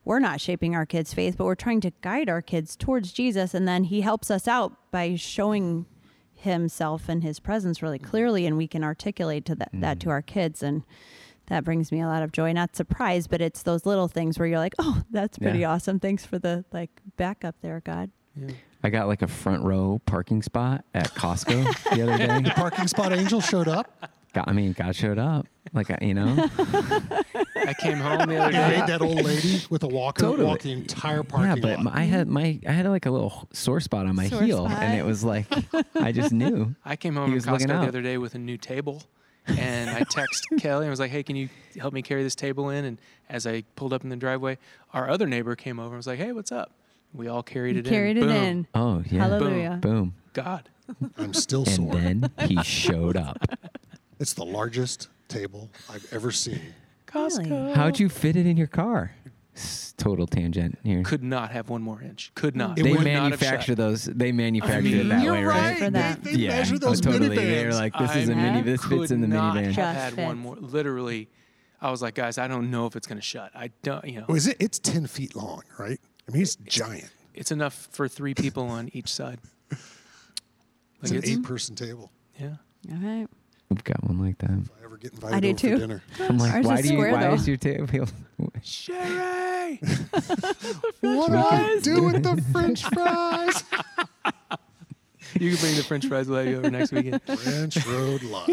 We're 0.06 0.20
not 0.20 0.40
shaping 0.40 0.74
our 0.74 0.86
kids' 0.86 1.12
faith, 1.12 1.36
but 1.36 1.44
we're 1.44 1.54
trying 1.56 1.82
to 1.82 1.92
guide 2.00 2.30
our 2.30 2.40
kids 2.40 2.76
towards 2.76 3.12
Jesus, 3.12 3.52
and 3.52 3.66
then 3.68 3.84
He 3.84 4.00
helps 4.00 4.30
us 4.30 4.48
out 4.48 4.90
by 4.90 5.16
showing 5.16 5.84
Himself 6.32 7.08
and 7.10 7.22
His 7.22 7.40
presence 7.40 7.82
really 7.82 7.98
clearly, 7.98 8.46
and 8.46 8.56
we 8.56 8.68
can 8.68 8.82
articulate 8.84 9.44
to 9.46 9.54
that, 9.56 9.70
that 9.74 10.00
to 10.00 10.06
mm. 10.06 10.12
our 10.12 10.22
kids 10.22 10.62
and 10.62 10.84
that 11.48 11.64
brings 11.64 11.92
me 11.92 12.00
a 12.00 12.06
lot 12.06 12.24
of 12.24 12.32
joy 12.32 12.50
not 12.52 12.74
surprise 12.74 13.28
but 13.28 13.40
it's 13.40 13.62
those 13.62 13.86
little 13.86 14.08
things 14.08 14.36
where 14.36 14.48
you're 14.48 14.58
like 14.58 14.74
oh 14.80 15.02
that's 15.12 15.38
pretty 15.38 15.60
Yeah. 15.60 15.74
awesome 15.74 16.00
thanks 16.00 16.26
for 16.26 16.40
the 16.40 16.64
like 16.72 16.90
backup 17.16 17.54
there 17.62 17.80
god 17.84 18.10
yeah. 18.34 18.50
I 18.82 18.90
got 18.90 19.08
like 19.08 19.22
a 19.22 19.26
front 19.26 19.64
row 19.64 20.00
parking 20.06 20.42
spot 20.42 20.84
at 20.94 21.12
Costco 21.14 21.90
the 21.96 22.02
other 22.02 22.18
day. 22.26 22.42
The 22.42 22.50
parking 22.54 22.86
spot 22.86 23.12
angel 23.12 23.40
showed 23.40 23.66
up. 23.66 24.10
God, 24.36 24.44
I 24.48 24.52
mean, 24.52 24.72
God 24.74 24.94
showed 24.94 25.18
up. 25.18 25.46
Like, 25.72 25.88
you 26.02 26.12
know, 26.14 26.46
I 27.56 27.74
came 27.78 27.98
home 27.98 28.28
the 28.28 28.36
other 28.36 28.50
He 28.52 28.56
day. 28.56 28.78
made 28.80 28.86
that 28.86 29.00
old 29.00 29.22
lady 29.24 29.62
with 29.70 29.82
a 29.82 29.88
walker 29.88 30.22
Totally. 30.22 30.46
walk 30.46 30.60
the 30.60 30.72
entire 30.72 31.22
parking 31.22 31.62
yeah, 31.62 31.76
but 31.76 31.84
lot. 31.84 31.94
I 31.96 32.02
had 32.02 32.28
my, 32.28 32.60
I 32.66 32.72
had 32.72 32.86
like 32.86 33.06
a 33.06 33.10
little 33.10 33.48
sore 33.52 33.80
spot 33.80 34.06
on 34.06 34.14
my 34.14 34.28
Sore 34.28 34.42
heel, 34.42 34.66
spot. 34.68 34.82
and 34.82 34.94
it 34.98 35.04
was 35.04 35.24
like, 35.24 35.46
I 35.96 36.12
just 36.12 36.32
knew. 36.32 36.74
I 36.84 36.96
came 36.96 37.16
home 37.16 37.24
He 37.26 37.30
from 37.30 37.34
was 37.34 37.46
Costco 37.46 37.50
looking 37.52 37.68
the 37.80 37.88
other 37.88 38.02
day 38.02 38.18
with 38.18 38.34
a 38.34 38.38
new 38.38 38.56
table, 38.58 39.02
and 39.46 39.90
I 39.90 40.02
text 40.04 40.46
Kelly 40.58 40.84
and 40.84 40.90
was 40.90 41.00
like, 41.00 41.10
"Hey, 41.10 41.22
can 41.22 41.34
you 41.36 41.48
help 41.80 41.92
me 41.94 42.02
carry 42.02 42.22
this 42.22 42.34
table 42.34 42.68
in?" 42.70 42.84
And 42.84 42.98
as 43.30 43.46
I 43.46 43.62
pulled 43.74 43.92
up 43.92 44.04
in 44.04 44.10
the 44.10 44.16
driveway, 44.16 44.58
our 44.92 45.08
other 45.10 45.26
neighbor 45.26 45.56
came 45.56 45.78
over 45.80 45.88
and 45.88 45.96
was 45.96 46.06
like, 46.06 46.18
"Hey, 46.18 46.32
what's 46.32 46.52
up?" 46.52 46.72
We 47.14 47.26
all 47.28 47.42
carried 47.42 47.76
it 47.76 47.86
carried 47.86 48.18
in. 48.18 48.24
it 48.24 48.26
Boom. 48.26 48.36
in 48.44 48.66
Oh 48.74 49.02
yeah, 49.10 49.20
hallelujah 49.20 49.78
boom, 49.82 50.14
God. 50.32 50.68
I'm 51.18 51.32
still 51.34 51.62
and 51.64 51.70
sore. 51.70 51.96
And 51.96 52.22
then 52.36 52.48
he 52.48 52.62
showed 52.62 53.16
up. 53.16 53.38
It's 54.18 54.32
the 54.34 54.44
largest 54.44 55.08
table 55.28 55.70
I've 55.90 56.06
ever 56.12 56.30
seen. 56.30 56.60
Costco. 57.06 57.74
How'd 57.74 57.98
you 57.98 58.08
fit 58.08 58.36
it 58.36 58.46
in 58.46 58.56
your 58.56 58.66
car? 58.66 59.12
S- 59.54 59.94
Total 59.96 60.26
tangent 60.26 60.78
here. 60.84 61.02
Could 61.02 61.22
not 61.22 61.50
have 61.50 61.70
one 61.70 61.80
more 61.82 62.02
inch. 62.02 62.30
Could 62.34 62.54
not. 62.56 62.78
It 62.78 62.82
they 62.82 62.90
would 62.92 62.98
not 63.00 63.06
have 63.06 63.22
manufacture 63.22 63.72
shut. 63.72 63.76
those. 63.78 64.04
They 64.04 64.30
manufacture 64.32 64.82
mean, 64.82 64.98
it 64.98 65.08
that 65.08 65.24
You're 65.24 65.32
way, 65.32 65.44
right. 65.44 65.60
right? 65.70 65.78
For 65.78 65.90
that. 65.90 66.22
They, 66.22 66.32
they 66.32 66.38
yeah, 66.38 66.48
measure 66.50 66.78
those 66.78 67.00
oh, 67.06 67.10
totally. 67.12 67.30
minivans. 67.36 67.36
They're 67.36 67.72
like, 67.72 67.92
this 67.98 68.16
is 68.16 68.28
a 68.28 68.32
I 68.32 68.36
mini. 68.36 68.62
This 68.62 68.84
could 68.84 69.00
fits 69.00 69.10
in 69.12 69.22
the 69.22 69.28
not 69.28 69.56
minivan. 69.56 69.64
Have 69.64 69.74
Just 69.74 69.96
had 70.16 70.16
one 70.26 70.36
fits. 70.36 70.44
more. 70.44 70.56
Literally, 70.56 71.30
I 71.80 71.90
was 71.90 72.02
like, 72.02 72.14
guys, 72.14 72.36
I 72.36 72.48
don't 72.48 72.70
know 72.70 72.84
if 72.86 72.96
it's 72.96 73.06
going 73.06 73.18
to 73.18 73.24
shut. 73.24 73.50
I 73.54 73.70
don't. 73.82 74.04
You 74.04 74.20
know, 74.20 74.26
Oh, 74.28 74.34
is 74.34 74.46
it? 74.46 74.56
It's 74.60 74.78
10 74.78 75.06
feet 75.06 75.34
long, 75.34 75.62
right? 75.78 75.98
I 76.28 76.32
mean, 76.32 76.42
it's 76.42 76.56
giant. 76.56 77.10
it's 77.34 77.50
enough 77.50 77.88
for 77.92 78.08
three 78.08 78.34
people 78.34 78.64
on 78.64 78.90
each 78.92 79.08
side. 79.12 79.38
It's 79.70 79.80
Like 81.02 81.12
an 81.12 81.16
it's, 81.18 81.28
eight 81.30 81.42
person 81.44 81.74
table. 81.76 82.10
yeah. 82.38 82.56
all 82.90 82.98
right 82.98 83.26
We've 83.68 83.82
got 83.84 84.02
one 84.04 84.20
like 84.20 84.38
that. 84.38 84.50
If 84.50 84.70
I 84.80 84.84
ever 84.84 84.96
get 84.96 85.12
invited 85.12 85.36
I 85.36 85.40
do 85.40 85.48
over 85.48 85.58
too. 85.58 85.72
for 85.74 85.78
dinner. 85.78 86.02
I'm 86.20 86.38
like, 86.38 86.54
Ours 86.54 86.66
why 86.66 86.74
is 86.74 86.82
do 86.82 86.88
you? 86.88 86.98
square, 86.98 87.12
Why 87.12 87.20
though. 87.24 87.34
is 87.34 87.48
your 87.48 87.56
table? 87.56 88.06
Sherry. 88.62 89.80
What 91.00 91.30
do 91.30 91.36
I 91.36 91.78
do 91.82 92.02
with 92.04 92.22
the 92.22 92.42
French 92.52 92.84
fries? 92.84 93.64
you 95.40 95.50
can 95.50 95.60
bring 95.60 95.76
the 95.76 95.84
French 95.86 96.06
fries. 96.06 96.28
We'll 96.28 96.46
you 96.46 96.58
over 96.58 96.70
next 96.70 96.92
weekend. 96.92 97.20
Ranch 97.28 97.84
Road 97.86 98.22
Live. 98.22 98.46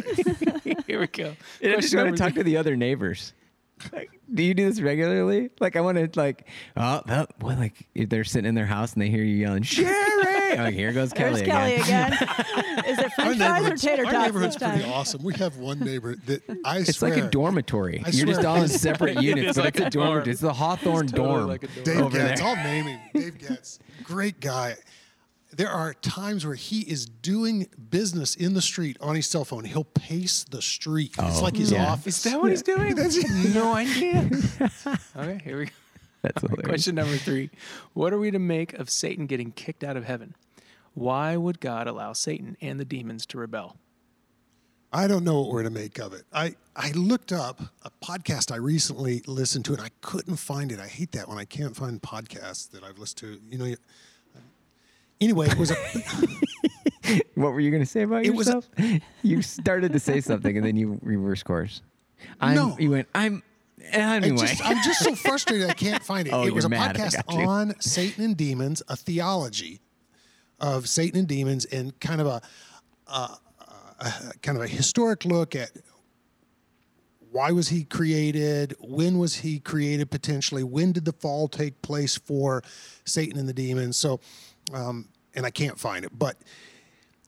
Here 0.87 0.99
we 0.99 1.07
go. 1.07 1.25
I 1.25 1.29
just 1.29 1.37
Question 1.61 1.61
want 1.61 1.91
number 1.91 2.11
to 2.11 2.17
talk 2.17 2.33
to 2.35 2.43
the 2.43 2.57
other 2.57 2.75
neighbors. 2.75 3.33
Like, 3.91 4.09
do 4.33 4.43
you 4.43 4.53
do 4.53 4.67
this 4.69 4.81
regularly? 4.81 5.49
Like, 5.59 5.75
I 5.75 5.81
want 5.81 5.97
to 5.97 6.19
like, 6.19 6.47
oh, 6.77 7.01
oh 7.07 7.25
well, 7.41 7.57
like 7.57 7.87
if 7.93 8.09
they're 8.09 8.23
sitting 8.23 8.47
in 8.47 8.55
their 8.55 8.65
house 8.65 8.93
and 8.93 9.01
they 9.01 9.09
hear 9.09 9.23
you 9.23 9.35
yelling, 9.35 9.63
Sherry. 9.63 9.93
Like, 10.57 10.73
here 10.73 10.91
goes 10.93 11.09
There's 11.15 11.41
Kelly 11.41 11.45
Kelly 11.45 11.75
again. 11.75 12.13
again. 12.13 12.85
Is 12.85 12.99
it 12.99 13.03
Our 13.05 13.09
French 13.09 13.37
fries 13.37 13.39
or 13.39 13.53
neighborhood's, 13.53 13.81
tater 13.81 14.05
our 14.05 14.11
neighborhood's 14.13 14.55
this 14.55 14.63
pretty 14.69 14.83
time? 14.83 14.91
awesome. 14.93 15.23
We 15.23 15.33
have 15.35 15.57
one 15.57 15.79
neighbor 15.79 16.15
that 16.25 16.41
I 16.65 16.79
It's 16.79 16.97
swear. 16.97 17.13
like 17.15 17.23
a 17.23 17.29
dormitory. 17.29 18.03
I 18.05 18.09
You're 18.09 18.27
just 18.27 18.41
swear. 18.41 18.49
all 18.51 18.61
in 18.61 18.67
separate 18.67 19.21
units, 19.21 19.51
is 19.51 19.55
but 19.55 19.65
like 19.65 19.75
it's 19.75 19.83
a 19.83 19.87
a 19.87 19.89
dorm. 19.89 20.07
dorm. 20.17 20.29
It's 20.29 20.41
the 20.41 20.53
Hawthorne 20.53 21.03
It's 21.05 21.11
totally 21.13 21.29
dorm. 21.35 21.47
like 21.47 21.63
a 21.63 21.67
dorm. 21.67 21.83
Dave 21.85 22.01
over 22.01 22.17
Getz. 22.17 22.39
there. 22.41 22.47
I'll 22.49 22.55
name 22.63 22.85
him. 22.85 22.99
Dave 23.13 23.37
Getz. 23.39 23.79
Great 24.03 24.39
guy. 24.39 24.75
There 25.55 25.69
are 25.69 25.93
times 25.93 26.47
where 26.47 26.55
he 26.55 26.79
is 26.81 27.05
doing 27.05 27.67
business 27.91 28.33
in 28.35 28.55
the 28.55 28.61
street 28.61 28.97
on 28.99 29.15
his 29.15 29.27
cell 29.27 29.45
phone. 29.45 29.65
He'll 29.65 29.83
pace 29.83 30.45
the 30.49 30.63
street. 30.63 31.13
it's 31.19 31.39
Oh, 31.39 31.43
like 31.43 31.55
his 31.55 31.71
oh, 31.71 31.75
yeah. 31.75 31.91
office. 31.91 32.17
Is 32.25 32.31
that 32.31 32.41
what 32.41 32.49
he's 32.49 32.63
doing? 32.63 32.95
That's 32.95 33.23
no 33.53 33.75
idea. 33.75 34.27
okay, 35.15 35.39
here 35.43 35.59
we 35.59 35.65
go. 35.65 35.71
That's 36.23 36.41
hilarious. 36.41 36.65
Question 36.65 36.95
number 36.95 37.17
three 37.17 37.51
What 37.93 38.13
are 38.13 38.17
we 38.17 38.31
to 38.31 38.39
make 38.39 38.73
of 38.73 38.89
Satan 38.89 39.27
getting 39.27 39.51
kicked 39.51 39.83
out 39.83 39.95
of 39.95 40.05
heaven? 40.05 40.33
Why 40.93 41.35
would 41.37 41.59
God 41.59 41.87
allow 41.87 42.13
Satan 42.13 42.55
and 42.61 42.79
the 42.79 42.85
demons 42.85 43.25
to 43.27 43.37
rebel? 43.37 43.77
I 44.91 45.07
don't 45.07 45.23
know 45.23 45.41
what 45.41 45.49
we're 45.49 45.63
to 45.63 45.71
make 45.71 45.97
of 45.97 46.13
it. 46.13 46.23
I, 46.31 46.55
I 46.75 46.91
looked 46.91 47.31
up 47.31 47.61
a 47.83 47.89
podcast 48.05 48.51
I 48.51 48.57
recently 48.57 49.23
listened 49.25 49.65
to 49.65 49.73
and 49.73 49.81
I 49.81 49.89
couldn't 50.01 50.35
find 50.35 50.71
it. 50.71 50.79
I 50.79 50.85
hate 50.87 51.13
that 51.13 51.27
when 51.27 51.39
I 51.39 51.45
can't 51.45 51.75
find 51.75 51.99
podcasts 51.99 52.69
that 52.71 52.83
I've 52.83 52.99
listened 52.99 53.17
to. 53.17 53.41
You 53.49 53.57
know, 53.57 53.65
you- 53.65 53.77
anyway, 55.19 55.47
it 55.47 55.57
was 55.57 55.71
a 55.71 55.75
What 57.35 57.53
were 57.53 57.59
you 57.59 57.71
going 57.71 57.81
to 57.83 57.89
say 57.89 58.03
about 58.03 58.23
It 58.23 58.35
was 58.35 58.47
a- 58.47 58.61
yourself? 58.77 59.01
you 59.23 59.41
started 59.41 59.93
to 59.93 59.99
say 59.99 60.21
something 60.21 60.55
and 60.57 60.65
then 60.65 60.75
you 60.77 60.99
reverse 61.01 61.41
course. 61.41 61.81
I'm, 62.39 62.55
No. 62.55 62.77
You 62.79 62.91
went, 62.91 63.07
I'm, 63.15 63.41
anyway. 63.91 64.37
just, 64.37 64.63
I'm 64.65 64.81
just 64.83 64.99
so 65.03 65.15
frustrated 65.15 65.69
I 65.69 65.73
can't 65.73 66.03
find 66.03 66.27
it. 66.27 66.33
Oh, 66.35 66.45
it 66.45 66.53
was 66.53 66.65
a 66.65 66.69
mad. 66.69 66.95
Podcast 66.95 67.15
on 67.27 67.73
Satan 67.81 68.23
and 68.23 68.37
demons, 68.37 68.83
a 68.87 68.95
theology 68.95 69.81
of 70.63 70.87
Satan 70.87 71.19
and 71.19 71.27
demons, 71.27 71.65
and 71.65 71.99
kind 71.99 72.21
of 72.21 72.27
a, 72.27 72.41
a 73.07 73.37
kind 74.41 74.57
of 74.57 74.63
a 74.63 74.67
historic 74.67 75.25
look 75.25 75.55
at 75.55 75.71
why 77.31 77.51
was 77.51 77.67
he 77.67 77.83
created, 77.83 78.75
when 78.79 79.17
was 79.17 79.35
he 79.35 79.59
created 79.59 80.09
potentially, 80.09 80.63
when 80.63 80.93
did 80.93 81.03
the 81.03 81.11
fall 81.11 81.49
take 81.49 81.81
place 81.81 82.15
for 82.15 82.63
Satan 83.05 83.37
and 83.37 83.49
the 83.49 83.53
demons. 83.53 83.97
So, 83.97 84.21
um, 84.73 85.09
and 85.35 85.45
I 85.45 85.49
can't 85.49 85.77
find 85.77 86.05
it, 86.05 86.11
but 86.17 86.37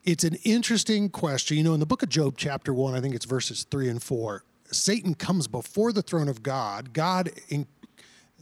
it's 0.05 0.23
an 0.23 0.35
interesting 0.43 1.09
question. 1.09 1.57
You 1.57 1.63
know, 1.63 1.73
in 1.73 1.79
the 1.79 1.85
book 1.85 2.03
of 2.03 2.09
Job, 2.09 2.35
chapter 2.37 2.73
one, 2.73 2.93
I 2.93 3.01
think 3.01 3.15
it's 3.15 3.25
verses 3.25 3.65
three 3.69 3.89
and 3.89 4.01
four, 4.01 4.43
Satan 4.71 5.13
comes 5.13 5.47
before 5.47 5.91
the 5.91 6.03
throne 6.03 6.29
of 6.29 6.41
God. 6.41 6.93
God 6.93 7.31
in, 7.49 7.67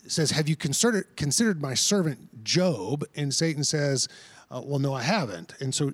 says, 0.06 0.32
Have 0.32 0.49
you 0.49 0.56
considered, 0.56 1.15
considered 1.15 1.62
my 1.62 1.73
servant 1.73 2.43
Job? 2.43 3.06
And 3.15 3.34
Satan 3.34 3.63
says, 3.63 4.08
uh, 4.54 4.62
Well, 4.63 4.80
no, 4.80 4.94
I 4.94 5.02
haven't. 5.02 5.54
And 5.60 5.74
so 5.74 5.92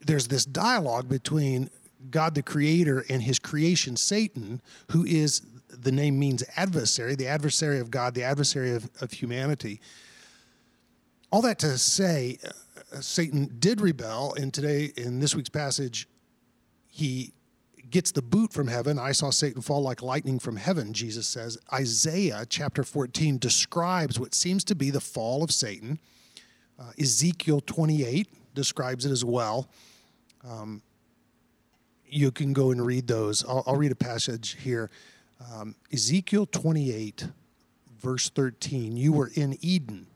there's 0.00 0.28
this 0.28 0.44
dialogue 0.44 1.08
between 1.08 1.70
God 2.10 2.34
the 2.34 2.42
creator 2.42 3.04
and 3.08 3.22
his 3.22 3.38
creation, 3.38 3.96
Satan, 3.96 4.60
who 4.90 5.04
is 5.04 5.42
the 5.68 5.92
name 5.92 6.18
means 6.18 6.44
adversary, 6.56 7.14
the 7.14 7.26
adversary 7.26 7.80
of 7.80 7.90
God, 7.90 8.14
the 8.14 8.22
adversary 8.22 8.72
of, 8.72 8.88
of 9.00 9.12
humanity. 9.12 9.80
All 11.30 11.42
that 11.42 11.58
to 11.60 11.76
say, 11.76 12.38
uh, 12.44 13.00
Satan 13.00 13.56
did 13.58 13.80
rebel, 13.80 14.34
and 14.34 14.52
today 14.52 14.92
in 14.96 15.20
this 15.20 15.34
week's 15.34 15.50
passage, 15.50 16.08
he 16.86 17.32
gets 17.90 18.12
the 18.12 18.22
boot 18.22 18.52
from 18.52 18.68
heaven. 18.68 18.98
I 18.98 19.12
saw 19.12 19.30
Satan 19.30 19.62
fall 19.62 19.82
like 19.82 20.02
lightning 20.02 20.38
from 20.38 20.56
heaven, 20.56 20.92
Jesus 20.92 21.26
says. 21.26 21.58
Isaiah 21.72 22.46
chapter 22.48 22.82
14 22.84 23.38
describes 23.38 24.18
what 24.18 24.34
seems 24.34 24.64
to 24.64 24.74
be 24.74 24.90
the 24.90 25.00
fall 25.00 25.42
of 25.42 25.50
Satan. 25.50 25.98
Uh, 26.78 26.92
Ezekiel 26.98 27.60
28 27.60 28.28
describes 28.54 29.04
it 29.04 29.10
as 29.10 29.24
well. 29.24 29.68
Um, 30.48 30.82
you 32.06 32.30
can 32.30 32.52
go 32.52 32.70
and 32.70 32.84
read 32.84 33.06
those. 33.06 33.44
I'll, 33.44 33.64
I'll 33.66 33.76
read 33.76 33.92
a 33.92 33.96
passage 33.96 34.56
here. 34.62 34.90
Um, 35.52 35.74
Ezekiel 35.92 36.46
28, 36.46 37.28
verse 37.98 38.30
13. 38.30 38.96
You 38.96 39.12
were 39.12 39.30
in 39.34 39.56
Eden, 39.60 40.06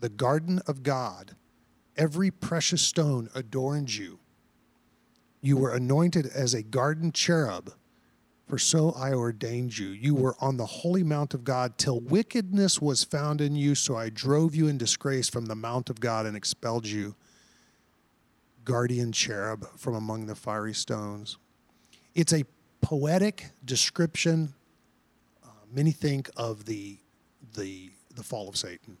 the 0.00 0.08
garden 0.08 0.60
of 0.66 0.82
God. 0.82 1.36
Every 1.96 2.30
precious 2.30 2.82
stone 2.82 3.28
adorned 3.34 3.94
you. 3.94 4.18
You 5.42 5.56
were 5.56 5.74
anointed 5.74 6.26
as 6.26 6.54
a 6.54 6.62
garden 6.62 7.12
cherub, 7.12 7.72
for 8.50 8.58
so 8.58 8.90
I 8.96 9.12
ordained 9.12 9.78
you. 9.78 9.90
You 9.90 10.12
were 10.12 10.34
on 10.40 10.56
the 10.56 10.66
holy 10.66 11.04
mount 11.04 11.34
of 11.34 11.44
God 11.44 11.78
till 11.78 12.00
wickedness 12.00 12.82
was 12.82 13.04
found 13.04 13.40
in 13.40 13.54
you, 13.54 13.76
so 13.76 13.96
I 13.96 14.10
drove 14.10 14.56
you 14.56 14.66
in 14.66 14.76
disgrace 14.76 15.28
from 15.28 15.46
the 15.46 15.54
mount 15.54 15.88
of 15.88 16.00
God 16.00 16.26
and 16.26 16.36
expelled 16.36 16.84
you 16.84 17.14
guardian 18.64 19.12
cherub 19.12 19.66
from 19.78 19.94
among 19.94 20.26
the 20.26 20.34
fiery 20.34 20.74
stones. 20.74 21.38
It's 22.16 22.32
a 22.32 22.44
poetic 22.80 23.46
description. 23.64 24.52
Uh, 25.44 25.48
many 25.72 25.92
think 25.92 26.28
of 26.36 26.64
the 26.64 26.98
the 27.54 27.92
the 28.16 28.24
fall 28.24 28.48
of 28.48 28.56
Satan. 28.56 28.96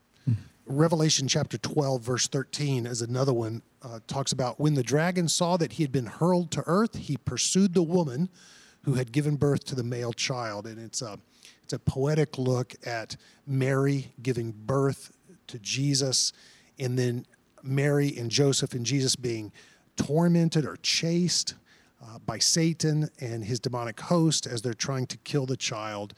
Revelation 0.64 1.26
chapter 1.26 1.58
12, 1.58 2.00
verse 2.00 2.28
13 2.28 2.86
is 2.86 3.02
another 3.02 3.32
one. 3.32 3.62
Uh, 3.82 3.98
talks 4.06 4.30
about 4.30 4.60
when 4.60 4.74
the 4.74 4.84
dragon 4.84 5.26
saw 5.26 5.56
that 5.56 5.72
he 5.72 5.82
had 5.82 5.90
been 5.90 6.06
hurled 6.06 6.52
to 6.52 6.62
earth, 6.66 6.94
he 6.94 7.16
pursued 7.16 7.74
the 7.74 7.82
woman 7.82 8.28
who 8.82 8.94
had 8.94 9.12
given 9.12 9.36
birth 9.36 9.64
to 9.64 9.74
the 9.74 9.84
male 9.84 10.12
child, 10.12 10.66
and 10.66 10.78
it's 10.78 11.02
a 11.02 11.18
it's 11.62 11.72
a 11.72 11.78
poetic 11.78 12.36
look 12.38 12.74
at 12.84 13.16
Mary 13.46 14.12
giving 14.22 14.52
birth 14.52 15.12
to 15.46 15.58
Jesus, 15.58 16.32
and 16.78 16.98
then 16.98 17.26
Mary 17.62 18.16
and 18.16 18.30
Joseph 18.30 18.72
and 18.72 18.84
Jesus 18.84 19.16
being 19.16 19.52
tormented 19.96 20.64
or 20.64 20.76
chased 20.82 21.54
uh, 22.02 22.18
by 22.24 22.38
Satan 22.38 23.08
and 23.20 23.44
his 23.44 23.60
demonic 23.60 24.00
host 24.00 24.46
as 24.46 24.62
they're 24.62 24.74
trying 24.74 25.06
to 25.08 25.18
kill 25.18 25.46
the 25.46 25.56
child. 25.56 26.14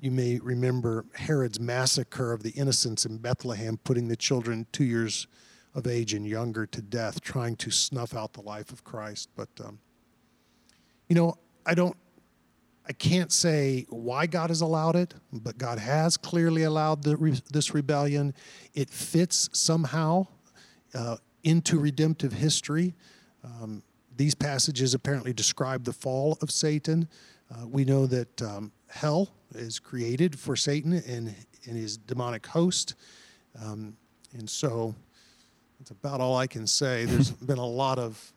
You 0.00 0.10
may 0.10 0.40
remember 0.40 1.04
Herod's 1.14 1.60
massacre 1.60 2.32
of 2.32 2.42
the 2.42 2.50
innocents 2.50 3.06
in 3.06 3.18
Bethlehem, 3.18 3.78
putting 3.84 4.08
the 4.08 4.16
children 4.16 4.66
two 4.72 4.84
years 4.84 5.28
of 5.74 5.86
age 5.86 6.14
and 6.14 6.26
younger 6.26 6.66
to 6.66 6.82
death, 6.82 7.20
trying 7.20 7.54
to 7.56 7.70
snuff 7.70 8.14
out 8.14 8.32
the 8.32 8.40
life 8.40 8.72
of 8.72 8.82
Christ. 8.82 9.28
But, 9.36 9.50
um, 9.64 9.78
you 11.08 11.14
know, 11.14 11.38
I 11.64 11.74
don't, 11.74 11.96
I 12.88 12.92
can't 12.92 13.32
say 13.32 13.84
why 13.88 14.26
God 14.26 14.50
has 14.50 14.60
allowed 14.60 14.94
it, 14.94 15.14
but 15.32 15.58
God 15.58 15.78
has 15.78 16.16
clearly 16.16 16.62
allowed 16.62 17.02
the 17.02 17.16
re- 17.16 17.42
this 17.50 17.74
rebellion. 17.74 18.32
It 18.74 18.90
fits 18.90 19.50
somehow 19.52 20.28
uh, 20.94 21.16
into 21.42 21.78
redemptive 21.78 22.32
history. 22.32 22.94
Um, 23.42 23.82
these 24.16 24.34
passages 24.34 24.94
apparently 24.94 25.32
describe 25.32 25.84
the 25.84 25.92
fall 25.92 26.38
of 26.40 26.50
Satan. 26.50 27.08
Uh, 27.50 27.66
we 27.66 27.84
know 27.84 28.06
that 28.06 28.42
um, 28.42 28.72
hell 28.88 29.30
is 29.54 29.78
created 29.78 30.38
for 30.38 30.54
Satan 30.54 30.92
and, 30.92 31.34
and 31.66 31.76
his 31.76 31.96
demonic 31.96 32.46
host. 32.46 32.94
Um, 33.60 33.96
and 34.32 34.48
so 34.48 34.94
that's 35.78 35.90
about 35.90 36.20
all 36.20 36.36
I 36.36 36.46
can 36.46 36.66
say. 36.66 37.04
There's 37.04 37.30
been 37.32 37.58
a 37.58 37.66
lot 37.66 37.98
of 37.98 38.32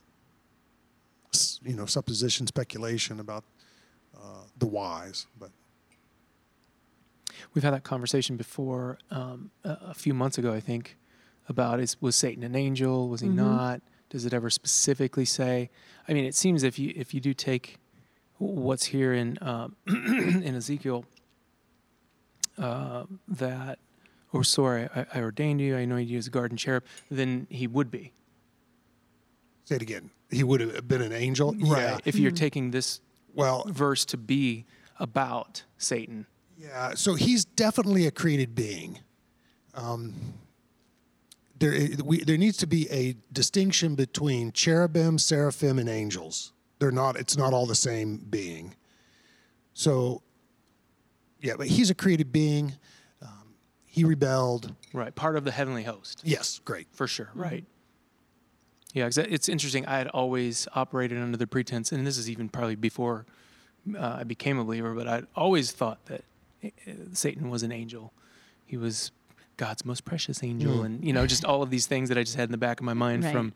you 1.64 1.76
know 1.76 1.86
supposition, 1.86 2.48
speculation 2.48 3.20
about 3.20 3.44
uh, 4.22 4.44
the 4.58 4.68
whys, 4.68 5.26
but 5.40 5.52
We've 7.54 7.64
had 7.64 7.74
that 7.74 7.84
conversation 7.84 8.36
before 8.36 8.98
um, 9.12 9.50
a, 9.64 9.78
a 9.88 9.94
few 9.94 10.14
months 10.14 10.38
ago, 10.38 10.54
I 10.54 10.60
think, 10.60 10.98
about 11.48 11.80
is 11.80 11.96
was 12.02 12.16
Satan 12.16 12.44
an 12.44 12.56
angel? 12.56 13.08
Was 13.08 13.22
he 13.22 13.30
Mhm. 13.30 13.36
not? 13.36 13.82
Does 14.10 14.26
it 14.26 14.34
ever 14.34 14.50
specifically 14.50 15.24
say? 15.26 15.70
I 16.08 16.14
mean, 16.14 16.26
it 16.26 16.36
seems 16.36 16.64
if 16.64 16.78
you 16.78 16.92
if 16.96 17.14
you 17.14 17.22
do 17.22 17.34
take 17.34 17.78
what's 18.40 18.86
here 18.88 19.14
in 19.14 19.38
um, 19.42 19.76
in 19.88 20.54
Ezekiel 20.56 21.06
uh, 22.58 23.06
that, 23.28 23.80
or 24.34 24.44
sorry, 24.44 24.90
I, 24.96 25.06
I 25.14 25.22
ordained 25.22 25.62
you, 25.62 25.78
I 25.78 25.82
anointed 25.82 26.10
you 26.10 26.18
as 26.18 26.28
a 26.28 26.32
garden 26.32 26.58
cherub, 26.58 26.84
then 27.10 27.48
he 27.50 27.68
would 27.68 27.90
be 27.90 28.12
say 29.66 29.76
it 29.76 29.82
again. 29.82 30.10
He 30.32 30.44
would 30.44 30.62
have 30.62 30.88
been 30.88 31.02
an 31.02 31.14
angel, 31.14 31.56
Yeah. 31.58 32.00
If 32.06 32.18
you're 32.18 32.32
taking 32.32 32.72
this 32.72 33.02
Well, 33.34 33.64
verse 33.68 34.06
to 34.06 34.18
be 34.18 34.66
about 35.00 35.64
Satan, 35.78 36.26
Yeah, 36.58 36.94
so 36.96 37.16
he's 37.16 37.46
definitely 37.46 38.06
a 38.06 38.12
created 38.12 38.54
being. 38.56 39.00
Um, 39.74 40.14
there, 41.58 41.74
we, 42.04 42.24
there 42.24 42.38
needs 42.38 42.58
to 42.58 42.68
be 42.68 42.90
a 42.90 43.16
distinction 43.32 43.96
between 43.96 44.52
cherubim, 44.52 45.18
seraphim, 45.18 45.80
and 45.80 45.88
angels. 45.90 46.54
They're 46.80 46.92
not. 46.92 47.18
It's 47.18 47.38
not 47.38 47.54
all 47.54 47.66
the 47.66 47.76
same 47.76 48.18
being. 48.30 48.76
So, 49.74 50.22
yeah, 51.42 51.54
but 51.58 51.68
he's 51.68 51.90
a 51.90 51.96
created 51.96 52.32
being. 52.32 52.74
Um, 53.22 53.54
he 53.86 54.04
rebelled. 54.04 54.74
right? 54.94 55.14
Part 55.14 55.36
of 55.38 55.44
the 55.46 55.52
heavenly 55.52 55.84
host. 55.84 56.22
Yes, 56.24 56.60
great. 56.64 56.88
For 56.92 57.08
sure, 57.08 57.30
right. 57.34 57.66
Yeah, 58.94 59.06
'cause 59.06 59.18
it's 59.18 59.48
interesting. 59.48 59.86
I 59.86 59.98
had 60.00 60.08
always 60.08 60.68
operated 60.74 61.20
under 61.20 61.38
the 61.38 61.46
pretense, 61.48 61.92
and 61.92 62.06
this 62.08 62.18
is 62.18 62.30
even 62.30 62.50
probably 62.50 62.76
before 62.76 63.26
uh, 63.98 64.18
I 64.20 64.24
became 64.24 64.58
a 64.60 64.64
believer, 64.66 64.94
but 64.94 65.08
I'd 65.08 65.28
always 65.36 65.72
thought 65.72 66.04
that 66.08 66.24
uh, 66.64 66.70
Satan 67.14 67.50
was 67.50 67.64
an 67.64 67.72
angel. 67.72 68.12
He 68.66 68.78
was 68.78 69.12
God's 69.58 69.86
most 69.86 70.06
precious 70.06 70.44
angel, 70.44 70.80
Mm. 70.80 70.86
and 70.86 71.04
you 71.06 71.14
know, 71.14 71.26
just 71.28 71.46
all 71.46 71.62
of 71.64 71.70
these 71.70 71.86
things 71.88 72.10
that 72.10 72.18
I 72.18 72.24
just 72.24 72.36
had 72.36 72.46
in 72.50 72.52
the 72.52 72.58
back 72.58 72.80
of 72.80 72.86
my 72.86 72.94
mind 72.94 73.24
Right. 73.24 73.32
from 73.32 73.54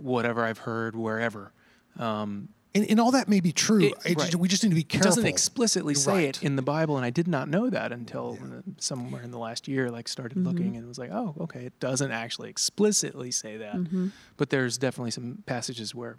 whatever 0.00 0.44
I've 0.44 0.58
heard 0.58 0.94
wherever. 0.94 1.52
Um, 1.98 2.48
And, 2.74 2.86
and 2.88 2.98
all 2.98 3.10
that 3.10 3.28
may 3.28 3.40
be 3.40 3.52
true. 3.52 3.82
It- 3.82 3.92
It 4.04 4.18
just- 4.18 4.32
right. 4.32 4.34
we 4.36 4.48
just 4.48 4.62
need 4.62 4.70
to 4.70 4.74
be 4.74 4.80
it 4.80 4.88
careful. 4.88 5.10
doesn't 5.10 5.26
explicitly 5.26 5.94
say 5.94 6.12
Right. 6.12 6.24
it 6.36 6.42
in 6.42 6.56
the 6.56 6.62
Bible, 6.62 6.96
and 6.96 7.04
I 7.04 7.10
did 7.10 7.28
not 7.28 7.48
know 7.48 7.68
that 7.68 7.92
until 7.92 8.38
uh, 8.42 8.62
somewhere 8.78 9.22
in 9.22 9.30
the 9.30 9.38
last 9.38 9.68
year, 9.68 9.90
like 9.90 10.08
started 10.08 10.38
Mm-hmm. 10.38 10.46
looking 10.46 10.76
and 10.76 10.88
was 10.88 10.98
like, 10.98 11.10
oh, 11.12 11.34
okay, 11.40 11.66
it 11.66 11.78
doesn't 11.80 12.10
actually 12.12 12.48
explicitly 12.48 13.30
say 13.30 13.58
that, 13.58 13.74
Mm-hmm. 13.76 14.08
but 14.38 14.48
there's 14.50 14.78
definitely 14.78 15.10
some 15.10 15.42
passages 15.44 15.94
where 15.94 16.16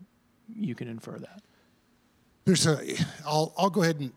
you 0.53 0.75
can 0.75 0.87
infer 0.87 1.17
that. 1.17 1.41
There's 2.45 2.67
a. 2.67 2.77
I'll 3.25 3.53
I'll 3.57 3.69
go 3.69 3.81
ahead 3.81 3.99
and 4.01 4.11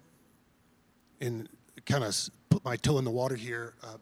and 1.20 1.48
kind 1.86 2.04
of 2.04 2.14
put 2.50 2.64
my 2.64 2.76
toe 2.76 2.98
in 2.98 3.04
the 3.04 3.10
water 3.10 3.36
here. 3.36 3.74
Uh, 3.82 3.96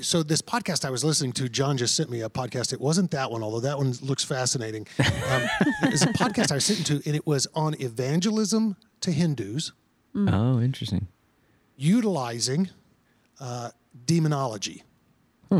so 0.00 0.22
this 0.22 0.40
podcast 0.42 0.84
I 0.84 0.90
was 0.90 1.04
listening 1.04 1.32
to, 1.32 1.48
John 1.48 1.76
just 1.76 1.94
sent 1.96 2.10
me 2.10 2.20
a 2.22 2.28
podcast. 2.28 2.72
It 2.72 2.80
wasn't 2.80 3.10
that 3.12 3.30
one, 3.30 3.42
although 3.42 3.60
that 3.60 3.76
one 3.78 3.92
looks 4.02 4.24
fascinating. 4.24 4.86
Um, 4.98 5.42
it's 5.82 6.02
a 6.02 6.06
podcast 6.12 6.52
I 6.52 6.56
was 6.56 6.68
listening 6.68 7.00
to, 7.02 7.08
and 7.08 7.16
it 7.16 7.26
was 7.26 7.46
on 7.54 7.74
evangelism 7.80 8.76
to 9.00 9.10
Hindus 9.12 9.72
Oh, 10.16 10.60
interesting. 10.60 11.06
utilizing 11.76 12.70
uh, 13.40 13.70
demonology. 14.06 14.82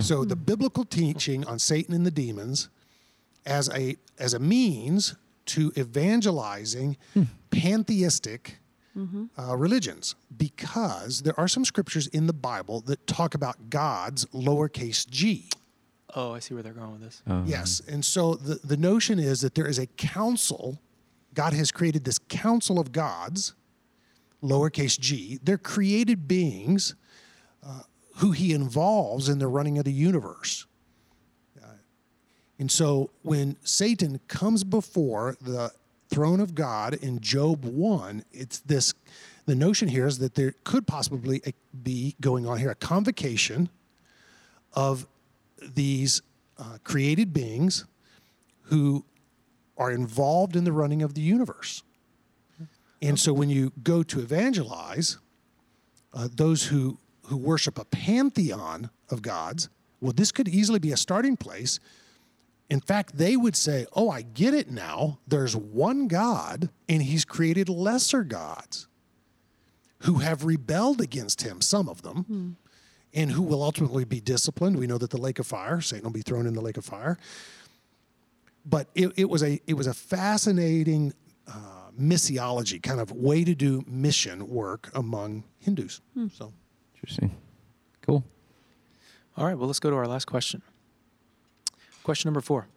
So 0.00 0.24
the 0.26 0.36
biblical 0.36 0.84
teaching 0.84 1.46
on 1.46 1.58
Satan 1.58 1.94
and 1.94 2.04
the 2.04 2.10
demons 2.10 2.68
as 3.46 3.70
a 3.70 3.96
as 4.18 4.34
a 4.34 4.38
means 4.38 5.14
to 5.46 5.72
evangelizing 5.78 6.98
pantheistic 7.50 8.58
uh, 9.38 9.56
religions, 9.56 10.14
because 10.36 11.22
there 11.22 11.38
are 11.38 11.48
some 11.48 11.64
scriptures 11.64 12.06
in 12.08 12.26
the 12.26 12.32
Bible 12.32 12.80
that 12.82 13.06
talk 13.06 13.34
about 13.34 13.70
God's 13.70 14.24
lowercase 14.26 15.08
g. 15.08 15.48
Oh, 16.14 16.34
I 16.34 16.38
see 16.38 16.54
where 16.54 16.62
they're 16.62 16.72
going 16.72 16.92
with 16.92 17.02
this. 17.02 17.22
Oh. 17.26 17.44
Yes. 17.46 17.82
And 17.86 18.04
so 18.04 18.34
the, 18.34 18.54
the 18.64 18.76
notion 18.76 19.18
is 19.18 19.40
that 19.42 19.54
there 19.54 19.66
is 19.68 19.78
a 19.78 19.86
council. 19.86 20.78
God 21.34 21.52
has 21.52 21.70
created 21.70 22.04
this 22.04 22.18
council 22.18 22.80
of 22.80 22.92
gods, 22.92 23.54
lowercase 24.42 24.98
g. 24.98 25.38
They're 25.42 25.58
created 25.58 26.26
beings 26.26 26.94
uh, 27.64 27.82
who 28.16 28.32
he 28.32 28.52
involves 28.52 29.28
in 29.28 29.38
the 29.38 29.46
running 29.46 29.78
of 29.78 29.84
the 29.84 29.92
universe. 29.92 30.66
Uh, 31.62 31.66
and 32.58 32.70
so 32.70 33.10
when 33.22 33.56
Satan 33.62 34.18
comes 34.28 34.64
before 34.64 35.36
the 35.40 35.70
throne 36.08 36.40
of 36.40 36.54
God 36.54 36.94
in 36.94 37.20
Job 37.20 37.64
1, 37.64 38.24
it's 38.32 38.60
this 38.60 38.94
the 39.46 39.54
notion 39.54 39.88
here 39.88 40.06
is 40.06 40.18
that 40.18 40.34
there 40.34 40.54
could 40.62 40.86
possibly 40.86 41.40
be 41.82 42.14
going 42.20 42.46
on 42.46 42.58
here 42.58 42.70
a 42.70 42.74
convocation 42.74 43.70
of 44.74 45.06
these 45.74 46.20
uh, 46.58 46.76
created 46.84 47.32
beings 47.32 47.86
who 48.64 49.04
are 49.78 49.90
involved 49.90 50.54
in 50.54 50.64
the 50.64 50.72
running 50.72 51.02
of 51.02 51.14
the 51.14 51.22
universe. 51.22 51.82
And 53.00 53.18
so 53.18 53.32
when 53.32 53.48
you 53.48 53.72
go 53.82 54.02
to 54.02 54.20
evangelize, 54.20 55.18
uh, 56.12 56.28
those 56.34 56.66
who, 56.66 56.98
who 57.26 57.36
worship 57.36 57.78
a 57.78 57.84
pantheon 57.86 58.90
of 59.08 59.22
gods, 59.22 59.68
well, 60.00 60.12
this 60.12 60.32
could 60.32 60.48
easily 60.48 60.78
be 60.78 60.92
a 60.92 60.96
starting 60.96 61.36
place. 61.36 61.80
In 62.70 62.80
fact, 62.80 63.16
they 63.16 63.36
would 63.36 63.56
say, 63.56 63.86
Oh, 63.94 64.10
I 64.10 64.22
get 64.22 64.54
it 64.54 64.70
now. 64.70 65.18
There's 65.26 65.56
one 65.56 66.06
God, 66.08 66.70
and 66.88 67.02
he's 67.02 67.24
created 67.24 67.68
lesser 67.68 68.22
gods 68.24 68.88
who 70.00 70.18
have 70.18 70.44
rebelled 70.44 71.00
against 71.00 71.42
him, 71.42 71.60
some 71.60 71.88
of 71.88 72.02
them 72.02 72.56
and 73.14 73.30
who 73.30 73.42
will 73.42 73.62
ultimately 73.62 74.04
be 74.04 74.20
disciplined. 74.20 74.78
We 74.78 74.86
know 74.86 74.98
that 74.98 75.10
the 75.10 75.18
lake 75.18 75.38
of 75.38 75.46
fire, 75.46 75.80
Satan 75.80 76.04
will 76.04 76.12
be 76.12 76.22
thrown 76.22 76.46
in 76.46 76.54
the 76.54 76.60
lake 76.60 76.76
of 76.76 76.84
fire. 76.84 77.18
But 78.64 78.88
it, 78.94 79.12
it 79.16 79.28
was 79.30 79.42
a 79.42 79.60
it 79.66 79.74
was 79.74 79.86
a 79.86 79.94
fascinating 79.94 81.14
uh, 81.46 81.90
missiology 81.98 82.82
kind 82.82 83.00
of 83.00 83.10
way 83.10 83.44
to 83.44 83.54
do 83.54 83.82
mission 83.86 84.46
work 84.48 84.90
among 84.94 85.44
Hindus. 85.58 86.00
So 86.32 86.52
Interesting. 86.94 87.34
Cool. 88.02 88.24
All 89.36 89.46
right, 89.46 89.56
well, 89.56 89.68
let's 89.68 89.80
go 89.80 89.88
to 89.88 89.96
our 89.96 90.06
last 90.06 90.26
question. 90.26 90.62
Question 92.08 92.28
number 92.28 92.40
four. 92.40 92.68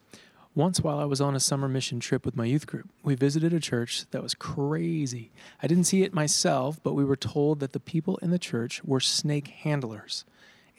Once, 0.55 0.81
while 0.81 0.99
I 0.99 1.05
was 1.05 1.21
on 1.21 1.37
a 1.37 1.39
summer 1.39 1.69
mission 1.69 2.01
trip 2.01 2.25
with 2.25 2.35
my 2.35 2.43
youth 2.43 2.67
group, 2.67 2.89
we 3.01 3.15
visited 3.15 3.53
a 3.53 3.61
church 3.61 4.03
that 4.11 4.21
was 4.21 4.33
crazy. 4.33 5.31
I 5.63 5.67
didn't 5.67 5.85
see 5.85 6.03
it 6.03 6.13
myself, 6.13 6.81
but 6.83 6.95
we 6.95 7.05
were 7.05 7.15
told 7.15 7.61
that 7.61 7.71
the 7.71 7.79
people 7.79 8.17
in 8.17 8.31
the 8.31 8.37
church 8.37 8.83
were 8.83 8.99
snake 8.99 9.47
handlers. 9.47 10.25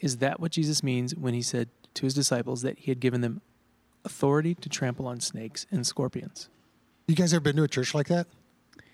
Is 0.01 0.17
that 0.17 0.39
what 0.39 0.51
Jesus 0.51 0.83
means 0.83 1.15
when 1.15 1.33
he 1.33 1.41
said 1.41 1.67
to 1.95 2.03
his 2.05 2.13
disciples 2.13 2.61
that 2.61 2.77
he 2.77 2.91
had 2.91 2.99
given 2.99 3.21
them 3.21 3.41
authority 4.05 4.53
to 4.53 4.69
trample 4.69 5.07
on 5.07 5.19
snakes 5.19 5.65
and 5.71 5.87
scorpions? 5.87 6.47
you 7.07 7.15
guys 7.15 7.33
ever 7.33 7.39
been 7.41 7.55
to 7.55 7.63
a 7.63 7.67
church 7.67 7.95
like 7.95 8.05
that? 8.09 8.27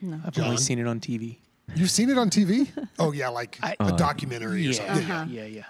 No. 0.01 0.21
I've 0.25 0.31
John? 0.35 0.45
only 0.45 0.55
seen 0.61 0.79
it 0.79 0.87
on 0.87 1.01
TV. 1.01 1.35
You've 1.75 1.91
seen 1.91 2.09
it 2.09 2.17
on 2.17 2.29
TV? 2.29 2.69
oh 2.97 3.11
yeah, 3.11 3.27
like 3.27 3.59
I- 3.61 3.75
a 3.81 3.91
documentary 3.97 4.65
or 4.67 4.69
Yeah, 4.71 4.87
something. 4.87 5.11
Uh-huh. 5.11 5.25
yeah, 5.29 5.43
yeah. 5.47 5.63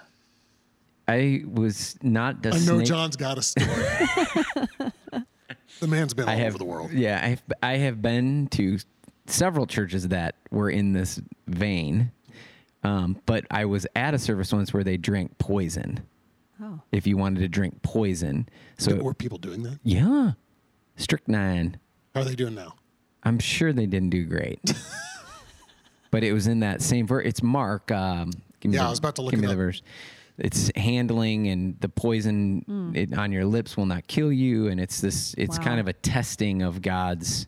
I 1.10 1.42
was 1.46 1.96
not 2.02 2.42
the 2.42 2.50
I 2.50 2.58
know 2.58 2.76
snake. 2.76 2.86
John's 2.86 3.16
got 3.16 3.36
a 3.38 3.42
story. 3.42 3.66
the 5.80 5.86
man's 5.86 6.14
been 6.14 6.28
all 6.28 6.36
have 6.36 6.48
over 6.48 6.58
the 6.58 6.64
world. 6.64 6.92
Yeah, 6.92 7.20
I 7.22 7.28
have, 7.28 7.42
I 7.62 7.76
have 7.78 8.00
been 8.02 8.46
to 8.48 8.78
several 9.26 9.66
churches 9.66 10.08
that 10.08 10.36
were 10.50 10.70
in 10.70 10.92
this 10.92 11.20
vein, 11.46 12.12
um, 12.84 13.20
but 13.26 13.44
I 13.50 13.64
was 13.64 13.86
at 13.96 14.14
a 14.14 14.18
service 14.18 14.52
once 14.52 14.72
where 14.72 14.84
they 14.84 14.96
drank 14.96 15.36
poison. 15.38 16.00
Oh. 16.62 16.80
If 16.92 17.06
you 17.06 17.16
wanted 17.16 17.40
to 17.40 17.48
drink 17.48 17.82
poison, 17.82 18.48
so 18.78 18.94
Were 18.96 19.14
people 19.14 19.38
doing 19.38 19.62
that? 19.62 19.78
yeah, 19.82 20.32
strychnine. 20.96 21.78
How 22.14 22.20
are 22.20 22.24
they 22.24 22.34
doing 22.34 22.54
now? 22.54 22.74
I'm 23.22 23.38
sure 23.38 23.72
they 23.72 23.86
didn't 23.86 24.10
do 24.10 24.24
great. 24.24 24.60
but 26.10 26.22
it 26.22 26.32
was 26.32 26.46
in 26.46 26.60
that 26.60 26.82
same 26.82 27.06
verse. 27.06 27.24
It's 27.26 27.42
Mark. 27.42 27.90
Um, 27.90 28.30
give 28.60 28.70
me 28.70 28.76
Yeah, 28.76 28.82
the- 28.82 28.86
I 28.88 28.90
was 28.90 28.98
about 28.98 29.16
to 29.16 29.22
look 29.22 29.30
give 29.30 29.40
it 29.40 29.42
me 29.42 29.48
the 29.48 29.56
verse. 29.56 29.82
It's 30.40 30.70
handling 30.76 31.48
and 31.48 31.78
the 31.80 31.88
poison 31.88 32.62
Hmm. 32.66 32.96
it, 32.96 33.16
on 33.16 33.30
your 33.32 33.44
lips 33.44 33.76
will 33.76 33.86
not 33.86 34.06
kill 34.06 34.32
you, 34.32 34.68
and 34.68 34.80
it's 34.80 35.00
this. 35.00 35.34
It's 35.38 35.58
Wow. 35.58 35.64
kind 35.64 35.80
of 35.80 35.88
a 35.88 35.92
testing 35.92 36.62
of 36.62 36.82
God's. 36.82 37.46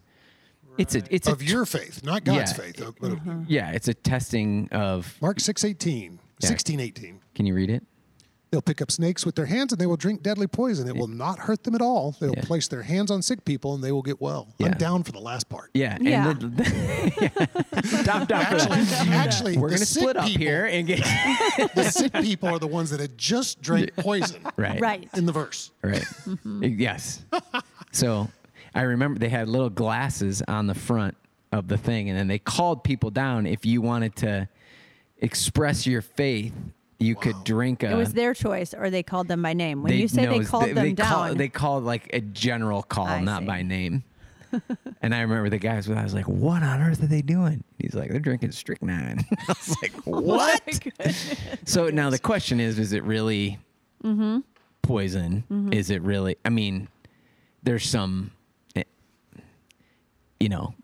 It's 0.79 0.95
a. 0.95 1.03
It's 1.15 1.29
Of 1.29 1.41
a. 1.43 1.45
your 1.45 1.67
faith, 1.67 2.03
not 2.05 2.25
God's 2.25 2.53
Yeah. 2.53 2.57
faith. 2.65 2.83
uh, 2.83 2.93
but 3.01 3.19
yeah, 3.47 3.71
it's 3.73 3.89
a 3.89 3.95
testing 3.95 4.69
of. 4.73 5.17
Mark 5.21 5.39
6:18, 5.39 6.19
Yeah. 6.41 6.49
16:18. 6.49 7.21
Can 7.35 7.47
you 7.47 7.55
read 7.55 7.71
it? 7.71 7.83
They'll 8.53 8.61
pick 8.61 8.83
up 8.83 8.91
snakes 8.91 9.25
with 9.25 9.35
their 9.35 9.47
hands 9.47 9.73
and 9.73 9.81
they 9.81 9.87
will 9.87 9.97
drink 9.97 10.23
deadly 10.23 10.47
poison. 10.47 10.87
It 10.87 10.95
will 10.95 11.09
not 11.09 11.39
hurt 11.39 11.65
them 11.65 11.75
at 11.75 11.81
all. 11.81 12.15
They 12.21 12.27
will 12.29 12.35
Yeah. 12.37 12.45
place 12.45 12.69
their 12.69 12.83
hands 12.83 13.11
on 13.11 13.23
sick 13.23 13.47
people 13.47 13.75
and 13.75 13.83
they 13.83 13.93
will 13.93 14.03
get 14.03 14.21
well. 14.21 14.49
Yeah. 14.59 14.67
I'm 14.67 14.73
down 14.75 15.03
for 15.05 15.13
the 15.13 15.21
last 15.21 15.49
part. 15.49 15.71
Yeah. 15.73 15.97
Yeah. 15.99 16.31
And 16.33 16.41
the, 16.59 17.13
yeah. 17.75 17.81
Stop, 18.03 18.25
stop 18.25 18.29
for 18.29 18.55
Actually, 18.57 18.85
that. 18.85 19.09
actually, 19.09 19.57
We're 19.57 19.71
gonna 19.71 19.87
split 19.87 20.19
up 20.19 20.27
people- 20.27 20.39
here 20.45 20.67
and 20.67 20.87
get. 20.87 21.01
The 21.75 21.85
sick 21.91 22.13
people 22.13 22.51
are 22.51 22.59
the 22.59 22.67
ones 22.67 22.91
that 22.91 23.01
had 23.01 23.17
just 23.17 23.63
drank 23.63 23.97
poison 23.97 24.43
right. 24.57 24.79
Right. 24.81 25.09
in 25.15 25.25
the 25.25 25.33
verse. 25.33 25.71
Right. 25.83 26.03
Mm-hmm. 26.27 26.65
Yes. 26.79 27.25
So 27.93 28.29
I 28.75 28.83
remember 28.83 29.19
they 29.19 29.31
had 29.31 29.49
little 29.49 29.71
glasses 29.71 30.43
on 30.47 30.67
the 30.67 30.75
front 30.75 31.17
of 31.53 31.69
the 31.69 31.79
thing, 31.79 32.11
and 32.11 32.19
then 32.19 32.29
they 32.29 32.39
called 32.39 32.85
people 32.85 33.11
down 33.11 33.47
if 33.47 33.65
you 33.65 33.81
wanted 33.81 34.15
to 34.17 34.47
express 35.19 35.87
your 35.87 36.03
faith. 36.03 36.53
You 37.03 37.15
could 37.17 37.45
drink 37.45 37.83
a. 37.83 37.91
It 37.91 37.97
was 37.97 38.13
their 38.13 38.35
choice, 38.35 38.75
or 38.75 38.91
they 38.91 39.03
called 39.03 39.29
them 39.29 39.43
by 39.43 39.53
name. 39.53 39.83
When 39.83 39.93
you 39.95 40.09
say 40.09 40.23
no, 40.25 40.31
they 40.31 40.35
it's- 40.37 40.51
called 40.51 40.65
them 40.71 40.75
they 40.77 40.93
down, 40.93 41.09
Call, 41.09 41.35
they 41.35 41.49
called 41.49 41.85
like 41.85 42.11
a 42.13 42.21
general 42.21 42.83
call, 42.83 43.07
I 43.07 43.21
not 43.21 43.41
see. 43.41 43.47
by 43.47 43.63
name. 43.63 44.05
and 45.03 45.15
I 45.15 45.21
remember 45.23 45.49
the 45.49 45.59
guys. 45.59 45.89
I 45.91 46.03
was 46.03 46.13
like, 46.15 46.29
"What 46.29 46.63
on 46.63 46.81
earth 46.83 47.03
are 47.03 47.07
they 47.07 47.23
doing?" 47.23 47.65
He's 47.79 47.95
like, 47.95 48.11
"They're 48.11 48.21
drinking 48.21 48.53
strychnine." 48.53 49.25
I 49.39 49.45
was 49.49 49.77
like, 49.83 49.93
"What?" 50.05 50.63
so 51.65 51.89
now 51.89 52.11
the 52.11 52.19
question 52.19 52.61
is: 52.61 52.79
Is 52.79 52.93
it 52.93 53.03
really 53.05 53.59
Mm-hmm. 54.05 54.41
poison? 54.83 55.71
Is 55.73 55.89
it 55.91 56.03
really? 56.03 56.37
I 56.45 56.49
mean, 56.51 56.89
there's 57.63 57.87
some, 57.89 58.33
eh, 58.77 58.83
you 60.41 60.49
know, 60.49 60.75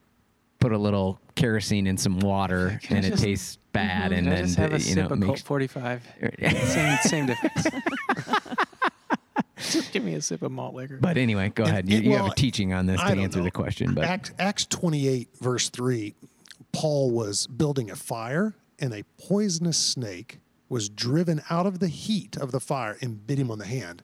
put 0.61 0.73
a 0.73 0.79
little 0.79 1.21
kerosene 1.35 1.87
in 1.87 1.97
some 1.97 2.19
water 2.21 2.81
and 2.91 3.05
it 3.05 3.17
tastes 3.19 3.59
bad, 3.73 4.13
and 4.13 4.25
Can 4.27 4.33
I 4.33 4.37
then 4.37 4.45
just 4.47 4.57
have 4.59 4.71
a 4.73 4.75
you 4.77 4.81
sip 4.81 5.09
know 5.11 5.15
of 5.15 5.21
Colt 5.21 5.41
45. 5.41 6.09
same, 6.41 6.99
same 7.03 7.27
difference. 7.27 7.67
just 9.59 9.93
give 9.93 10.05
me 10.05 10.15
a 10.15 10.23
sip 10.23 10.43
of 10.43 10.51
malt 10.53 10.75
liquor. 10.75 10.99
But 11.01 11.17
anyway, 11.17 11.51
go 11.55 11.63
And 11.65 11.73
ahead. 11.73 11.89
You, 11.89 11.99
it- 11.99 12.05
you 12.05 12.13
have 12.13 12.23
well, 12.23 12.33
a 12.33 12.35
teaching 12.35 12.73
on 12.73 12.87
this 12.87 13.01
I 13.01 13.15
to 13.15 13.21
answer 13.21 13.39
know. 13.39 13.45
the 13.45 13.51
question, 13.51 13.95
but 13.95 14.05
Acts, 14.05 14.33
Acts 14.39 14.67
28, 14.67 15.29
verse 15.41 15.69
3, 15.69 16.15
Paul 16.73 17.11
was 17.11 17.47
building 17.47 17.91
a 17.91 17.97
fire, 17.97 18.55
and 18.79 18.93
a 18.93 19.03
poisonous 19.19 19.77
snake 19.77 20.39
was 20.69 20.89
driven 20.89 21.41
out 21.51 21.67
of 21.67 21.79
the 21.79 21.89
heat 21.89 22.37
of 22.37 22.53
the 22.53 22.61
fire 22.61 22.97
and 23.01 23.27
bit 23.27 23.39
him 23.39 23.51
on 23.51 23.59
the 23.59 23.67
hand. 23.67 24.03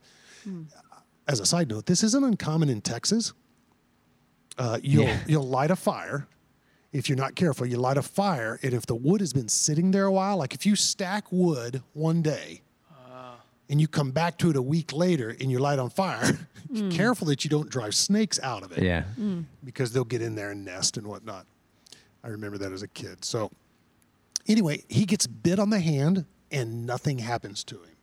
As 1.28 1.40
a 1.40 1.46
side 1.46 1.68
note, 1.68 1.86
this 1.86 2.02
isn't 2.02 2.22
uncommon 2.24 2.68
in 2.68 2.80
Texas. 2.80 3.32
Uh, 4.58 4.78
you'll, 4.82 5.04
Yeah. 5.04 5.18
you'll 5.26 5.46
light 5.48 5.70
a 5.70 5.76
fire, 5.76 6.26
if 6.94 7.08
you're 7.08 7.18
not 7.18 7.34
careful, 7.34 7.66
you 7.66 7.76
light 7.76 7.98
a 7.98 8.02
fire, 8.02 8.60
and 8.62 8.72
if 8.72 8.86
the 8.86 8.94
wood 8.94 9.20
has 9.20 9.32
been 9.32 9.48
sitting 9.48 9.90
there 9.90 10.04
a 10.04 10.12
while, 10.12 10.36
like 10.36 10.54
if 10.54 10.64
you 10.64 10.76
stack 10.76 11.30
wood 11.32 11.82
one 11.92 12.22
day 12.22 12.62
uh. 13.04 13.34
and 13.68 13.80
you 13.80 13.88
come 13.88 14.12
back 14.12 14.38
to 14.38 14.48
it 14.48 14.56
a 14.56 14.62
week 14.62 14.92
later 14.92 15.34
and 15.40 15.50
you 15.50 15.58
light 15.58 15.80
on 15.80 15.90
fire, 15.90 16.38
be 16.72 16.82
hmm. 16.82 16.90
careful 16.90 17.26
that 17.26 17.42
you 17.42 17.50
don't 17.50 17.68
drive 17.68 17.96
snakes 17.96 18.38
out 18.44 18.62
of 18.62 18.70
it 18.70 18.84
Yeah. 18.84 19.02
Hmm. 19.02 19.40
because 19.64 19.92
they'll 19.92 20.04
get 20.04 20.22
in 20.22 20.36
there 20.36 20.52
and 20.52 20.64
nest 20.64 20.96
and 20.96 21.04
whatnot. 21.04 21.46
I 22.22 22.28
remember 22.28 22.58
that 22.58 22.70
as 22.70 22.82
a 22.82 22.88
kid. 22.88 23.24
So, 23.24 23.50
anyway, 24.46 24.84
he 24.88 25.04
gets 25.04 25.26
bit 25.26 25.58
on 25.58 25.70
the 25.70 25.80
hand 25.80 26.24
and 26.52 26.86
nothing 26.86 27.18
happens 27.18 27.64
to 27.64 27.74
him. 27.74 27.96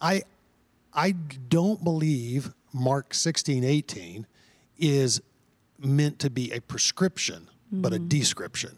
I, 0.00 0.22
I 0.92 1.12
don't 1.12 1.84
believe 1.84 2.52
Mark 2.72 3.14
16, 3.14 3.62
18 3.62 4.26
is 4.76 5.22
meant 5.78 6.18
to 6.18 6.30
be 6.30 6.50
a 6.50 6.60
prescription, 6.60 7.48
but 7.80 7.92
a 7.92 7.98
mm. 7.98 8.08
description. 8.08 8.76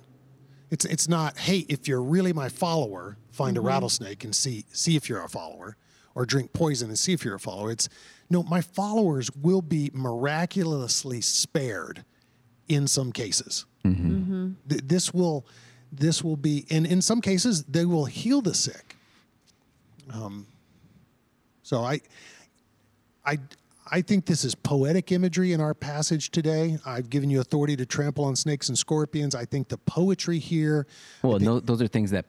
It's, 0.70 0.84
it's 0.84 1.08
not, 1.08 1.38
hey, 1.38 1.66
if 1.68 1.88
you're 1.88 2.02
really 2.02 2.32
my 2.32 2.48
follower, 2.48 3.16
find 3.30 3.56
a 3.56 3.60
mm-hmm. 3.60 3.68
rattlesnake 3.68 4.24
and 4.24 4.34
see, 4.34 4.64
see 4.72 4.96
if 4.96 5.08
you're 5.08 5.22
a 5.22 5.28
follower, 5.28 5.76
or 6.14 6.24
drink 6.24 6.52
poison 6.52 6.88
and 6.88 6.98
see 6.98 7.12
if 7.12 7.24
you're 7.24 7.34
a 7.34 7.40
follower. 7.40 7.70
It's, 7.70 7.88
no, 8.30 8.42
my 8.44 8.60
followers 8.60 9.30
will 9.32 9.62
be 9.62 9.90
miraculously 9.92 11.20
spared 11.20 12.04
in 12.68 12.86
some 12.86 13.12
cases. 13.12 13.66
Mm-hmm. 13.84 14.10
Mm-hmm. 14.10 14.52
Th- 14.68 14.82
This 14.84 15.12
will, 15.12 15.44
this 15.92 16.24
will 16.24 16.36
be, 16.36 16.64
and 16.70 16.86
in 16.86 17.02
some 17.02 17.20
cases, 17.20 17.64
they 17.64 17.84
will 17.84 18.06
heal 18.06 18.40
the 18.40 18.54
sick. 18.54 18.96
Um, 20.12 20.46
so 21.62 21.82
I, 21.82 22.00
I, 23.24 23.38
I 23.94 24.02
think 24.02 24.26
this 24.26 24.44
is 24.44 24.56
poetic 24.56 25.12
imagery 25.12 25.52
in 25.52 25.60
our 25.60 25.72
passage 25.72 26.32
today. 26.32 26.78
I've 26.84 27.08
given 27.08 27.30
you 27.30 27.40
authority 27.40 27.76
to 27.76 27.86
trample 27.86 28.24
on 28.24 28.34
snakes 28.34 28.68
and 28.68 28.76
scorpions. 28.76 29.36
I 29.36 29.44
think 29.44 29.68
the 29.68 29.78
poetry 29.78 30.40
here. 30.40 30.88
Well, 31.22 31.38
no, 31.38 31.60
those 31.60 31.80
are 31.80 31.86
things 31.86 32.10
that 32.10 32.24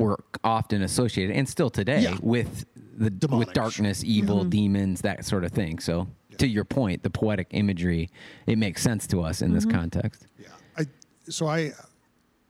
were 0.00 0.18
often 0.42 0.82
associated, 0.82 1.36
and 1.36 1.48
still 1.48 1.70
today, 1.70 2.00
Yeah. 2.00 2.16
with 2.20 2.66
the 2.96 3.08
Demonic. 3.08 3.46
with 3.46 3.54
darkness, 3.54 4.02
evil, 4.02 4.40
mm-hmm. 4.40 4.48
demons, 4.48 5.02
that 5.02 5.24
sort 5.24 5.44
of 5.44 5.52
thing. 5.52 5.78
So, 5.78 6.08
to 6.38 6.48
your 6.48 6.64
point, 6.64 7.04
the 7.04 7.10
poetic 7.10 7.46
imagery 7.52 8.10
it 8.48 8.58
makes 8.58 8.82
sense 8.82 9.06
to 9.06 9.20
us 9.20 9.42
in 9.42 9.52
this 9.52 9.64
mm-hmm. 9.64 9.78
context. 9.78 10.26
Yeah. 10.40 10.48
I, 10.76 10.86
so 11.28 11.46
I, 11.46 11.70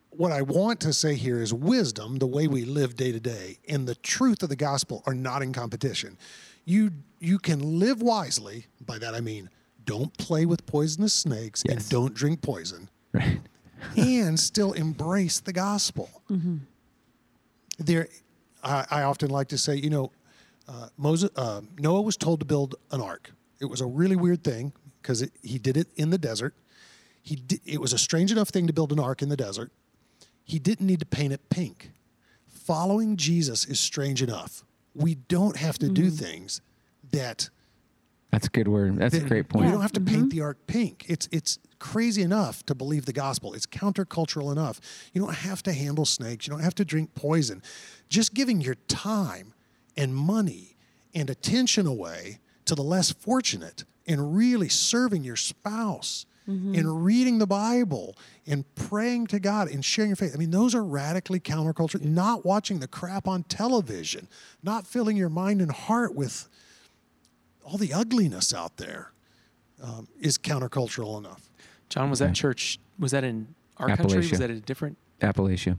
what 0.09 0.33
I 0.33 0.41
want 0.41 0.81
to 0.81 0.95
say 0.95 1.15
here 1.15 1.43
is 1.43 1.53
wisdom, 1.53 2.17
the 2.17 2.27
way 2.27 2.47
we 2.47 2.65
live 2.65 2.97
day 2.97 3.13
to 3.13 3.21
day, 3.21 3.59
and 3.69 3.87
the 3.87 3.97
truth 3.97 4.43
of 4.43 4.49
the 4.49 4.57
gospel 4.57 5.03
are 5.05 5.15
not 5.15 5.43
in 5.43 5.53
competition. 5.53 6.17
You 6.67 6.91
you 7.21 7.39
can 7.39 7.79
live 7.79 8.03
wisely. 8.03 8.67
By 8.85 8.99
that 8.99 9.15
I 9.15 9.21
mean, 9.21 9.49
don't 9.87 10.15
play 10.19 10.45
with 10.45 10.67
poisonous 10.67 11.15
snakes 11.15 11.63
Yes. 11.67 11.75
and 11.77 11.89
don't 11.89 12.13
drink 12.13 12.43
poison. 12.43 12.91
Right. 13.13 13.41
and 13.97 14.39
still 14.39 14.73
embrace 14.73 15.41
the 15.41 15.53
gospel. 15.53 16.11
There, 17.79 18.09
I, 18.63 18.85
I 18.91 19.03
often 19.03 19.31
like 19.31 19.49
to 19.49 19.59
say, 19.59 19.77
you 19.77 19.91
know, 19.91 20.11
uh, 20.69 20.89
Moses, 20.97 21.31
uh, 21.37 21.61
Noah 21.79 22.01
was 22.03 22.17
told 22.17 22.41
to 22.41 22.47
build 22.47 22.75
an 22.91 23.01
ark. 23.01 23.31
It 23.61 23.67
was 23.67 23.81
a 23.81 23.87
really 23.87 24.17
weird 24.17 24.43
thing 24.43 24.73
because 25.01 25.25
he 25.43 25.59
did 25.59 25.77
it 25.77 25.89
in 25.97 26.11
the 26.11 26.19
desert. 26.19 26.55
He 27.23 27.37
di- 27.37 27.61
it 27.65 27.81
was 27.81 27.93
a 27.93 27.99
strange 27.99 28.33
enough 28.33 28.49
thing 28.49 28.67
to 28.67 28.73
build 28.73 28.93
an 28.93 28.99
ark 28.99 29.23
in 29.23 29.29
the 29.29 29.37
desert. 29.37 29.71
He 30.45 30.59
didn't 30.59 30.87
need 30.87 31.01
to 31.01 31.07
paint 31.07 31.33
it 31.33 31.49
pink. 31.51 31.91
Following 32.49 33.17
Jesus 33.17 33.65
is 33.67 33.79
strange 33.79 34.23
enough. 34.23 34.65
We 34.97 35.15
don't 35.15 35.57
have 35.57 35.79
to 35.79 35.89
do 35.89 36.07
mm-hmm. 36.07 36.25
things 36.25 36.61
that 37.13 37.51
That's 38.31 38.47
a 38.47 38.51
good 38.51 38.69
word. 38.69 38.99
That's 38.99 39.15
a 39.15 39.21
that- 39.21 39.29
great 39.29 39.47
We 39.53 39.61
point. 39.61 39.73
don't 39.73 39.83
have 39.83 39.93
to 39.93 40.01
paint 40.01 40.19
mm-hmm. 40.19 40.29
the 40.29 40.41
ark 40.43 40.59
pink. 40.67 41.05
It's 41.09 41.29
it's 41.31 41.59
crazy 41.79 42.23
enough 42.23 42.65
to 42.67 42.75
believe 42.75 43.05
the 43.05 43.13
gospel. 43.13 43.53
It's 43.55 43.67
countercultural 43.67 44.51
enough. 44.51 44.81
You 45.13 45.21
don't 45.21 45.35
have 45.35 45.63
to 45.65 45.73
handle 45.73 46.07
snakes. 46.07 46.47
You 46.47 46.53
don't 46.53 46.63
have 46.63 46.75
to 46.77 46.85
drink 46.85 47.15
poison. 47.15 47.63
Just 48.09 48.33
giving 48.35 48.61
your 48.61 48.77
time 48.89 49.53
and 49.97 50.15
money 50.15 50.77
and 51.15 51.29
attention 51.31 51.87
away 51.87 52.41
to 52.65 52.75
the 52.75 52.83
less 52.83 53.13
fortunate 53.13 53.85
and 54.07 54.37
really 54.37 54.69
serving 54.69 55.25
your 55.25 55.37
spouse 55.37 56.27
and 56.47 57.05
reading 57.05 57.39
the 57.39 57.47
Bible 57.47 58.17
and 58.47 58.65
praying 58.77 59.27
to 59.29 59.41
God 59.41 59.69
and 59.69 59.85
sharing 59.85 60.11
your 60.11 60.17
faith. 60.17 60.33
I 60.33 60.39
mean, 60.39 60.53
those 60.53 60.75
are 60.77 60.85
radically 60.85 61.41
counterculture. 61.41 62.01
Not 62.01 62.45
watching 62.45 62.79
the 62.79 62.87
crap 62.87 63.27
on 63.27 63.43
television, 63.45 64.29
not 64.63 64.87
filling 64.87 65.17
your 65.17 65.29
mind 65.29 65.61
and 65.61 65.73
heart 65.73 66.15
with 66.15 66.49
all 67.65 67.77
the 67.79 67.93
ugliness 67.93 68.55
out 68.55 68.77
there 68.77 69.11
um, 69.83 70.07
is 70.21 70.39
countercultural 70.39 71.19
enough. 71.19 71.51
John, 71.89 72.11
was 72.11 72.21
that 72.21 72.35
church? 72.35 72.79
Was 72.99 73.11
that 73.11 73.25
in 73.25 73.49
our 73.79 73.89
country? 73.97 74.19
Was 74.19 74.39
that 74.39 74.51
a 74.51 74.61
different 74.61 74.97
Appalachia, 75.21 75.79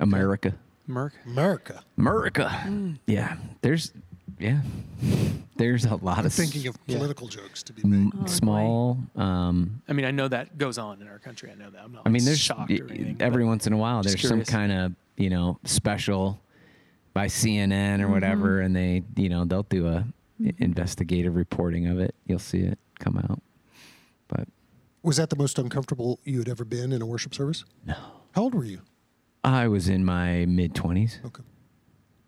America, 0.00 0.54
Merc? 0.86 1.14
America. 1.26 1.82
America. 1.96 2.94
Yeah. 3.06 3.36
There's, 3.62 3.92
yeah. 4.42 4.60
There's 5.56 5.84
a 5.84 5.94
lot 5.96 6.18
I'm 6.18 6.26
of 6.26 6.32
thinking 6.32 6.66
of 6.66 6.76
yeah. 6.86 6.96
political 6.96 7.28
jokes 7.28 7.62
to 7.64 7.72
be 7.72 7.82
m- 7.84 8.04
made. 8.06 8.12
Oh, 8.20 8.26
small. 8.26 8.98
Um, 9.16 9.82
I 9.88 9.92
mean, 9.92 10.04
I 10.06 10.10
know 10.10 10.26
that 10.28 10.58
goes 10.58 10.78
on 10.78 11.00
in 11.00 11.08
our 11.08 11.18
country. 11.18 11.50
I 11.50 11.54
know 11.54 11.70
that. 11.70 11.82
I'm 11.82 11.92
not. 11.92 12.02
I 12.04 12.08
mean, 12.08 12.24
there's 12.24 12.40
shocked 12.40 12.70
y- 12.70 12.78
or 12.80 12.88
anything. 12.88 13.16
every 13.20 13.44
once 13.44 13.66
in 13.66 13.72
a 13.72 13.76
while 13.76 14.02
just 14.02 14.16
there's 14.16 14.28
some 14.28 14.44
kind 14.44 14.72
of 14.72 14.92
you 15.16 15.30
know 15.30 15.58
special 15.64 16.40
by 17.14 17.26
CNN 17.26 18.00
or 18.00 18.08
whatever, 18.08 18.60
and 18.60 18.74
they 18.74 19.02
you 19.16 19.28
know 19.28 19.44
they'll 19.44 19.62
do 19.64 19.86
a 19.86 20.04
investigative 20.58 21.36
reporting 21.36 21.86
of 21.86 21.98
it. 22.00 22.14
You'll 22.26 22.38
see 22.40 22.60
it 22.60 22.78
come 22.98 23.18
out. 23.18 23.40
But 24.28 24.48
Was 25.02 25.18
that 25.18 25.30
the 25.30 25.36
most 25.36 25.58
uncomfortable 25.58 26.18
you 26.24 26.38
had 26.38 26.48
ever 26.48 26.64
been 26.64 26.92
in 26.92 27.02
a 27.02 27.06
worship 27.06 27.34
service? 27.34 27.64
No. 27.86 27.94
How 28.34 28.42
old 28.42 28.54
were 28.54 28.64
you? 28.64 28.80
I 29.44 29.68
was 29.68 29.88
in 29.88 30.04
my 30.04 30.46
mid 30.46 30.74
twenties. 30.74 31.18
Okay. 31.24 31.42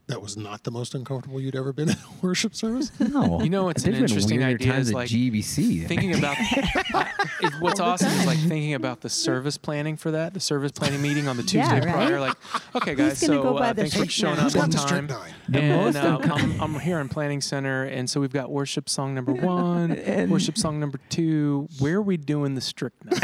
That 0.06 0.20
was 0.20 0.36
not 0.36 0.64
the 0.64 0.70
most 0.70 0.94
uncomfortable 0.94 1.40
you'd 1.40 1.56
ever 1.56 1.72
been 1.72 1.88
in 1.88 1.94
a 1.96 1.98
worship 2.26 2.54
service? 2.54 2.92
No, 3.00 3.40
You 3.40 3.48
know, 3.48 3.70
it's 3.70 3.84
an 3.86 3.94
interesting 3.94 4.44
idea 4.44 4.72
times 4.72 4.88
is 4.88 4.90
at 4.90 4.94
like 4.96 5.08
GBC. 5.08 5.86
thinking 5.88 6.14
about 6.18 6.36
it, 7.40 7.52
what's 7.60 7.80
awesome 7.80 8.08
is 8.08 8.26
like 8.26 8.38
thinking 8.38 8.74
about 8.74 9.00
the 9.00 9.08
service 9.08 9.56
planning 9.56 9.96
for 9.96 10.10
that, 10.10 10.34
the 10.34 10.40
service 10.40 10.72
planning 10.72 11.00
meeting 11.00 11.26
on 11.26 11.38
the 11.38 11.42
Yeah, 11.54 11.62
Tuesday 11.70 11.86
right? 11.86 11.94
prior. 11.94 12.20
Like, 12.20 12.34
okay, 12.74 12.94
guys, 12.94 13.18
so 13.18 13.42
go 13.42 13.54
by 13.58 13.70
uh, 13.70 13.72
the 13.72 13.82
thanks 13.82 13.96
for 13.96 14.04
showing 14.06 14.38
up 14.38 14.54
on 14.56 14.68
time. 14.70 15.06
The 15.48 15.58
And 15.58 15.68
most 15.94 15.96
uh, 15.96 16.18
I'm, 16.22 16.60
I'm 16.60 16.80
here 16.80 16.98
in 17.00 17.08
Planning 17.08 17.40
Center, 17.40 17.84
and 17.84 18.08
so 18.08 18.20
we've 18.20 18.32
got 18.32 18.50
worship 18.50 18.90
song 18.90 19.14
number 19.14 19.32
one, 19.32 20.28
worship 20.28 20.58
song 20.58 20.80
number 20.80 21.00
two. 21.08 21.66
Where 21.78 21.96
are 21.96 22.02
we 22.02 22.18
doing 22.18 22.54
the 22.54 22.60
strychnine? 22.60 23.18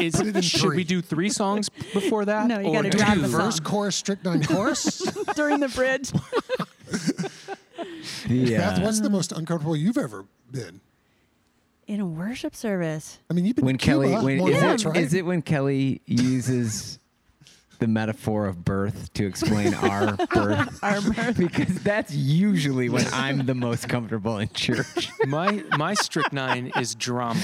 Is, 0.00 0.14
Put 0.16 0.36
it 0.36 0.44
should 0.44 0.74
we 0.74 0.84
do 0.84 1.00
three 1.02 1.28
songs 1.30 1.68
before 1.68 2.24
that? 2.26 2.46
No, 2.46 2.60
you 2.60 2.68
or 2.68 2.72
gotta 2.74 2.90
do 2.90 2.98
drop 2.98 3.14
two? 3.14 3.22
the 3.22 3.28
song. 3.28 3.40
Verse, 3.40 3.60
chorus, 3.60 3.96
strychnine, 3.96 4.44
chorus? 4.44 5.02
During 5.34 5.60
the 5.60 5.68
bridge. 5.68 6.10
the, 8.26 8.56
Beth, 8.56 8.82
what's 8.82 9.00
the 9.00 9.10
most 9.10 9.32
uncomfortable 9.32 9.76
you've 9.76 9.98
ever 9.98 10.24
been? 10.50 10.80
In 11.86 12.00
a 12.00 12.06
worship 12.06 12.54
service. 12.54 13.18
I 13.30 13.34
mean, 13.34 13.44
you've 13.44 13.56
been 13.56 13.66
when 13.66 13.76
Cuba 13.76 14.08
Kelly, 14.08 14.24
when, 14.24 14.38
more 14.38 14.50
is, 14.50 14.62
it, 14.62 14.84
right? 14.84 14.96
is 14.96 15.14
it 15.14 15.26
when 15.26 15.42
Kelly 15.42 16.00
uses 16.06 16.98
the 17.80 17.88
metaphor 17.88 18.46
of 18.46 18.64
birth 18.64 19.12
to 19.14 19.26
explain 19.26 19.74
our 19.74 20.16
birth? 20.32 20.78
Our 20.82 21.00
birth. 21.00 21.36
because 21.36 21.82
that's 21.82 22.14
usually 22.14 22.88
when 22.88 23.06
I'm 23.12 23.46
the 23.46 23.54
most 23.54 23.88
comfortable 23.88 24.38
in 24.38 24.48
church. 24.50 25.10
My 25.26 25.64
my 25.76 25.94
strychnine 25.94 26.72
is 26.78 26.94
drama, 26.94 27.40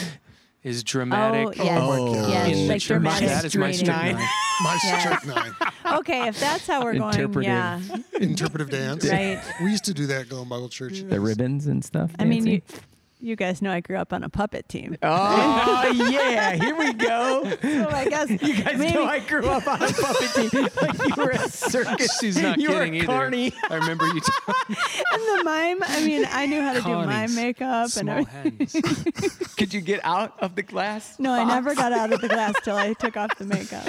is 0.68 0.80
oh, 0.80 0.84
dramatic. 0.84 1.46
Oh, 1.60 1.64
yes. 1.64 1.78
Oh, 1.82 2.14
my 2.14 2.28
yes. 2.28 2.56
in 2.56 2.68
like 2.68 2.82
dramatic 2.82 3.28
That 3.28 3.44
is 3.44 3.56
my 3.56 3.72
straining. 3.72 4.16
strychnine. 4.16 4.28
My 4.62 4.78
Yeah. 4.84 4.98
strychnine. 5.18 5.54
Okay, 5.98 6.28
if 6.28 6.38
that's 6.40 6.66
how 6.66 6.82
we're 6.82 6.94
going, 6.94 7.14
Interpretive. 7.14 7.42
yeah. 7.44 7.80
Interpretive 8.20 8.70
dance. 8.70 9.08
Right. 9.08 9.40
We 9.62 9.70
used 9.70 9.84
to 9.84 9.94
do 9.94 10.06
that 10.06 10.28
going 10.28 10.48
Bible 10.48 10.68
church. 10.68 11.00
the 11.02 11.20
ribbons 11.20 11.66
and 11.66 11.84
stuff. 11.84 12.10
I 12.18 12.24
mean, 12.24 12.46
you, 12.46 12.58
dancing. 12.60 12.80
You 13.20 13.36
guys 13.36 13.60
know 13.62 13.70
I 13.72 13.80
grew 13.80 13.96
up 13.96 14.12
on 14.12 14.22
a 14.22 14.28
puppet 14.28 14.68
team. 14.68 14.96
Oh 15.02 15.90
yeah, 16.10 16.52
here 16.54 16.76
we 16.76 16.92
go. 16.92 17.50
So 17.62 17.88
I 17.88 18.06
guess 18.08 18.30
You 18.30 18.62
guys 18.62 18.78
maybe 18.78 18.94
know 18.94 19.04
I 19.04 19.18
grew 19.20 19.46
up 19.48 19.66
on 19.66 19.82
a 19.82 19.92
puppet 19.92 20.50
team. 20.50 20.68
Like 20.80 21.16
you 21.16 21.22
were 21.24 21.30
a 21.30 21.48
circus. 21.48 22.18
She's 22.20 22.40
not 22.40 22.58
you 22.58 22.68
kidding 22.68 22.92
were 22.92 22.96
either. 22.98 23.06
Carney. 23.06 23.52
I 23.68 23.74
remember 23.76 24.06
you 24.06 24.20
talking 24.46 24.76
and 25.12 25.22
the 25.38 25.42
mime. 25.44 25.82
I 25.82 26.04
mean, 26.04 26.26
I 26.30 26.46
knew 26.46 26.60
how 26.62 26.72
to 26.74 26.80
do 26.80 26.88
mime 26.88 27.06
Connie's 27.06 27.36
makeup 27.36 27.82
and 27.84 27.90
small 27.92 28.26
everything. 28.32 28.56
hands. 28.58 29.54
Could 29.56 29.74
you 29.74 29.80
get 29.80 30.00
out 30.04 30.34
of 30.40 30.54
the 30.54 30.62
glass? 30.62 31.18
No, 31.18 31.32
I 31.32 31.44
never 31.44 31.74
got 31.74 31.92
out 31.92 32.12
of 32.12 32.20
the 32.20 32.28
glass 32.28 32.54
till 32.62 32.76
I 32.76 32.92
took 32.94 33.16
off 33.16 33.36
the 33.38 33.44
makeup. 33.46 33.88